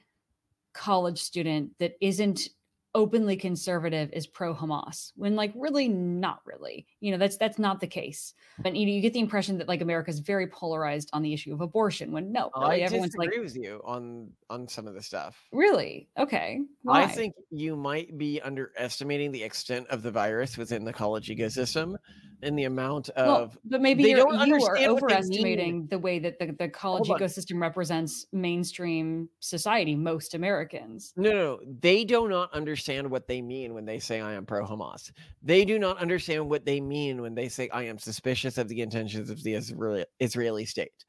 college 0.73 1.19
student 1.19 1.71
that 1.79 1.95
isn't 1.99 2.49
openly 2.95 3.35
conservative 3.35 4.09
is 4.13 4.25
pro 4.25 4.53
Hamas 4.53 5.11
when 5.15 5.35
like 5.35 5.53
really 5.55 5.87
not 5.87 6.41
really 6.45 6.87
you 6.99 7.11
know 7.11 7.17
that's 7.17 7.37
that's 7.37 7.59
not 7.59 7.79
the 7.79 7.87
case. 7.87 8.33
And 8.65 8.75
you 8.75 8.85
know 8.85 8.91
you 8.91 9.01
get 9.01 9.13
the 9.13 9.19
impression 9.19 9.57
that 9.59 9.67
like 9.67 9.81
America 9.81 10.09
is 10.09 10.19
very 10.19 10.47
polarized 10.47 11.09
on 11.13 11.21
the 11.21 11.33
issue 11.33 11.53
of 11.53 11.61
abortion 11.61 12.11
when 12.11 12.31
no 12.31 12.49
really 12.57 12.81
I 12.81 12.85
everyone's 12.85 13.13
disagree 13.13 13.37
like 13.37 13.45
with 13.45 13.55
you 13.55 13.81
on 13.85 14.29
on 14.49 14.67
some 14.67 14.87
of 14.87 14.93
the 14.93 15.03
stuff. 15.03 15.37
really? 15.51 16.09
Okay. 16.17 16.61
I 16.87 17.07
think 17.07 17.35
you 17.51 17.75
might 17.75 18.17
be 18.17 18.41
underestimating 18.41 19.31
the 19.31 19.43
extent 19.43 19.87
of 19.89 20.01
the 20.01 20.11
virus 20.11 20.57
within 20.57 20.83
the 20.83 20.93
college 20.93 21.29
ecosystem 21.29 21.95
and 22.41 22.57
the 22.57 22.63
amount 22.65 23.09
well, 23.15 23.35
of 23.35 23.57
but 23.65 23.81
maybe 23.81 24.03
they 24.03 24.09
you're, 24.09 24.19
don't 24.19 24.33
you 24.33 24.39
are 24.39 24.43
understand 24.43 24.61
what 24.63 24.75
they 24.75 24.87
mean. 24.87 24.97
overestimating 24.97 25.87
the 25.87 25.99
way 25.99 26.19
that 26.19 26.39
the, 26.39 26.55
the 26.57 26.69
college 26.69 27.07
Hold 27.07 27.21
on. 27.21 27.27
ecosystem 27.27 27.61
represents 27.61 28.25
mainstream 28.31 29.29
society 29.39 29.95
most 29.95 30.33
Americans 30.35 31.13
No, 31.15 31.31
no, 31.31 31.35
no, 31.35 31.59
they 31.81 32.03
do 32.03 32.27
not 32.27 32.53
understand 32.53 33.09
what 33.09 33.27
they 33.27 33.41
mean 33.41 33.73
when 33.73 33.85
they 33.85 33.99
say 33.99 34.21
I 34.21 34.33
am 34.33 34.45
pro 34.45 34.65
Hamas. 34.65 35.11
They 35.41 35.65
do 35.65 35.79
not 35.79 35.97
understand 35.97 36.49
what 36.49 36.65
they 36.65 36.79
mean 36.81 37.21
when 37.21 37.35
they 37.35 37.49
say 37.49 37.69
I 37.69 37.83
am 37.83 37.97
suspicious 37.97 38.57
of 38.57 38.67
the 38.67 38.81
intentions 38.81 39.29
of 39.29 39.43
the 39.43 39.53
Israeli, 39.53 40.05
Israeli 40.19 40.65
state. 40.65 41.05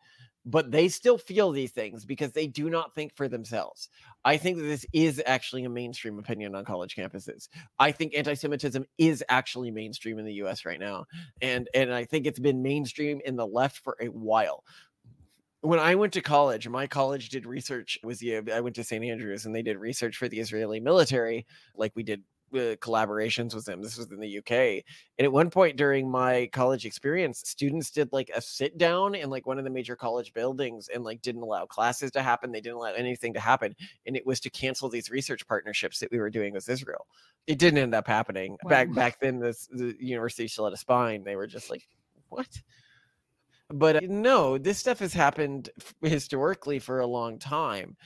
But 0.47 0.71
they 0.71 0.89
still 0.89 1.19
feel 1.19 1.51
these 1.51 1.73
things 1.73 2.05
because 2.05 2.33
they 2.33 2.47
do 2.47 2.71
not 2.71 2.95
think 2.95 3.15
for 3.15 3.29
themselves. 3.29 3.91
I 4.25 4.39
think 4.39 4.57
that 4.57 4.63
this 4.65 4.87
is 4.93 5.23
actually 5.27 5.65
a 5.65 5.69
mainstream 5.69 6.19
opinion 6.19 6.55
on 6.55 6.65
college 6.65 6.97
campuses. 6.97 7.49
I 7.79 7.93
think 7.93 8.15
anti-Semitism 8.15 8.87
is 8.97 9.23
actually 9.29 9.71
mainstream 9.71 10.19
in 10.19 10.25
the 10.25 10.33
US 10.45 10.65
right 10.65 10.81
now. 10.81 11.05
And 11.43 11.69
and 11.75 11.93
I 11.93 12.05
think 12.05 12.27
it's 12.27 12.39
been 12.39 12.63
mainstream 12.63 13.21
in 13.25 13.37
the 13.37 13.47
left 13.47 13.79
for 13.79 13.97
a 14.01 14.07
while 14.07 14.65
when 15.63 15.79
I 15.79 15.95
went 15.95 16.13
to 16.15 16.23
college, 16.23 16.67
my 16.69 16.87
college 16.87 17.29
did 17.29 17.45
research 17.45 17.99
was 18.03 18.19
the 18.19 18.51
I 18.51 18.61
went 18.61 18.77
to 18.77 18.85
St. 18.85 19.05
Andrews 19.05 19.45
and 19.45 19.55
they 19.55 19.63
did 19.63 19.77
research 19.77 20.17
for 20.17 20.29
the 20.29 20.41
Israeli 20.41 20.81
military, 20.81 21.47
like 21.75 21.93
we 21.95 22.03
did 22.03 22.23
uh, 22.53 22.77
collaborations 22.77 23.55
with 23.55 23.69
him. 23.69 23.83
This 23.83 23.97
was 23.97 24.11
in 24.11 24.21
the 24.21 24.39
UK. 24.39 24.85
And 25.19 25.25
at 25.25 25.33
one 25.33 25.51
point 25.51 25.77
during 25.77 26.11
my 26.11 26.49
college 26.53 26.87
experience, 26.87 27.43
students 27.45 27.91
did 27.91 28.13
like 28.13 28.31
a 28.35 28.41
sit 28.41 28.79
down 28.79 29.15
in 29.15 29.31
like 29.31 29.47
one 29.47 29.59
of 29.59 29.65
the 29.65 29.71
major 29.71 29.97
college 29.97 30.33
buildings 30.33 30.89
and 30.93 31.05
like 31.05 31.23
didn't 31.23 31.43
allow 31.43 31.67
classes 31.67 32.11
to 32.13 32.23
happen. 32.23 32.53
They 32.53 32.61
didn't 32.61 32.77
allow 32.77 32.93
anything 32.93 33.35
to 33.35 33.41
happen. 33.41 33.75
And 34.07 34.17
it 34.17 34.27
was 34.27 34.41
to 34.41 34.51
cancel 34.51 34.89
these 34.89 35.11
research 35.11 35.47
partnerships 35.47 36.01
that 36.01 36.11
we 36.11 36.19
were 36.19 36.31
doing 36.31 36.53
with 36.55 36.69
Israel. 36.69 37.07
It 37.47 37.59
didn't 37.59 37.79
end 37.79 37.95
up 37.95 38.07
happening. 38.07 38.57
Wow. 38.63 38.71
Back 38.71 38.95
back 38.95 39.21
then, 39.21 39.39
this 39.39 39.69
the 39.73 39.97
university 39.99 40.49
still 40.49 40.65
had 40.65 40.75
a 40.75 40.79
spine. 40.79 41.25
They 41.25 41.37
were 41.37 41.47
just 41.47 41.71
like, 41.71 41.87
what? 42.29 42.49
But 43.73 43.97
uh, 43.97 44.01
no, 44.03 44.59
this 44.59 44.79
stuff 44.79 44.99
has 44.99 45.15
happened 45.15 45.71
f- 45.81 45.95
historically 46.03 46.79
for 46.79 47.01
a 47.01 47.07
long 47.07 47.39
time. 47.39 47.97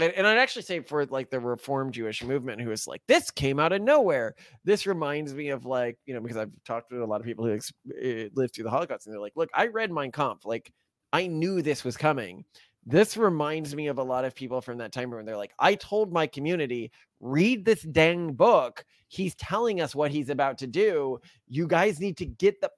And, 0.00 0.12
and 0.14 0.26
I'd 0.26 0.38
actually 0.38 0.62
say 0.62 0.80
for 0.80 1.04
like 1.06 1.30
the 1.30 1.40
Reform 1.40 1.92
Jewish 1.92 2.22
movement, 2.22 2.60
who 2.60 2.70
is 2.70 2.86
like, 2.86 3.02
this 3.06 3.30
came 3.30 3.58
out 3.58 3.72
of 3.72 3.82
nowhere. 3.82 4.34
This 4.64 4.86
reminds 4.86 5.34
me 5.34 5.50
of 5.50 5.66
like, 5.66 5.98
you 6.06 6.14
know, 6.14 6.20
because 6.20 6.36
I've 6.36 6.50
talked 6.64 6.90
to 6.90 7.02
a 7.02 7.06
lot 7.06 7.20
of 7.20 7.26
people 7.26 7.44
who 7.44 7.54
ex- 7.54 7.72
eh, 8.00 8.28
lived 8.34 8.54
through 8.54 8.64
the 8.64 8.70
Holocaust, 8.70 9.06
and 9.06 9.12
they're 9.12 9.20
like, 9.20 9.36
look, 9.36 9.50
I 9.54 9.66
read 9.66 9.92
Mein 9.92 10.12
Kampf. 10.12 10.44
Like, 10.44 10.72
I 11.12 11.26
knew 11.26 11.62
this 11.62 11.84
was 11.84 11.96
coming. 11.96 12.44
This 12.86 13.16
reminds 13.16 13.74
me 13.74 13.88
of 13.88 13.98
a 13.98 14.02
lot 14.02 14.24
of 14.24 14.34
people 14.34 14.60
from 14.60 14.78
that 14.78 14.92
time 14.92 15.10
when 15.10 15.26
they're 15.26 15.36
like, 15.36 15.52
I 15.58 15.74
told 15.74 16.12
my 16.12 16.26
community, 16.26 16.90
read 17.20 17.64
this 17.64 17.82
dang 17.82 18.32
book. 18.32 18.84
He's 19.08 19.34
telling 19.34 19.80
us 19.80 19.94
what 19.94 20.10
he's 20.10 20.30
about 20.30 20.56
to 20.58 20.66
do. 20.66 21.18
You 21.46 21.66
guys 21.66 22.00
need 22.00 22.16
to 22.18 22.26
get 22.26 22.60
the 22.60 22.70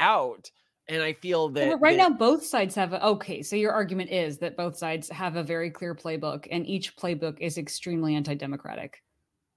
out. 0.00 0.50
And 0.88 1.02
I 1.02 1.14
feel 1.14 1.48
that 1.50 1.80
right 1.80 1.96
that- 1.96 2.10
now, 2.10 2.16
both 2.16 2.44
sides 2.44 2.74
have 2.76 2.92
a, 2.92 3.04
okay. 3.04 3.42
So 3.42 3.56
your 3.56 3.72
argument 3.72 4.10
is 4.10 4.38
that 4.38 4.56
both 4.56 4.76
sides 4.76 5.08
have 5.08 5.36
a 5.36 5.42
very 5.42 5.70
clear 5.70 5.94
playbook, 5.94 6.46
and 6.50 6.66
each 6.66 6.96
playbook 6.96 7.38
is 7.40 7.58
extremely 7.58 8.14
anti-democratic. 8.14 9.02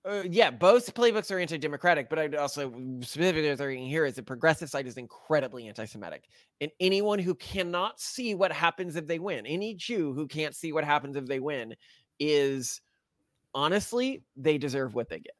Uh, 0.05 0.23
yeah, 0.29 0.49
both 0.49 0.93
playbooks 0.93 1.29
are 1.29 1.39
anti-democratic, 1.39 2.09
but 2.09 2.17
I'd 2.17 2.33
also 2.33 2.73
specifically 3.01 3.55
saying 3.55 3.85
here 3.85 4.05
is 4.05 4.15
the 4.15 4.23
progressive 4.23 4.69
side 4.69 4.87
is 4.87 4.97
incredibly 4.97 5.67
anti-Semitic. 5.67 6.23
And 6.61 6.71
anyone 6.79 7.19
who 7.19 7.35
cannot 7.35 7.99
see 7.99 8.33
what 8.33 8.51
happens 8.51 8.95
if 8.95 9.05
they 9.05 9.19
win, 9.19 9.45
any 9.45 9.75
Jew 9.75 10.13
who 10.13 10.25
can't 10.25 10.55
see 10.55 10.71
what 10.71 10.85
happens 10.85 11.15
if 11.15 11.25
they 11.25 11.39
win, 11.39 11.75
is 12.17 12.81
honestly 13.53 14.23
they 14.37 14.57
deserve 14.57 14.95
what 14.95 15.09
they 15.09 15.19
get. 15.19 15.35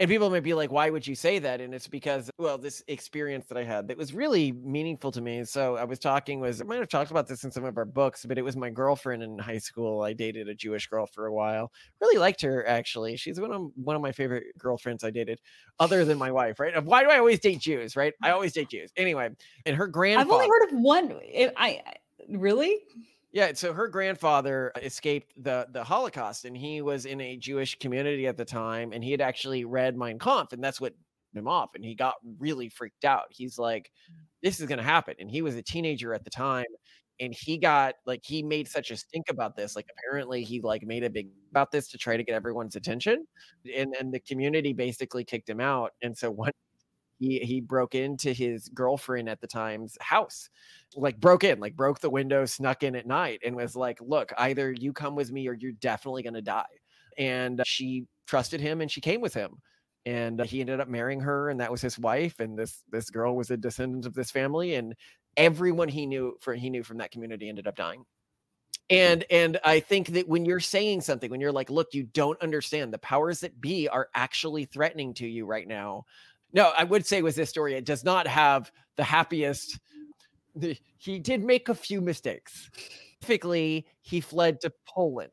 And 0.00 0.08
people 0.08 0.30
might 0.30 0.42
be 0.42 0.54
like, 0.54 0.72
why 0.72 0.88
would 0.88 1.06
you 1.06 1.14
say 1.14 1.38
that? 1.40 1.60
And 1.60 1.74
it's 1.74 1.86
because, 1.86 2.30
well, 2.38 2.56
this 2.56 2.82
experience 2.88 3.44
that 3.48 3.58
I 3.58 3.64
had 3.64 3.86
that 3.88 3.98
was 3.98 4.14
really 4.14 4.50
meaningful 4.50 5.12
to 5.12 5.20
me. 5.20 5.44
So 5.44 5.76
I 5.76 5.84
was 5.84 5.98
talking 5.98 6.40
was 6.40 6.62
I 6.62 6.64
might 6.64 6.78
have 6.78 6.88
talked 6.88 7.10
about 7.10 7.28
this 7.28 7.44
in 7.44 7.50
some 7.50 7.66
of 7.66 7.76
our 7.76 7.84
books, 7.84 8.24
but 8.24 8.38
it 8.38 8.42
was 8.42 8.56
my 8.56 8.70
girlfriend 8.70 9.22
in 9.22 9.38
high 9.38 9.58
school. 9.58 10.02
I 10.02 10.14
dated 10.14 10.48
a 10.48 10.54
Jewish 10.54 10.86
girl 10.86 11.04
for 11.04 11.26
a 11.26 11.32
while. 11.34 11.70
Really 12.00 12.16
liked 12.18 12.40
her 12.40 12.66
actually. 12.66 13.16
She's 13.18 13.38
one 13.38 13.52
of 13.52 13.70
one 13.76 13.94
of 13.94 14.00
my 14.00 14.10
favorite 14.10 14.46
girlfriends 14.58 15.04
I 15.04 15.10
dated, 15.10 15.38
other 15.78 16.06
than 16.06 16.16
my 16.16 16.32
wife, 16.32 16.58
right? 16.60 16.82
Why 16.82 17.02
do 17.04 17.10
I 17.10 17.18
always 17.18 17.38
date 17.38 17.58
Jews, 17.60 17.94
right? 17.94 18.14
I 18.22 18.30
always 18.30 18.54
date 18.54 18.70
Jews. 18.70 18.90
Anyway, 18.96 19.28
and 19.66 19.76
her 19.76 19.86
grandfather 19.86 20.30
I've 20.30 20.32
only 20.34 20.48
heard 20.48 20.72
of 20.72 20.80
one. 20.80 21.12
I, 21.12 21.52
I 21.58 21.68
I- 21.68 21.94
really. 22.30 22.78
Yeah, 23.32 23.52
so 23.54 23.72
her 23.72 23.88
grandfather 23.88 24.72
escaped 24.82 25.32
the 25.42 25.66
the 25.72 25.84
Holocaust, 25.84 26.44
and 26.44 26.56
he 26.56 26.82
was 26.82 27.06
in 27.06 27.20
a 27.20 27.36
Jewish 27.36 27.78
community 27.78 28.26
at 28.26 28.36
the 28.36 28.44
time, 28.44 28.92
and 28.92 29.04
he 29.04 29.12
had 29.12 29.20
actually 29.20 29.64
read 29.64 29.96
Mein 29.96 30.18
Kampf, 30.18 30.52
and 30.52 30.62
that's 30.62 30.80
what 30.80 30.94
him 31.34 31.46
off, 31.46 31.70
and 31.74 31.84
he 31.84 31.94
got 31.94 32.14
really 32.38 32.68
freaked 32.68 33.04
out. 33.04 33.26
He's 33.30 33.58
like, 33.58 33.90
mm. 34.10 34.16
"This 34.42 34.60
is 34.60 34.66
going 34.66 34.78
to 34.78 34.84
happen," 34.84 35.14
and 35.18 35.30
he 35.30 35.42
was 35.42 35.54
a 35.56 35.62
teenager 35.62 36.12
at 36.12 36.24
the 36.24 36.30
time, 36.30 36.66
and 37.20 37.34
he 37.34 37.58
got 37.58 37.94
like 38.06 38.22
he 38.24 38.42
made 38.42 38.68
such 38.68 38.90
a 38.90 38.96
stink 38.96 39.26
about 39.30 39.56
this. 39.56 39.76
Like 39.76 39.86
apparently 39.96 40.42
he 40.42 40.60
like 40.60 40.82
made 40.84 41.04
a 41.04 41.10
big 41.10 41.28
about 41.50 41.70
this 41.70 41.88
to 41.88 41.98
try 41.98 42.16
to 42.16 42.24
get 42.24 42.34
everyone's 42.34 42.76
attention, 42.76 43.26
and 43.76 43.94
and 43.98 44.12
the 44.12 44.20
community 44.20 44.72
basically 44.72 45.24
kicked 45.24 45.48
him 45.48 45.60
out, 45.60 45.92
and 46.02 46.16
so 46.16 46.30
one 46.32 46.52
he 47.20 47.38
he 47.40 47.60
broke 47.60 47.94
into 47.94 48.32
his 48.32 48.68
girlfriend 48.70 49.28
at 49.28 49.40
the 49.40 49.46
time's 49.46 49.96
house 50.00 50.48
like 50.96 51.20
broke 51.20 51.44
in 51.44 51.60
like 51.60 51.76
broke 51.76 52.00
the 52.00 52.10
window 52.10 52.44
snuck 52.44 52.82
in 52.82 52.96
at 52.96 53.06
night 53.06 53.40
and 53.44 53.54
was 53.54 53.76
like 53.76 53.98
look 54.00 54.32
either 54.38 54.72
you 54.72 54.92
come 54.92 55.14
with 55.14 55.30
me 55.30 55.46
or 55.46 55.52
you're 55.52 55.72
definitely 55.72 56.22
going 56.22 56.34
to 56.34 56.42
die. 56.42 56.64
And 57.18 57.60
she 57.66 58.06
trusted 58.26 58.60
him 58.60 58.80
and 58.80 58.90
she 58.90 59.00
came 59.00 59.20
with 59.20 59.34
him. 59.34 59.58
And 60.06 60.40
uh, 60.40 60.44
he 60.44 60.60
ended 60.60 60.80
up 60.80 60.88
marrying 60.88 61.20
her 61.20 61.50
and 61.50 61.60
that 61.60 61.70
was 61.70 61.82
his 61.82 61.98
wife 61.98 62.40
and 62.40 62.58
this 62.58 62.82
this 62.90 63.10
girl 63.10 63.36
was 63.36 63.50
a 63.50 63.56
descendant 63.56 64.06
of 64.06 64.14
this 64.14 64.30
family 64.30 64.74
and 64.74 64.94
everyone 65.36 65.88
he 65.88 66.06
knew 66.06 66.36
for 66.40 66.54
he 66.54 66.70
knew 66.70 66.82
from 66.82 66.98
that 66.98 67.10
community 67.10 67.48
ended 67.48 67.68
up 67.68 67.76
dying. 67.76 68.04
And 68.88 69.24
and 69.30 69.60
i 69.64 69.78
think 69.78 70.08
that 70.08 70.26
when 70.26 70.44
you're 70.44 70.58
saying 70.58 71.02
something 71.02 71.30
when 71.30 71.40
you're 71.40 71.52
like 71.52 71.70
look 71.70 71.88
you 71.92 72.04
don't 72.04 72.40
understand. 72.42 72.92
The 72.92 72.98
powers 72.98 73.40
that 73.40 73.60
be 73.60 73.88
are 73.88 74.08
actually 74.14 74.64
threatening 74.64 75.14
to 75.14 75.26
you 75.28 75.46
right 75.46 75.68
now 75.68 76.06
no 76.52 76.72
i 76.76 76.84
would 76.84 77.06
say 77.06 77.22
with 77.22 77.34
this 77.36 77.50
story 77.50 77.74
it 77.74 77.84
does 77.84 78.04
not 78.04 78.26
have 78.26 78.70
the 78.96 79.04
happiest 79.04 79.78
the, 80.56 80.76
he 80.98 81.18
did 81.18 81.44
make 81.44 81.68
a 81.68 81.74
few 81.74 82.00
mistakes 82.00 82.70
specifically 83.20 83.86
he 84.02 84.20
fled 84.20 84.60
to 84.60 84.72
poland 84.86 85.30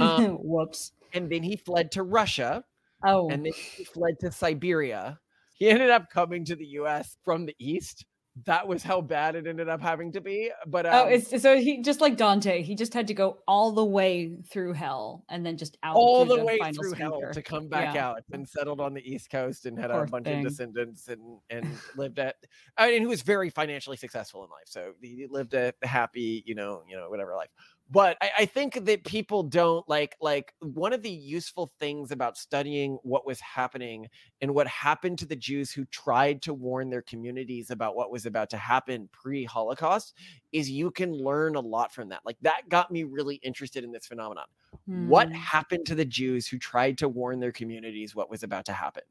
Um, 0.00 0.36
Whoops. 0.42 0.92
and 1.12 1.30
then 1.30 1.42
he 1.42 1.56
fled 1.56 1.92
to 1.92 2.02
russia 2.02 2.64
Oh, 3.06 3.28
and 3.28 3.44
then 3.44 3.52
he 3.76 3.84
fled 3.84 4.14
to 4.20 4.32
Siberia. 4.32 5.18
He 5.58 5.68
ended 5.68 5.90
up 5.90 6.08
coming 6.08 6.42
to 6.46 6.56
the 6.56 6.64
U.S. 6.80 7.18
from 7.22 7.44
the 7.44 7.54
east. 7.58 8.06
That 8.46 8.66
was 8.66 8.82
how 8.82 9.00
bad 9.00 9.36
it 9.36 9.46
ended 9.46 9.68
up 9.68 9.80
having 9.80 10.10
to 10.12 10.20
be. 10.20 10.50
But 10.66 10.86
um, 10.86 10.92
oh, 10.94 11.08
it's 11.08 11.40
so 11.40 11.56
he 11.56 11.82
just 11.82 12.00
like 12.00 12.16
Dante. 12.16 12.62
He 12.62 12.74
just 12.74 12.92
had 12.92 13.06
to 13.06 13.14
go 13.14 13.38
all 13.46 13.70
the 13.70 13.84
way 13.84 14.34
through 14.50 14.72
hell 14.72 15.24
and 15.28 15.46
then 15.46 15.56
just 15.56 15.78
out 15.84 15.94
all 15.94 16.26
through 16.26 16.38
the 16.38 16.44
way 16.44 16.58
through 16.72 16.94
hell 16.94 17.20
to 17.32 17.42
come 17.42 17.68
back 17.68 17.94
Yeah. 17.94 18.08
out 18.08 18.22
and 18.32 18.48
settled 18.48 18.80
on 18.80 18.92
the 18.92 19.00
East 19.08 19.30
Coast 19.30 19.66
and 19.66 19.78
had 19.78 19.90
Poor 19.90 20.02
a 20.02 20.06
bunch 20.08 20.24
thing. 20.24 20.44
of 20.44 20.50
descendants 20.50 21.06
and 21.06 21.38
and 21.48 21.64
lived 21.96 22.18
at. 22.18 22.34
I 22.76 22.90
mean, 22.90 23.02
he 23.02 23.06
was 23.06 23.22
very 23.22 23.50
financially 23.50 23.96
successful 23.96 24.42
in 24.42 24.50
life, 24.50 24.66
so 24.66 24.94
he 25.00 25.28
lived 25.30 25.54
a 25.54 25.72
happy, 25.84 26.42
you 26.44 26.56
know, 26.56 26.82
you 26.88 26.96
know, 26.96 27.08
whatever 27.10 27.36
life. 27.36 27.50
But 27.90 28.16
I, 28.20 28.30
I 28.40 28.46
think 28.46 28.84
that 28.86 29.04
people 29.04 29.42
don't 29.42 29.86
like 29.88 30.16
like 30.20 30.54
one 30.60 30.92
of 30.92 31.02
the 31.02 31.10
useful 31.10 31.72
things 31.78 32.10
about 32.10 32.36
studying 32.38 32.98
what 33.02 33.26
was 33.26 33.40
happening 33.40 34.08
and 34.40 34.54
what 34.54 34.66
happened 34.66 35.18
to 35.18 35.26
the 35.26 35.36
Jews 35.36 35.70
who 35.70 35.84
tried 35.86 36.42
to 36.42 36.54
warn 36.54 36.90
their 36.90 37.02
communities 37.02 37.70
about 37.70 37.94
what 37.94 38.10
was 38.10 38.24
about 38.26 38.50
to 38.50 38.56
happen 38.56 39.08
pre-Holocaust 39.12 40.14
is 40.52 40.70
you 40.70 40.90
can 40.90 41.12
learn 41.12 41.56
a 41.56 41.60
lot 41.60 41.92
from 41.92 42.08
that. 42.08 42.22
Like 42.24 42.38
that 42.40 42.68
got 42.68 42.90
me 42.90 43.04
really 43.04 43.36
interested 43.36 43.84
in 43.84 43.92
this 43.92 44.06
phenomenon 44.06 44.46
what 44.92 45.28
Hmm. 45.28 45.34
happened 45.34 45.86
to 45.86 45.94
the 45.94 46.04
Jews 46.04 46.46
who 46.46 46.58
tried 46.58 46.98
to 46.98 47.08
warn 47.08 47.40
their 47.40 47.52
communities 47.52 48.14
what 48.14 48.30
was 48.30 48.42
about 48.42 48.64
to 48.66 48.72
happen. 48.72 49.02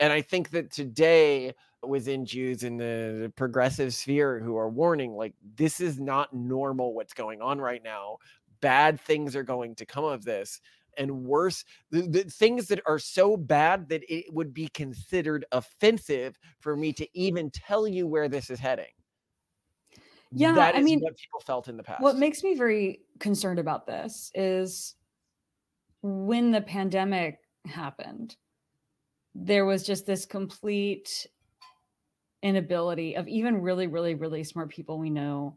And 0.00 0.12
I 0.12 0.20
think 0.22 0.50
that 0.50 0.70
today, 0.70 1.54
within 1.88 2.24
Jews 2.24 2.62
in 2.62 2.76
the 2.76 3.32
progressive 3.36 3.94
sphere 3.94 4.40
who 4.40 4.56
are 4.56 4.68
warning, 4.68 5.12
like, 5.12 5.34
this 5.56 5.80
is 5.80 6.00
not 6.00 6.32
normal 6.34 6.94
what's 6.94 7.14
going 7.14 7.40
on 7.40 7.60
right 7.60 7.82
now. 7.82 8.18
Bad 8.60 9.00
things 9.00 9.36
are 9.36 9.42
going 9.42 9.74
to 9.76 9.86
come 9.86 10.04
of 10.04 10.24
this. 10.24 10.60
And 10.96 11.24
worse, 11.24 11.64
the, 11.90 12.02
the 12.02 12.24
things 12.24 12.68
that 12.68 12.80
are 12.86 13.00
so 13.00 13.36
bad 13.36 13.88
that 13.88 14.02
it 14.08 14.32
would 14.32 14.54
be 14.54 14.68
considered 14.68 15.44
offensive 15.50 16.38
for 16.60 16.76
me 16.76 16.92
to 16.92 17.08
even 17.18 17.50
tell 17.50 17.88
you 17.88 18.06
where 18.06 18.28
this 18.28 18.48
is 18.48 18.60
heading. 18.60 18.86
Yeah, 20.30 20.52
that 20.54 20.74
I 20.74 20.80
mean, 20.80 21.00
what 21.00 21.16
people 21.16 21.40
felt 21.40 21.68
in 21.68 21.76
the 21.76 21.82
past. 21.82 22.02
What 22.02 22.16
makes 22.16 22.42
me 22.42 22.54
very 22.54 23.00
concerned 23.20 23.58
about 23.58 23.86
this 23.86 24.30
is 24.34 24.94
when 26.02 26.50
the 26.50 26.60
pandemic 26.60 27.38
happened, 27.66 28.36
there 29.34 29.64
was 29.64 29.84
just 29.84 30.06
this 30.06 30.26
complete 30.26 31.26
inability 32.44 33.16
of 33.16 33.26
even 33.26 33.60
really, 33.62 33.86
really, 33.88 34.14
really 34.14 34.44
smart 34.44 34.68
people 34.70 34.98
we 34.98 35.10
know. 35.10 35.56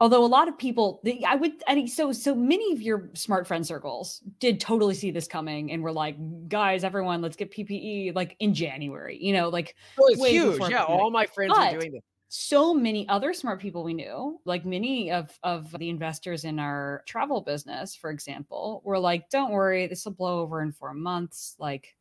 Although 0.00 0.24
a 0.24 0.26
lot 0.26 0.48
of 0.48 0.58
people, 0.58 1.00
they- 1.04 1.22
I 1.24 1.36
would, 1.36 1.52
I 1.68 1.74
mean, 1.76 1.86
so 1.86 2.10
so 2.12 2.34
many 2.34 2.72
of 2.72 2.82
your 2.82 3.10
smart 3.14 3.46
friend 3.46 3.64
circles 3.66 4.20
did 4.40 4.60
totally 4.60 4.94
see 4.94 5.12
this 5.12 5.28
coming 5.28 5.70
and 5.72 5.82
were 5.82 5.92
like, 5.92 6.16
guys, 6.48 6.82
everyone, 6.84 7.22
let's 7.22 7.36
get 7.36 7.52
PPE 7.52 8.12
like 8.14 8.36
in 8.40 8.52
January, 8.54 9.16
you 9.22 9.32
know, 9.32 9.48
like 9.48 9.76
Oh, 9.98 10.06
it's 10.08 10.22
huge. 10.26 10.58
Yeah, 10.58 10.84
pandemic. 10.84 10.88
all 10.88 11.10
my 11.10 11.26
friends 11.26 11.54
But 11.56 11.74
are 11.74 11.78
doing 11.78 11.92
this. 11.92 12.02
so 12.28 12.74
many 12.74 13.08
other 13.08 13.32
smart 13.32 13.60
people 13.60 13.84
we 13.84 13.94
knew, 13.94 14.40
like 14.44 14.66
many 14.66 15.12
of 15.12 15.38
of 15.44 15.70
the 15.78 15.88
investors 15.88 16.44
in 16.44 16.58
our 16.58 17.04
travel 17.06 17.40
business, 17.42 17.94
for 17.94 18.10
example, 18.10 18.82
were 18.84 18.98
like, 18.98 19.30
"Don't 19.30 19.52
worry, 19.52 19.86
this 19.86 20.04
will 20.04 20.12
blow 20.12 20.40
over 20.40 20.60
in 20.60 20.72
four 20.72 20.92
months. 20.92 21.54
Like, 21.60 21.96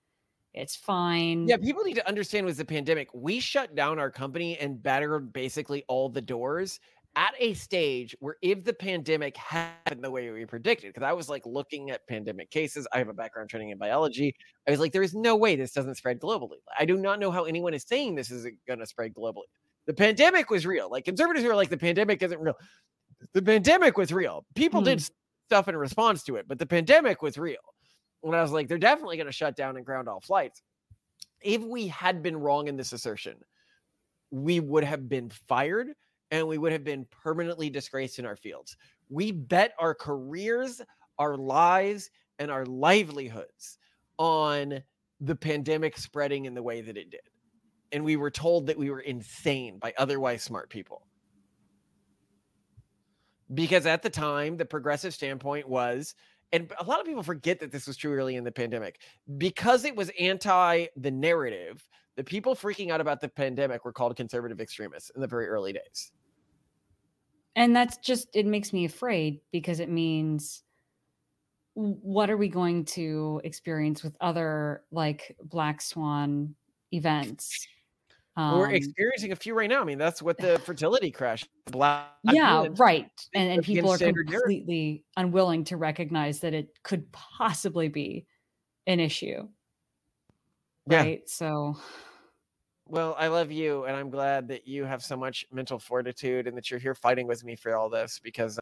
it's 0.53 0.75
fine." 0.75 1.47
Yeah, 1.47 1.57
people 1.57 1.83
need 1.83 1.95
to 1.95 2.07
understand 2.07 2.45
with 2.45 2.57
the 2.57 2.65
pandemic, 2.65 3.09
we 3.13 3.39
shut 3.39 3.75
down 3.75 3.99
our 3.99 4.11
company 4.11 4.57
and 4.57 4.81
battered 4.81 5.33
basically 5.33 5.83
all 5.87 6.09
the 6.09 6.21
doors 6.21 6.79
at 7.15 7.33
a 7.39 7.53
stage 7.53 8.15
where 8.19 8.37
if 8.41 8.63
the 8.63 8.73
pandemic 8.73 9.37
happened 9.37 10.03
the 10.03 10.09
way 10.09 10.29
we 10.31 10.45
predicted, 10.45 10.93
because 10.93 11.05
I 11.07 11.13
was 11.13 11.29
like 11.29 11.45
looking 11.45 11.91
at 11.91 12.07
pandemic 12.07 12.49
cases, 12.49 12.87
I 12.91 12.97
have 12.97 13.09
a 13.09 13.13
background 13.13 13.49
training 13.49 13.69
in 13.69 13.77
biology. 13.77 14.35
I 14.67 14.71
was 14.71 14.79
like, 14.79 14.91
there 14.91 15.03
is 15.03 15.13
no 15.13 15.35
way 15.35 15.55
this 15.55 15.73
doesn't 15.73 15.95
spread 15.95 16.19
globally. 16.19 16.57
I 16.77 16.85
do 16.85 16.97
not 16.97 17.19
know 17.19 17.31
how 17.31 17.43
anyone 17.43 17.73
is 17.73 17.83
saying 17.83 18.15
this 18.15 18.31
isn't 18.31 18.55
going 18.67 18.79
to 18.79 18.85
spread 18.85 19.13
globally. 19.13 19.43
The 19.85 19.93
pandemic 19.93 20.49
was 20.49 20.65
real. 20.65 20.89
Like 20.89 21.05
conservatives 21.05 21.43
who 21.45 21.51
are 21.51 21.55
like, 21.55 21.69
the 21.69 21.77
pandemic 21.77 22.23
isn't 22.23 22.39
real. 22.39 22.55
The 23.33 23.41
pandemic 23.41 23.97
was 23.97 24.11
real. 24.11 24.45
People 24.55 24.81
did 24.81 24.99
hmm. 24.99 25.05
stuff 25.47 25.67
in 25.67 25.75
response 25.75 26.23
to 26.23 26.37
it, 26.37 26.47
but 26.47 26.57
the 26.57 26.65
pandemic 26.65 27.21
was 27.21 27.37
real 27.37 27.59
when 28.23 28.39
I 28.39 28.41
was 28.41 28.51
like, 28.51 28.69
they're 28.69 28.77
definitely 28.77 29.17
going 29.17 29.27
to 29.27 29.33
shut 29.33 29.57
down 29.57 29.75
and 29.75 29.85
ground 29.85 30.07
all 30.07 30.21
flights. 30.21 30.61
If 31.41 31.61
we 31.61 31.87
had 31.87 32.23
been 32.23 32.37
wrong 32.37 32.69
in 32.69 32.77
this 32.77 32.93
assertion, 32.93 33.35
we 34.31 34.61
would 34.61 34.85
have 34.85 35.09
been 35.09 35.29
fired 35.29 35.89
and 36.31 36.47
we 36.47 36.57
would 36.57 36.71
have 36.71 36.85
been 36.85 37.05
permanently 37.11 37.69
disgraced 37.69 38.19
in 38.19 38.25
our 38.25 38.37
fields. 38.37 38.77
We 39.09 39.33
bet 39.33 39.73
our 39.77 39.93
careers, 39.93 40.81
our 41.19 41.35
lives, 41.35 42.09
and 42.39 42.49
our 42.49 42.65
livelihoods 42.65 43.77
on 44.17 44.81
the 45.19 45.35
pandemic 45.35 45.97
spreading 45.97 46.45
in 46.45 46.53
the 46.53 46.63
way 46.63 46.79
that 46.79 46.97
it 46.97 47.11
did. 47.11 47.21
And 47.91 48.05
we 48.05 48.15
were 48.15 48.31
told 48.31 48.67
that 48.67 48.77
we 48.77 48.89
were 48.89 49.01
insane 49.01 49.79
by 49.79 49.93
otherwise 49.97 50.43
smart 50.43 50.69
people. 50.69 51.05
Because 53.53 53.85
at 53.85 54.01
the 54.01 54.09
time, 54.09 54.55
the 54.55 54.65
progressive 54.65 55.13
standpoint 55.13 55.67
was, 55.67 56.15
and 56.53 56.71
a 56.79 56.83
lot 56.83 56.99
of 56.99 57.05
people 57.07 57.23
forget 57.23 57.59
that 57.59 57.71
this 57.71 57.87
was 57.87 57.97
true 57.97 58.13
early 58.13 58.35
in 58.35 58.43
the 58.43 58.51
pandemic, 58.51 59.01
because 59.37 59.83
it 59.83 59.95
was 59.95 60.11
anti 60.19 60.85
the 60.95 61.11
narrative, 61.11 61.85
the 62.15 62.23
people 62.23 62.55
freaking 62.55 62.91
out 62.91 63.01
about 63.01 63.19
the 63.19 63.27
pandemic 63.27 63.83
were 63.83 63.91
called 63.91 64.15
conservative 64.15 64.61
extremists 64.61 65.09
in 65.15 65.19
the 65.21 65.27
very 65.27 65.47
early 65.47 65.73
days. 65.73 66.11
And 67.55 67.75
that's 67.75 67.97
just, 67.97 68.29
it 68.35 68.45
makes 68.45 68.71
me 68.71 68.85
afraid 68.85 69.41
because 69.51 69.79
it 69.79 69.89
means 69.89 70.63
what 71.73 72.29
are 72.29 72.37
we 72.37 72.47
going 72.47 72.85
to 72.85 73.41
experience 73.43 74.03
with 74.03 74.15
other 74.21 74.83
like 74.91 75.35
black 75.43 75.81
swan 75.81 76.53
events 76.91 77.67
um, 78.35 78.57
we're 78.57 78.71
experiencing 78.71 79.31
a 79.31 79.35
few 79.35 79.53
right 79.53 79.69
now 79.69 79.81
i 79.81 79.83
mean 79.83 79.97
that's 79.97 80.21
what 80.21 80.37
the 80.37 80.59
fertility 80.65 81.11
crash 81.11 81.45
black 81.67 82.07
yeah 82.31 82.67
right 82.77 83.09
and, 83.35 83.51
and 83.51 83.63
people 83.63 83.91
are 83.91 83.97
completely 83.97 85.03
unwilling 85.17 85.63
to 85.63 85.77
recognize 85.77 86.39
that 86.39 86.53
it 86.53 86.69
could 86.83 87.09
possibly 87.11 87.87
be 87.87 88.25
an 88.87 88.99
issue 88.99 89.47
right 90.87 91.21
yeah. 91.21 91.25
so 91.25 91.77
well 92.87 93.15
i 93.17 93.27
love 93.27 93.51
you 93.51 93.85
and 93.85 93.95
i'm 93.95 94.09
glad 94.09 94.47
that 94.47 94.67
you 94.67 94.83
have 94.83 95.01
so 95.01 95.15
much 95.15 95.45
mental 95.51 95.79
fortitude 95.79 96.47
and 96.47 96.57
that 96.57 96.69
you're 96.69 96.79
here 96.79 96.95
fighting 96.95 97.27
with 97.27 97.43
me 97.43 97.55
for 97.55 97.75
all 97.75 97.89
this 97.89 98.19
because 98.21 98.59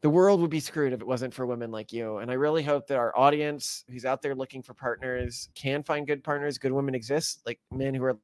the 0.00 0.10
world 0.10 0.40
would 0.40 0.50
be 0.50 0.60
screwed 0.60 0.92
if 0.92 1.00
it 1.00 1.06
wasn't 1.06 1.34
for 1.34 1.44
women 1.46 1.70
like 1.70 1.92
you. 1.92 2.18
And 2.18 2.30
I 2.30 2.34
really 2.34 2.62
hope 2.62 2.86
that 2.86 2.98
our 2.98 3.16
audience 3.18 3.84
who's 3.90 4.04
out 4.04 4.22
there 4.22 4.34
looking 4.34 4.62
for 4.62 4.74
partners 4.74 5.48
can 5.54 5.82
find 5.82 6.06
good 6.06 6.22
partners. 6.22 6.58
Good 6.58 6.72
women 6.72 6.94
exist, 6.94 7.40
like 7.46 7.58
men 7.72 7.94
who 7.94 8.04
are. 8.04 8.18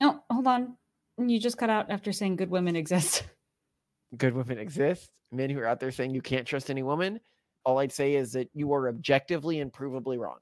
No, 0.00 0.22
hold 0.30 0.46
on. 0.46 0.76
You 1.18 1.40
just 1.40 1.58
cut 1.58 1.70
out 1.70 1.90
after 1.90 2.12
saying 2.12 2.36
good 2.36 2.50
women 2.50 2.76
exist. 2.76 3.24
Good 4.16 4.34
women 4.34 4.56
exist. 4.56 5.10
Men 5.32 5.50
who 5.50 5.58
are 5.58 5.66
out 5.66 5.80
there 5.80 5.90
saying 5.90 6.14
you 6.14 6.22
can't 6.22 6.46
trust 6.46 6.70
any 6.70 6.84
woman. 6.84 7.18
All 7.64 7.78
I'd 7.78 7.90
say 7.90 8.14
is 8.14 8.32
that 8.32 8.48
you 8.54 8.72
are 8.72 8.88
objectively 8.88 9.58
and 9.58 9.72
provably 9.72 10.16
wrong. 10.16 10.38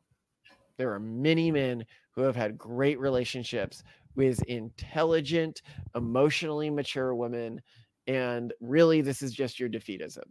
There 0.77 0.93
are 0.93 1.01
many 1.01 1.51
men 1.51 1.87
who 2.15 2.21
have 2.21 2.37
had 2.37 2.59
great 2.59 3.01
relationships 3.01 3.83
with 4.17 4.43
intelligent, 4.45 5.63
emotionally 5.95 6.69
mature 6.69 7.15
women 7.15 7.63
and 8.07 8.53
really, 8.61 9.01
this 9.01 9.23
is 9.23 9.33
just 9.33 9.59
your 9.59 9.69
defeatism. 9.69 10.25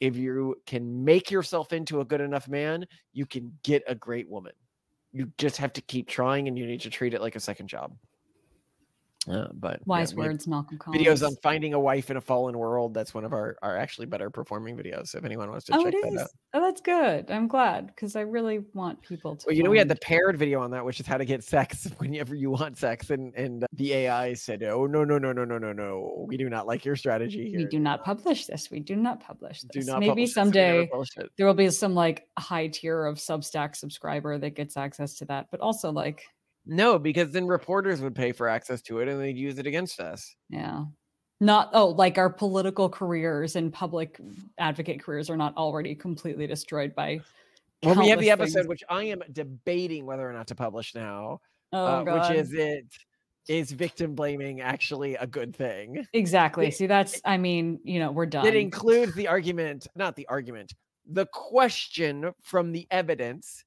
If 0.00 0.16
you 0.16 0.56
can 0.66 1.04
make 1.04 1.30
yourself 1.30 1.72
into 1.72 2.00
a 2.00 2.04
good 2.04 2.20
enough 2.20 2.48
man, 2.48 2.86
you 3.12 3.26
can 3.26 3.52
get 3.62 3.82
a 3.86 3.94
great 3.94 4.28
woman. 4.28 4.52
You 5.12 5.30
just 5.38 5.56
have 5.56 5.72
to 5.74 5.80
keep 5.82 6.08
trying 6.08 6.48
and 6.48 6.58
you 6.58 6.66
need 6.66 6.80
to 6.82 6.90
treat 6.90 7.14
it 7.14 7.20
like 7.20 7.36
a 7.36 7.40
second 7.40 7.68
job. 7.68 7.96
Uh, 9.30 9.48
but 9.54 9.86
wise 9.86 10.12
yeah, 10.12 10.18
words, 10.18 10.46
Malcolm 10.46 10.78
Collins. 10.78 11.02
Videos 11.02 11.26
on 11.26 11.36
finding 11.42 11.74
a 11.74 11.80
wife 11.80 12.10
in 12.10 12.16
a 12.16 12.20
fallen 12.20 12.56
world. 12.56 12.94
That's 12.94 13.12
one 13.12 13.24
of 13.24 13.32
our, 13.32 13.56
our 13.62 13.76
actually 13.76 14.06
better 14.06 14.30
performing 14.30 14.76
videos. 14.76 15.14
If 15.14 15.24
anyone 15.24 15.50
wants 15.50 15.66
to 15.66 15.76
oh, 15.76 15.84
check 15.84 15.94
it 15.94 16.14
is. 16.14 16.20
Out. 16.20 16.28
Oh, 16.54 16.60
that's 16.62 16.80
good. 16.80 17.30
I'm 17.30 17.46
glad 17.46 17.88
because 17.88 18.16
I 18.16 18.22
really 18.22 18.60
want 18.72 19.02
people 19.02 19.36
to. 19.36 19.46
Well, 19.46 19.54
you 19.54 19.62
know, 19.62 19.70
we 19.70 19.78
had 19.78 19.88
the 19.88 19.96
paired 19.96 20.38
video 20.38 20.60
on 20.60 20.70
that, 20.70 20.84
which 20.84 21.00
is 21.00 21.06
how 21.06 21.18
to 21.18 21.24
get 21.24 21.44
sex 21.44 21.88
whenever 21.98 22.34
you 22.34 22.50
want 22.50 22.78
sex, 22.78 23.10
and 23.10 23.34
and 23.34 23.66
the 23.72 23.92
AI 23.92 24.34
said, 24.34 24.62
"Oh 24.62 24.86
no 24.86 25.04
no 25.04 25.18
no 25.18 25.32
no 25.32 25.44
no 25.44 25.58
no 25.58 25.72
no, 25.72 26.24
we 26.26 26.36
do 26.36 26.48
not 26.48 26.66
like 26.66 26.84
your 26.84 26.96
strategy 26.96 27.50
here. 27.50 27.58
We 27.58 27.66
do 27.66 27.78
not 27.78 28.04
publish 28.04 28.46
this. 28.46 28.70
We 28.70 28.80
do 28.80 28.96
not 28.96 29.20
publish 29.20 29.62
this. 29.62 29.84
Do 29.84 29.92
not 29.92 30.00
Maybe 30.00 30.26
someday 30.26 30.88
there 31.36 31.46
will 31.46 31.54
be 31.54 31.70
some 31.70 31.94
like 31.94 32.28
high 32.38 32.68
tier 32.68 33.04
of 33.04 33.16
Substack 33.16 33.76
subscriber 33.76 34.38
that 34.38 34.50
gets 34.50 34.76
access 34.76 35.14
to 35.14 35.24
that, 35.26 35.48
but 35.50 35.60
also 35.60 35.90
like 35.92 36.22
no, 36.68 36.98
because 36.98 37.32
then 37.32 37.46
reporters 37.46 38.00
would 38.02 38.14
pay 38.14 38.30
for 38.30 38.46
access 38.46 38.82
to 38.82 39.00
it 39.00 39.08
and 39.08 39.18
they'd 39.20 39.36
use 39.36 39.58
it 39.58 39.66
against 39.66 40.00
us. 40.00 40.36
Yeah. 40.50 40.84
Not 41.40 41.70
oh, 41.72 41.88
like 41.88 42.18
our 42.18 42.28
political 42.28 42.88
careers 42.88 43.56
and 43.56 43.72
public 43.72 44.20
advocate 44.58 45.02
careers 45.02 45.30
are 45.30 45.36
not 45.36 45.56
already 45.56 45.94
completely 45.94 46.46
destroyed 46.46 46.94
by. 46.94 47.20
Well, 47.82 47.94
we 47.94 48.08
have 48.08 48.20
the 48.20 48.30
episode 48.30 48.60
things. 48.60 48.68
which 48.68 48.84
I 48.88 49.04
am 49.04 49.22
debating 49.32 50.04
whether 50.04 50.28
or 50.28 50.32
not 50.32 50.48
to 50.48 50.54
publish 50.54 50.94
now. 50.94 51.40
Oh, 51.72 51.86
uh, 51.86 52.04
which 52.04 52.36
is 52.36 52.52
it 52.52 52.86
is 53.48 53.70
victim 53.70 54.14
blaming 54.14 54.60
actually 54.60 55.14
a 55.14 55.26
good 55.26 55.56
thing? 55.56 56.04
Exactly. 56.12 56.70
See, 56.70 56.86
that's 56.86 57.20
I 57.24 57.38
mean, 57.38 57.80
you 57.84 57.98
know, 57.98 58.10
we're 58.10 58.26
done. 58.26 58.44
It 58.44 58.56
includes 58.56 59.14
the 59.14 59.28
argument, 59.28 59.86
not 59.94 60.16
the 60.16 60.26
argument, 60.28 60.74
the 61.06 61.26
question 61.26 62.32
from 62.42 62.72
the 62.72 62.86
evidence 62.90 63.64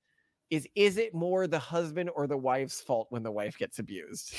is 0.52 0.68
is 0.76 0.97
it 0.97 1.16
more 1.16 1.47
the 1.47 1.58
husband 1.58 2.12
or 2.14 2.28
the 2.28 2.38
wife's 2.38 2.82
fault 2.82 3.08
when 3.10 3.24
the 3.24 3.32
wife 3.32 3.58
gets 3.58 3.80
abused? 3.80 4.36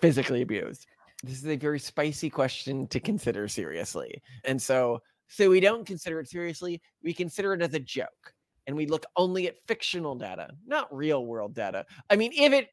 Physically 0.00 0.42
abused. 0.42 0.86
This 1.22 1.38
is 1.38 1.46
a 1.46 1.56
very 1.56 1.78
spicy 1.78 2.28
question 2.28 2.88
to 2.88 3.00
consider 3.00 3.48
seriously. 3.48 4.20
And 4.44 4.60
so 4.60 5.00
so 5.28 5.48
we 5.48 5.60
don't 5.60 5.86
consider 5.86 6.20
it 6.20 6.28
seriously 6.28 6.82
we 7.02 7.14
consider 7.14 7.54
it 7.54 7.62
as 7.62 7.72
a 7.72 7.78
joke 7.78 8.34
and 8.66 8.76
we 8.76 8.86
look 8.86 9.06
only 9.16 9.46
at 9.46 9.56
fictional 9.66 10.16
data 10.16 10.50
not 10.66 10.94
real 10.94 11.24
world 11.24 11.54
data. 11.54 11.86
I 12.10 12.16
mean 12.16 12.32
if 12.36 12.52
it 12.52 12.68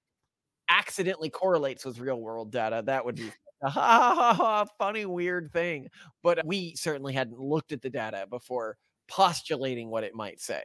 accidentally 0.69 1.29
correlates 1.29 1.85
with 1.85 1.99
real 1.99 2.19
world 2.19 2.51
data 2.51 2.81
that 2.87 3.05
would 3.05 3.15
be 3.15 3.31
a 3.61 4.65
funny 4.79 5.05
weird 5.05 5.51
thing. 5.53 5.87
But 6.23 6.43
we 6.47 6.75
certainly 6.75 7.13
hadn't 7.13 7.39
looked 7.39 7.71
at 7.71 7.83
the 7.83 7.91
data 7.91 8.25
before 8.27 8.77
postulating 9.07 9.89
what 9.89 10.03
it 10.03 10.15
might 10.15 10.39
say 10.41 10.63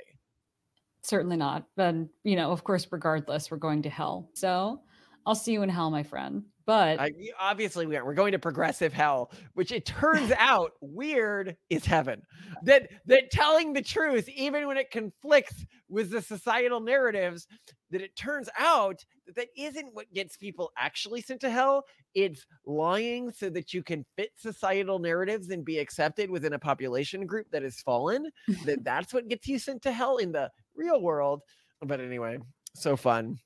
certainly 1.09 1.37
not. 1.37 1.67
But 1.77 1.95
you 2.25 2.37
know, 2.37 2.51
of 2.53 2.65
course, 2.65 2.87
regardless, 2.91 3.51
we're 3.51 3.57
going 3.59 3.83
to 3.83 3.91
hell. 3.91 4.31
So 4.35 4.81
I'll 5.25 5.35
see 5.35 5.53
you 5.53 5.63
in 5.63 5.69
hell, 5.69 5.91
my 5.91 6.03
friend. 6.03 6.45
But 6.67 6.99
I, 7.01 7.13
obviously, 7.39 7.87
we 7.87 7.97
are. 7.97 8.05
We're 8.05 8.15
going 8.15 8.33
to 8.33 8.41
progressive 8.41 8.93
hell, 8.93 9.31
which 9.55 9.71
it 9.71 9.87
turns 9.87 10.33
out 10.39 10.73
weird 10.81 11.57
is 11.71 11.87
heaven. 11.87 12.23
That 12.65 12.91
that 13.07 13.31
telling 13.31 13.73
the 13.73 13.83
truth, 13.83 14.29
even 14.29 14.67
when 14.67 14.77
it 14.77 14.91
conflicts 14.91 15.65
with 15.89 16.11
the 16.11 16.21
societal 16.21 16.81
narratives, 16.81 17.47
that 17.93 18.03
it 18.03 18.17
turns 18.17 18.49
out 18.59 19.05
that 19.27 19.37
that 19.37 19.49
isn't 19.57 19.95
what 19.95 20.13
gets 20.13 20.37
people 20.37 20.73
actually 20.77 21.21
sent 21.21 21.41
to 21.43 21.51
hell. 21.51 21.85
It's 22.17 22.45
lying 22.65 23.31
so 23.31 23.49
that 23.51 23.73
you 23.73 23.85
can 23.85 24.05
fit 24.17 24.31
societal 24.35 24.99
narratives 24.99 25.51
and 25.51 25.65
be 25.65 25.79
accepted 25.79 26.31
within 26.31 26.55
a 26.55 26.59
population 26.59 27.27
group 27.27 27.47
that 27.53 27.63
has 27.63 27.81
fallen. 27.81 28.29
that 28.65 28.83
that's 28.85 29.15
what 29.15 29.29
gets 29.29 29.47
you 29.47 29.61
sent 29.61 29.83
to 29.83 29.93
hell 29.93 30.17
in 30.17 30.33
the 30.33 30.51
real 30.77 31.01
world. 31.01 31.43
But 31.83 32.01
anyway, 32.01 32.39
so 32.75 32.97
fun. 32.97 33.39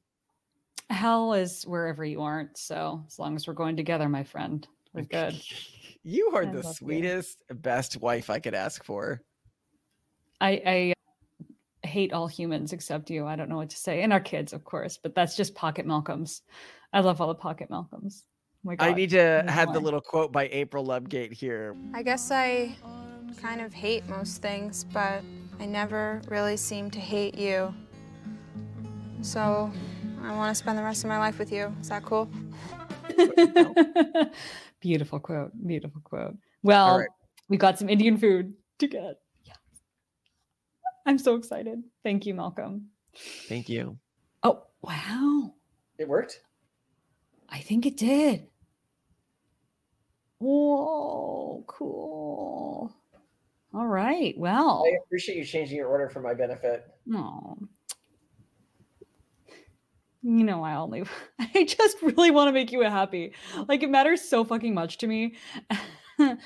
Hell 0.89 1.35
is 1.35 1.65
wherever 1.65 2.05
you 2.05 2.23
aren't. 2.23 2.57
So 2.59 3.05
as 3.07 3.19
long 3.19 3.37
as 3.37 3.47
we're 3.47 3.55
going 3.55 3.77
together, 3.77 4.09
my 4.09 4.25
friend, 4.25 4.67
we're 4.93 5.03
good. 5.11 5.41
you 6.03 6.31
are 6.35 6.43
I 6.43 6.53
the 6.53 6.63
sweetest, 6.63 7.43
you. 7.49 7.57
best 7.57 8.01
wife 8.01 8.31
I 8.31 8.39
could 8.39 8.55
ask 8.55 8.85
for. 8.85 9.23
I, 10.41 10.95
I 11.85 11.87
hate 11.87 12.13
all 12.13 12.27
humans 12.27 12.73
except 12.73 13.11
you. 13.11 13.27
I 13.27 13.37
don't 13.37 13.49
know 13.49 13.57
what 13.57 13.71
to 13.71 13.77
say. 13.77 14.03
And 14.03 14.13
our 14.13 14.21
kids, 14.21 14.53
of 14.53 14.65
course, 14.65 14.99
but 15.01 15.15
that's 15.15 15.37
just 15.37 15.55
pocket 15.55 15.87
Malcolms. 15.87 16.43
I 16.93 17.01
love 17.01 17.21
all 17.21 17.29
the 17.29 17.35
pocket 17.35 17.71
Malcolms. 17.71 18.25
Oh 18.67 18.75
I 18.79 18.93
need 18.93 19.11
to 19.11 19.45
have 19.49 19.73
the 19.73 19.81
little 19.81 20.03
quote 20.03 20.33
by 20.33 20.49
April 20.49 20.85
Ludgate 20.85 21.33
here. 21.33 21.75
I 21.95 22.03
guess 22.03 22.31
I 22.31 22.77
kind 23.41 23.61
of 23.63 23.73
hate 23.73 24.07
most 24.07 24.43
things, 24.43 24.85
but 24.85 25.23
I 25.61 25.67
never 25.67 26.23
really 26.29 26.57
seem 26.57 26.91
to 26.93 26.99
hate 26.99 27.37
you. 27.37 27.75
So 29.21 29.71
I 30.23 30.35
want 30.35 30.51
to 30.51 30.55
spend 30.55 30.79
the 30.79 30.83
rest 30.83 31.05
of 31.05 31.09
my 31.09 31.19
life 31.19 31.39
with 31.39 31.53
you. 31.53 31.75
Is 31.83 31.91
that 31.91 32.03
cool? 32.03 32.31
Beautiful 34.81 35.21
quote. 35.21 35.53
Beautiful 35.67 36.01
quote. 36.03 36.37
Well, 36.63 37.01
right. 37.01 37.09
we 37.51 37.59
got 37.59 37.79
some 37.79 37.91
Indian 37.91 38.17
food 38.17 38.55
to 38.79 38.87
get. 38.87 39.21
Yeah. 39.45 39.53
I'm 41.05 41.19
so 41.19 41.35
excited. 41.35 41.83
Thank 42.03 42.25
you, 42.25 42.33
Malcolm. 42.33 42.87
Thank 43.47 43.69
you. 43.69 43.99
Oh, 44.43 44.65
wow. 44.81 45.53
It 45.99 46.09
worked? 46.09 46.41
I 47.51 47.59
think 47.59 47.85
it 47.85 47.99
did. 47.99 48.47
Whoa, 50.39 51.65
cool. 51.67 52.97
All 53.73 53.87
right. 53.87 54.35
Well, 54.37 54.85
I 54.87 54.97
appreciate 55.05 55.39
you 55.39 55.45
changing 55.45 55.77
your 55.77 55.89
order 55.89 56.09
for 56.09 56.21
my 56.21 56.35
benefit. 56.35 56.85
No. 57.07 57.57
You 60.23 60.45
know, 60.45 60.63
I 60.63 60.75
only, 60.75 61.05
I 61.39 61.65
just 61.65 62.03
really 62.03 62.31
want 62.31 62.49
to 62.49 62.53
make 62.53 62.73
you 62.73 62.83
happy. 62.83 63.33
Like, 63.69 63.83
it 63.83 63.91
matters 63.91 64.23
so 64.23 64.45
fucking 64.45 64.75
much 64.75 64.99
to 64.99 65.07
me. 65.07 65.37
oh 66.19 66.37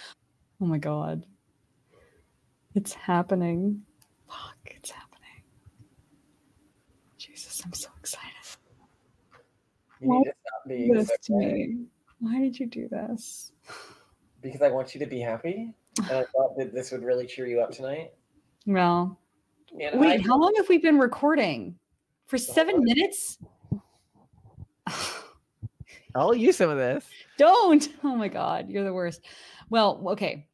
my 0.61 0.79
God. 0.79 1.25
It's 2.75 2.93
happening. 2.93 3.83
Fuck. 4.29 4.59
it's 4.67 4.91
happening. 4.91 5.43
Jesus, 7.17 7.63
I'm 7.65 7.73
so 7.73 7.89
excited. 7.99 8.35
You 10.01 10.13
need 10.13 10.25
to 10.25 10.31
stop 10.31 10.69
being 10.69 10.93
This 10.93 11.11
to 11.25 11.33
me. 11.35 11.87
Why 12.19 12.41
did 12.41 12.59
you 12.59 12.67
do 12.67 12.89
this? 12.89 13.53
because 14.43 14.61
I 14.61 14.69
want 14.69 14.95
you 14.95 15.01
to 15.01 15.07
be 15.07 15.21
happy. 15.21 15.73
And 15.99 16.11
I 16.11 16.25
thought 16.25 16.57
that 16.59 16.75
this 16.75 16.91
would 16.93 17.03
really 17.05 17.27
cheer 17.27 17.47
you 17.47 17.61
up 17.61 17.71
tonight. 17.71 18.13
Well, 18.67 19.19
And 19.81 20.01
wait, 20.01 20.21
I, 20.21 20.23
how 20.23 20.39
long 20.39 20.53
have 20.57 20.69
we 20.69 20.79
been 20.79 20.99
recording? 20.99 21.77
For 22.27 22.39
seven 22.39 22.77
whole- 22.77 22.85
minutes? 22.85 23.39
I'll 26.15 26.35
use 26.35 26.57
some 26.57 26.71
of 26.71 26.77
this. 26.79 27.05
Don't. 27.39 27.89
Oh 28.05 28.15
my 28.15 28.29
God, 28.29 28.69
you're 28.71 28.85
the 28.85 28.93
worst. 28.93 29.23
Well, 29.71 30.01
okay. 30.11 30.47